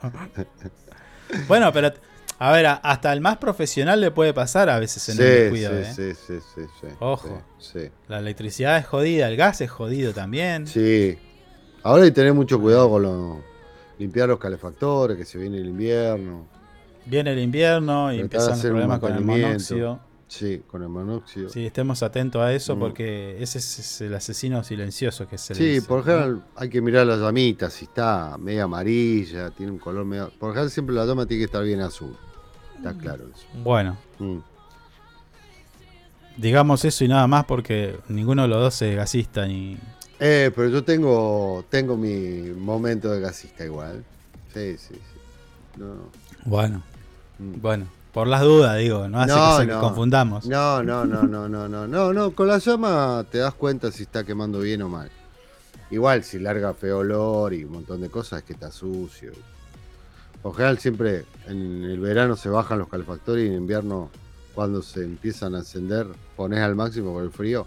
[1.48, 1.92] bueno pero
[2.38, 5.70] a ver, hasta el más profesional le puede pasar a veces en Sí, el descuido.
[5.72, 6.14] sí, ¿eh?
[6.14, 7.42] sí, sí, sí, sí, Ojo.
[7.58, 7.90] Sí.
[8.08, 10.66] La electricidad es jodida, el gas es jodido también.
[10.66, 11.18] Sí.
[11.86, 13.40] Ahora hay que tener mucho cuidado con lo,
[13.98, 16.46] limpiar los calefactores, que se viene el invierno.
[17.04, 20.00] Viene el invierno y empiezan los problemas con el monóxido.
[20.26, 21.48] Sí, con el monóxido.
[21.48, 22.80] Sí, estemos atentos a eso Mm.
[22.80, 26.04] porque ese es, el asesino silencioso que se le Sí, dice, por ¿no?
[26.04, 30.30] general hay que mirar la llamita, si está media amarilla, tiene un color medio...
[30.40, 32.16] Por general siempre la llama tiene que estar bien azul.
[32.76, 33.46] Está claro eso.
[33.62, 34.38] Bueno, Mm.
[36.36, 39.76] digamos eso y nada más porque ninguno de los dos es gasista ni...
[40.18, 44.04] Eh, pero yo tengo, tengo mi momento de gasista igual.
[44.52, 45.78] Sí, sí, sí.
[45.78, 45.94] No.
[46.44, 46.82] Bueno,
[47.38, 47.60] mm.
[47.60, 47.86] bueno.
[48.12, 49.74] Por las dudas, digo, no hace que no.
[49.74, 50.46] se confundamos.
[50.46, 52.30] No, no, no, no, no, no, no, no.
[52.30, 55.10] Con la llama te das cuenta si está quemando bien o mal.
[55.90, 59.32] Igual, si larga feo olor y un montón de cosas, es que está sucio.
[60.40, 64.08] Por general, siempre en el verano se bajan los calefactores y en invierno,
[64.54, 66.06] cuando se empiezan a encender,
[66.36, 67.66] pones al máximo por el frío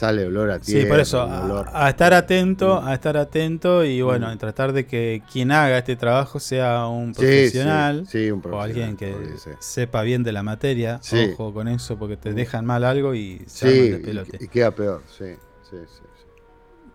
[0.00, 0.82] Sale olor a tierra.
[0.82, 2.88] Sí, por eso, a, estar atento, Mm.
[2.88, 4.32] a estar atento y bueno, Mm.
[4.32, 8.06] en tratar de que quien haga este trabajo sea un profesional.
[8.08, 9.14] Sí, sí, un O alguien que
[9.58, 11.32] sepa bien de la materia, Sí.
[11.34, 12.34] ojo con eso, porque te Mm.
[12.34, 14.38] dejan mal algo y se arman de pelote.
[14.40, 15.34] y, y queda peor, sí,
[15.68, 16.02] sí, sí.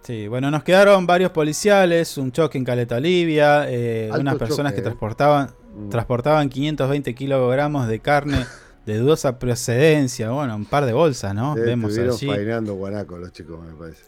[0.01, 0.27] sí.
[0.27, 4.79] Bueno, nos quedaron varios policiales, un choque en Caleta Olivia, eh, unas personas choque, que
[4.81, 4.83] eh.
[4.83, 5.51] transportaban,
[5.91, 8.37] transportaban 520 kilogramos de carne
[8.85, 11.57] de dudosa procedencia, bueno, un par de bolsas, ¿no?
[11.57, 12.69] Eh, Vemos Estuvieron allí.
[12.71, 14.03] guanaco los chicos, me parece.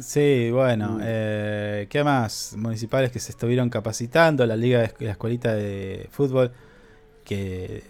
[0.00, 1.00] Sí, bueno, Mm.
[1.04, 2.54] eh, ¿qué más?
[2.56, 6.52] Municipales que se estuvieron capacitando, la liga, de- la escuelita de fútbol,
[7.24, 7.82] que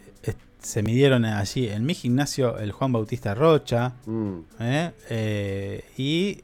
[0.61, 4.39] se midieron allí en mi gimnasio, el Juan Bautista Rocha, Mm.
[4.61, 4.93] ¿eh?
[5.11, 6.43] Eh, y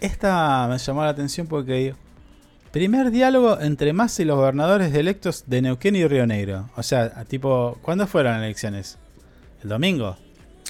[0.00, 1.94] esta me llamó la atención porque
[2.76, 6.68] primer diálogo entre Massa y los gobernadores electos de Neuquén y Río Negro.
[6.76, 8.98] O sea, tipo, ¿cuándo fueron las elecciones?
[9.62, 10.18] ¿El domingo?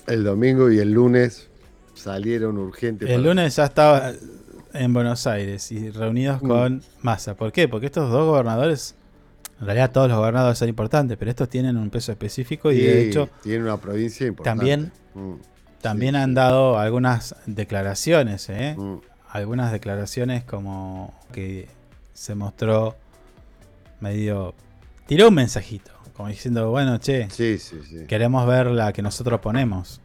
[0.06, 1.48] El domingo y el lunes
[1.94, 3.08] salieron urgentes.
[3.10, 4.12] El para- lunes ya estaba
[4.72, 6.46] en Buenos Aires y reunidos Mm.
[6.48, 7.34] con Massa.
[7.34, 7.66] ¿Por qué?
[7.66, 8.94] Porque estos dos gobernadores,
[9.58, 12.82] en realidad todos los gobernadores son importantes, pero estos tienen un peso específico y Sí,
[12.82, 14.58] de hecho Tiene una provincia importante.
[14.60, 15.32] también, Mm,
[15.82, 16.34] también sí, han sí.
[16.36, 18.76] dado algunas declaraciones, ¿eh?
[18.78, 18.98] Mm.
[19.28, 21.68] Algunas declaraciones como que
[22.16, 22.96] se mostró
[24.00, 24.54] medio...
[25.06, 28.06] Tiró un mensajito, como diciendo, bueno, che, Sí, sí, sí.
[28.08, 30.00] queremos ver la que nosotros ponemos.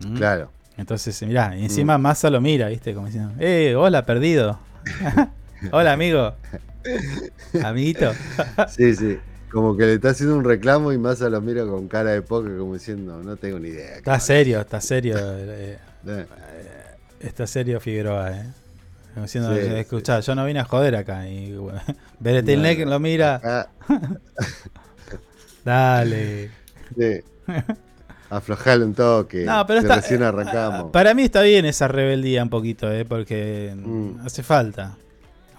[0.00, 0.16] ¿Mm?
[0.16, 0.50] Claro.
[0.76, 2.94] Entonces, mirá, y encima Massa lo mira, ¿viste?
[2.94, 4.58] Como diciendo, ¡eh, hola, perdido!
[5.70, 6.34] hola, amigo.
[7.62, 8.12] Amiguito.
[8.68, 9.18] Sí, sí.
[9.52, 12.58] Como que le está haciendo un reclamo y Massa lo mira con cara de póker,
[12.58, 13.96] como diciendo, no tengo ni idea.
[13.96, 15.16] Está serio, está serio.
[15.20, 16.26] eh, Eh,
[17.20, 18.46] está serio Figueroa, ¿eh?
[19.22, 21.28] Diciendo, Sí, escuchá, yo no vine a joder acá.
[21.28, 21.80] Y bueno,
[22.20, 23.68] No, lo mira,
[25.64, 26.50] dale.
[26.96, 27.20] sí.
[28.28, 29.44] Aflojale un toque.
[29.44, 30.90] No, pero que está, recién arrancamos.
[30.90, 33.04] Para mí está bien esa rebeldía un poquito, ¿eh?
[33.04, 34.26] Porque Mm.
[34.26, 34.96] hace falta.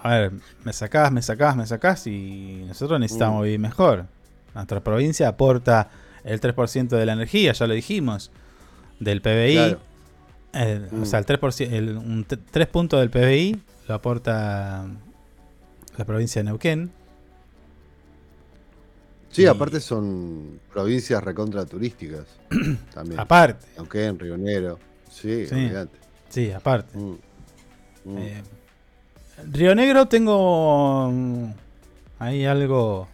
[0.03, 0.31] A ver,
[0.63, 3.43] me sacás, me sacás, me sacás y nosotros necesitamos Mm.
[3.43, 4.05] vivir mejor.
[4.53, 5.89] Nuestra provincia aporta
[6.25, 8.31] el 3% de la energía, ya lo dijimos,
[8.99, 9.53] del PBI.
[9.55, 9.79] Claro.
[10.59, 11.01] Eh, Mm.
[11.03, 14.85] O sea, el 3%, el, un 3 puntos del PBI lo aporta
[15.97, 16.91] la provincia de Neuquén.
[19.29, 22.25] Sí, y- aparte son provincias recontra turísticas.
[22.93, 23.19] también.
[23.19, 23.65] Aparte,
[24.17, 24.79] Río Negro.
[25.11, 25.69] Sí, Sí.
[26.29, 26.97] sí, aparte.
[26.97, 27.11] Mm.
[28.05, 28.17] Mm.
[28.17, 28.43] Eh,
[29.51, 31.51] Río Negro tengo mm,
[32.19, 33.07] ahí algo.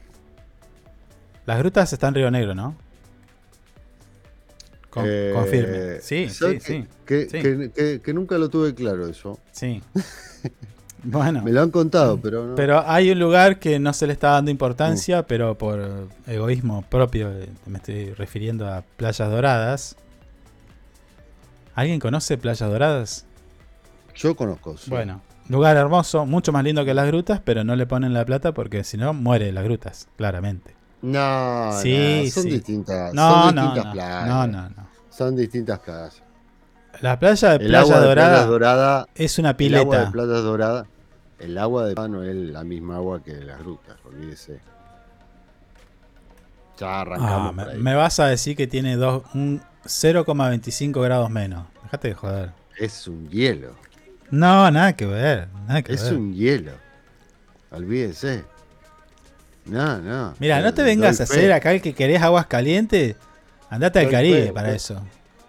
[1.45, 2.75] Las grutas están en Río Negro, ¿no?
[4.93, 6.01] Con- Eh, confirme.
[6.01, 6.85] Sí, sí, ¿sabes sí.
[7.05, 7.39] Que, sí.
[7.41, 9.39] que- que- que nunca lo tuve claro eso.
[9.51, 9.81] Sí.
[11.03, 12.55] bueno, Me lo han contado, pero no.
[12.55, 15.25] pero hay un lugar que no se le está dando importancia, Mm.
[15.27, 19.95] pero por egoísmo propio, eh, me estoy refiriendo a Playas Doradas.
[21.75, 23.25] ¿Alguien conoce Playas Doradas?
[24.15, 24.77] Yo conozco.
[24.77, 24.91] sí.
[24.91, 28.53] Bueno, lugar hermoso, mucho más lindo que las grutas, pero no le ponen la plata
[28.53, 30.72] porque si no muere las grutas, claramente.
[31.03, 32.49] No, Sí, no, son sí.
[32.49, 33.13] distintas.
[33.13, 34.27] No, son distintas no, playas.
[34.27, 34.87] no, no, no.
[35.09, 36.23] Son distintas playas.
[37.01, 39.07] La playa de El Playa agua de Dorada Playas Dorada.
[39.15, 40.11] es una El agua de pileta.
[40.11, 40.85] Playas Dorada.
[41.39, 44.59] El agua de no es la misma agua que de las grutas, olvídese.
[46.79, 47.49] Ya arrancamos.
[47.49, 47.79] Ah, me, por ahí.
[47.79, 51.65] me vas a decir que tiene dos, un 0,25 grados menos.
[51.83, 52.51] Déjate de joder.
[52.79, 53.75] Es un hielo.
[54.31, 55.49] No, nada que ver.
[55.67, 56.13] Nada que Es ver.
[56.13, 56.71] un hielo.
[57.71, 58.45] Olvídese.
[59.65, 60.33] No, no.
[60.39, 63.15] Mira, no te vengas a hacer acá el que querés aguas calientes.
[63.69, 65.01] Andate al Caribe para eso.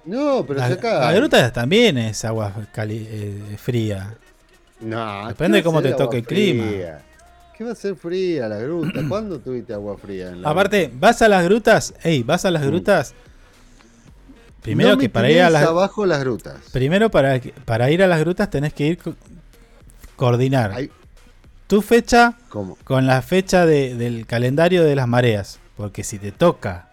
[0.04, 1.00] No, pero La, acá.
[1.00, 4.14] la gruta también es agua cali- eh, fría.
[4.80, 6.64] No, Depende ¿qué cómo te toque el clima.
[7.56, 9.00] ¿Qué va a ser fría la gruta?
[9.08, 11.94] ¿Cuándo tuviste agua fría en la Aparte, vas a las grutas.
[12.02, 12.66] Ey, vas a las Mm.
[12.66, 13.14] grutas.
[14.62, 16.56] Primero No que para ir a las abajo las grutas.
[16.72, 19.14] Primero para, para ir a las grutas tenés que ir co-
[20.16, 20.72] coordinar
[21.74, 22.78] tu fecha ¿Cómo?
[22.84, 25.58] con la fecha de- del calendario de las mareas.
[25.76, 26.88] Porque si te toca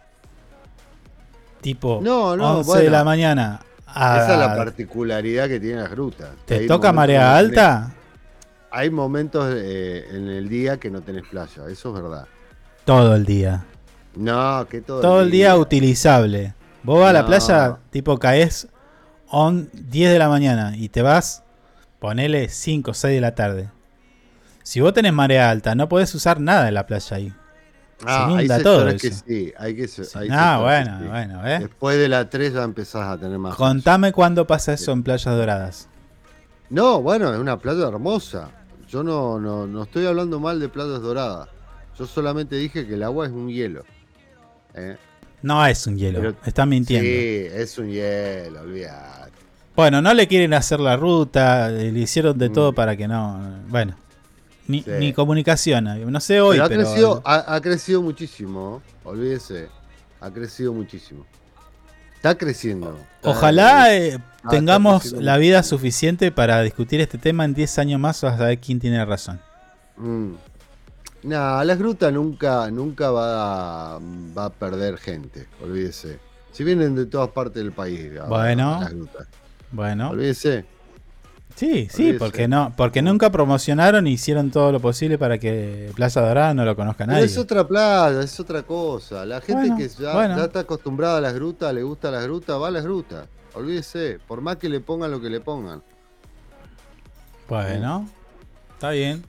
[1.62, 5.92] tipo No, no, 11 de la mañana a- Esa es la particularidad que tiene las
[5.92, 6.30] grutas.
[6.48, 7.92] que te toca marea alta,
[8.72, 12.26] Hay momentos eh, en el día que no tenés playa, eso es verdad.
[12.86, 13.64] todo el día.
[14.16, 16.56] No, que todo, Todo el día utilizable.
[16.82, 18.68] Vos vas a la playa, tipo caes
[19.30, 21.44] on 10 de la mañana y te vas,
[22.00, 23.70] ponele 5 o 6 de la tarde.
[24.64, 27.34] Si vos tenés marea alta, no podés usar nada en la playa ahí.
[28.04, 29.24] Ah, se hay inunda todo que eso.
[29.28, 31.10] sí, hay que se- hay ah, bueno, que sí.
[31.10, 31.60] bueno, ¿eh?
[31.60, 33.56] Después de la 3 ya empezás a tener más.
[33.56, 35.88] Contame cuándo pasa eso en Playas Doradas.
[36.70, 38.50] No, bueno, es una playa hermosa.
[38.90, 41.48] Yo no, no, no estoy hablando mal de playas doradas.
[41.98, 43.84] Yo solamente dije que el agua es un hielo.
[44.74, 44.98] ¿eh?
[45.44, 47.06] No es un hielo, Pero- mintiendo.
[47.08, 49.32] Sí, es un hielo, olvídate.
[49.76, 52.54] Bueno, no le quieren hacer la ruta, le hicieron de Mm.
[52.54, 53.62] todo para que no.
[53.68, 53.96] Bueno,
[54.72, 54.92] ni, Sí.
[55.00, 56.12] ni comunicación.
[56.12, 56.82] No sé hoy, Pero ha pero.
[56.84, 59.68] crecido, ha, ha crecido muchísimo, olvídese.
[60.20, 61.26] Ha crecido muchísimo.
[62.16, 62.98] Está creciendo.
[63.16, 68.00] Está- Ojalá eh, está tengamos la vida suficiente para discutir este tema en 10 años
[68.00, 68.22] más.
[68.22, 69.40] Vas a ver quién tiene razón.
[69.98, 70.34] Mm.
[71.24, 74.00] Nah, las grutas nunca, nunca va a,
[74.38, 76.20] va a perder gente, olvídese.
[76.52, 78.80] Si vienen de todas partes del país, a- Bueno.
[78.82, 79.28] las grutas.
[79.72, 80.66] Bueno, Olvídese.
[81.56, 86.22] Sí, sí, porque no, porque nunca promocionaron y hicieron todo lo posible para que Plaza
[86.22, 87.26] Dorada no lo conozca Pero nadie.
[87.26, 89.26] es otra playa, es otra cosa.
[89.26, 90.38] La gente Bueno, que ya, bueno.
[90.38, 93.28] ya está acostumbrada a las grutas, le gusta las grutas, va a las grutas.
[93.54, 95.82] Olvídese, por más que le pongan lo que le pongan.
[97.50, 98.08] Bueno,
[98.74, 99.24] está bien.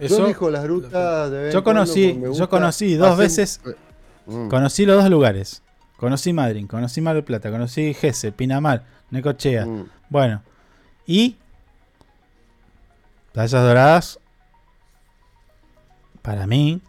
[0.00, 3.60] yo elijo las grutas de yo conocí- yo conocí dos hacer- veces-
[4.26, 4.48] Mm.
[4.48, 5.62] conocí los dos lugares.
[5.96, 9.64] Conocí Madrid, conocí Mar del Plata, conocí Gese, Pinamar, Necochea.
[9.64, 9.88] Mm.
[10.10, 10.42] Bueno,
[11.06, 11.36] y
[13.32, 14.18] Playas Doradas,
[16.22, 16.80] para mí,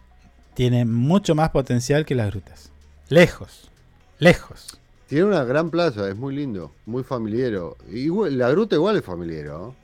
[0.54, 2.70] tiene mucho más potencial que las grutas.
[3.08, 3.70] Lejos,
[4.18, 4.78] lejos.
[5.06, 7.76] Tiene una gran playa, es muy lindo, muy familiero.
[7.92, 9.74] Igual, la gruta igual es familiero.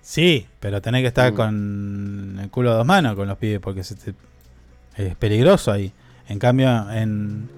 [0.00, 1.36] Sí, pero tenés que estar Mm.
[1.36, 4.14] con el culo a dos manos con los pibes porque se te-
[4.96, 5.92] es peligroso ahí.
[6.28, 7.48] En cambio, en,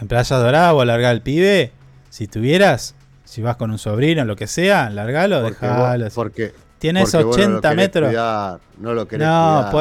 [0.00, 1.72] en Playas Doradas vos largás al pibe,
[2.10, 2.94] si tuvieras,
[3.24, 6.04] si vas con un sobrino, lo que sea, largalo, Porque dejalo.
[6.04, 8.08] vos- porque, Tienes porque vos no lo 80 querés metros.
[8.10, 9.72] cuidar, no lo querés No, cuidar,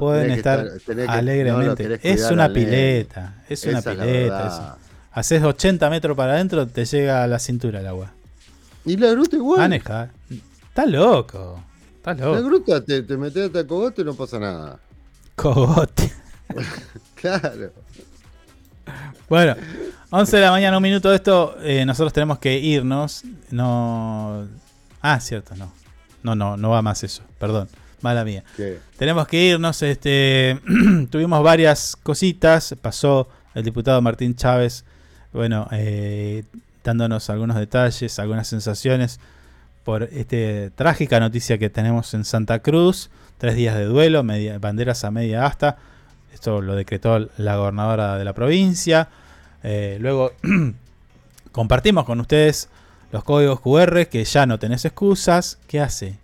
[0.00, 1.98] pueden, no estar que- alegremente.
[2.02, 4.46] es una pileta, es una Esa es la pileta.
[4.48, 4.76] eso.
[5.12, 8.12] Haces 80 metros para adentro, te llega a la cintura el agua.
[8.84, 9.58] Y la gruta igual.
[9.60, 10.10] Maneja.
[10.68, 11.60] Está loco.
[11.96, 12.42] Está La loco.
[12.44, 14.78] gruta te, te metes hasta el cogote y no pasa nada.
[15.34, 16.12] Cogote.
[17.14, 17.70] Claro.
[19.28, 19.54] Bueno,
[20.10, 21.56] 11 de la mañana, un minuto de esto.
[21.62, 23.22] eh, nosotros tenemos que irnos.
[23.50, 24.46] No.
[25.00, 25.72] Ah, cierto, no.
[26.22, 27.22] No, no, no va más eso.
[27.38, 27.68] Perdón.
[28.02, 28.42] Mala mía.
[28.56, 28.78] ¿Qué?
[28.96, 29.82] Tenemos que irnos.
[29.82, 30.58] Este,
[31.10, 32.74] tuvimos varias cositas.
[32.80, 34.84] Pasó el diputado Martín Chávez,
[35.32, 36.44] bueno, eh,
[36.84, 39.20] dándonos algunos detalles, algunas sensaciones
[39.84, 43.10] por esta trágica noticia que tenemos en Santa Cruz.
[43.38, 45.76] Tres días de duelo, media- banderas a media asta.
[46.34, 49.08] Esto lo decretó la gobernadora de la provincia.
[49.62, 50.32] Eh, luego
[51.52, 52.68] compartimos con ustedes
[53.12, 55.58] los códigos QR que ya no tenés excusas.
[55.66, 56.18] ¿Qué hace?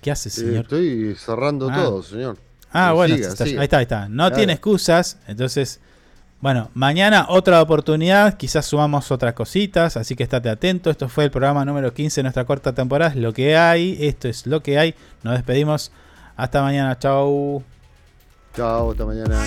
[0.00, 0.62] ¿Qué hace, Eh, señor?
[0.62, 1.74] estoy cerrando Ah.
[1.76, 2.36] todo, señor.
[2.72, 3.60] Ah, bueno, siga, está- siga.
[3.60, 4.08] ahí está, ahí está.
[4.08, 4.36] No Claro.
[4.36, 5.78] tiene excusas, entonces,
[6.40, 10.90] bueno, mañana otra oportunidad, quizás sumamos otras cositas, así que estate atento.
[10.90, 14.26] Esto fue el programa número 15 de nuestra cuarta temporada, es lo que hay, esto
[14.26, 14.94] es lo que hay.
[15.22, 15.92] Nos despedimos,
[16.36, 17.62] hasta mañana, chao.
[18.56, 19.40] Chao, hasta mañana.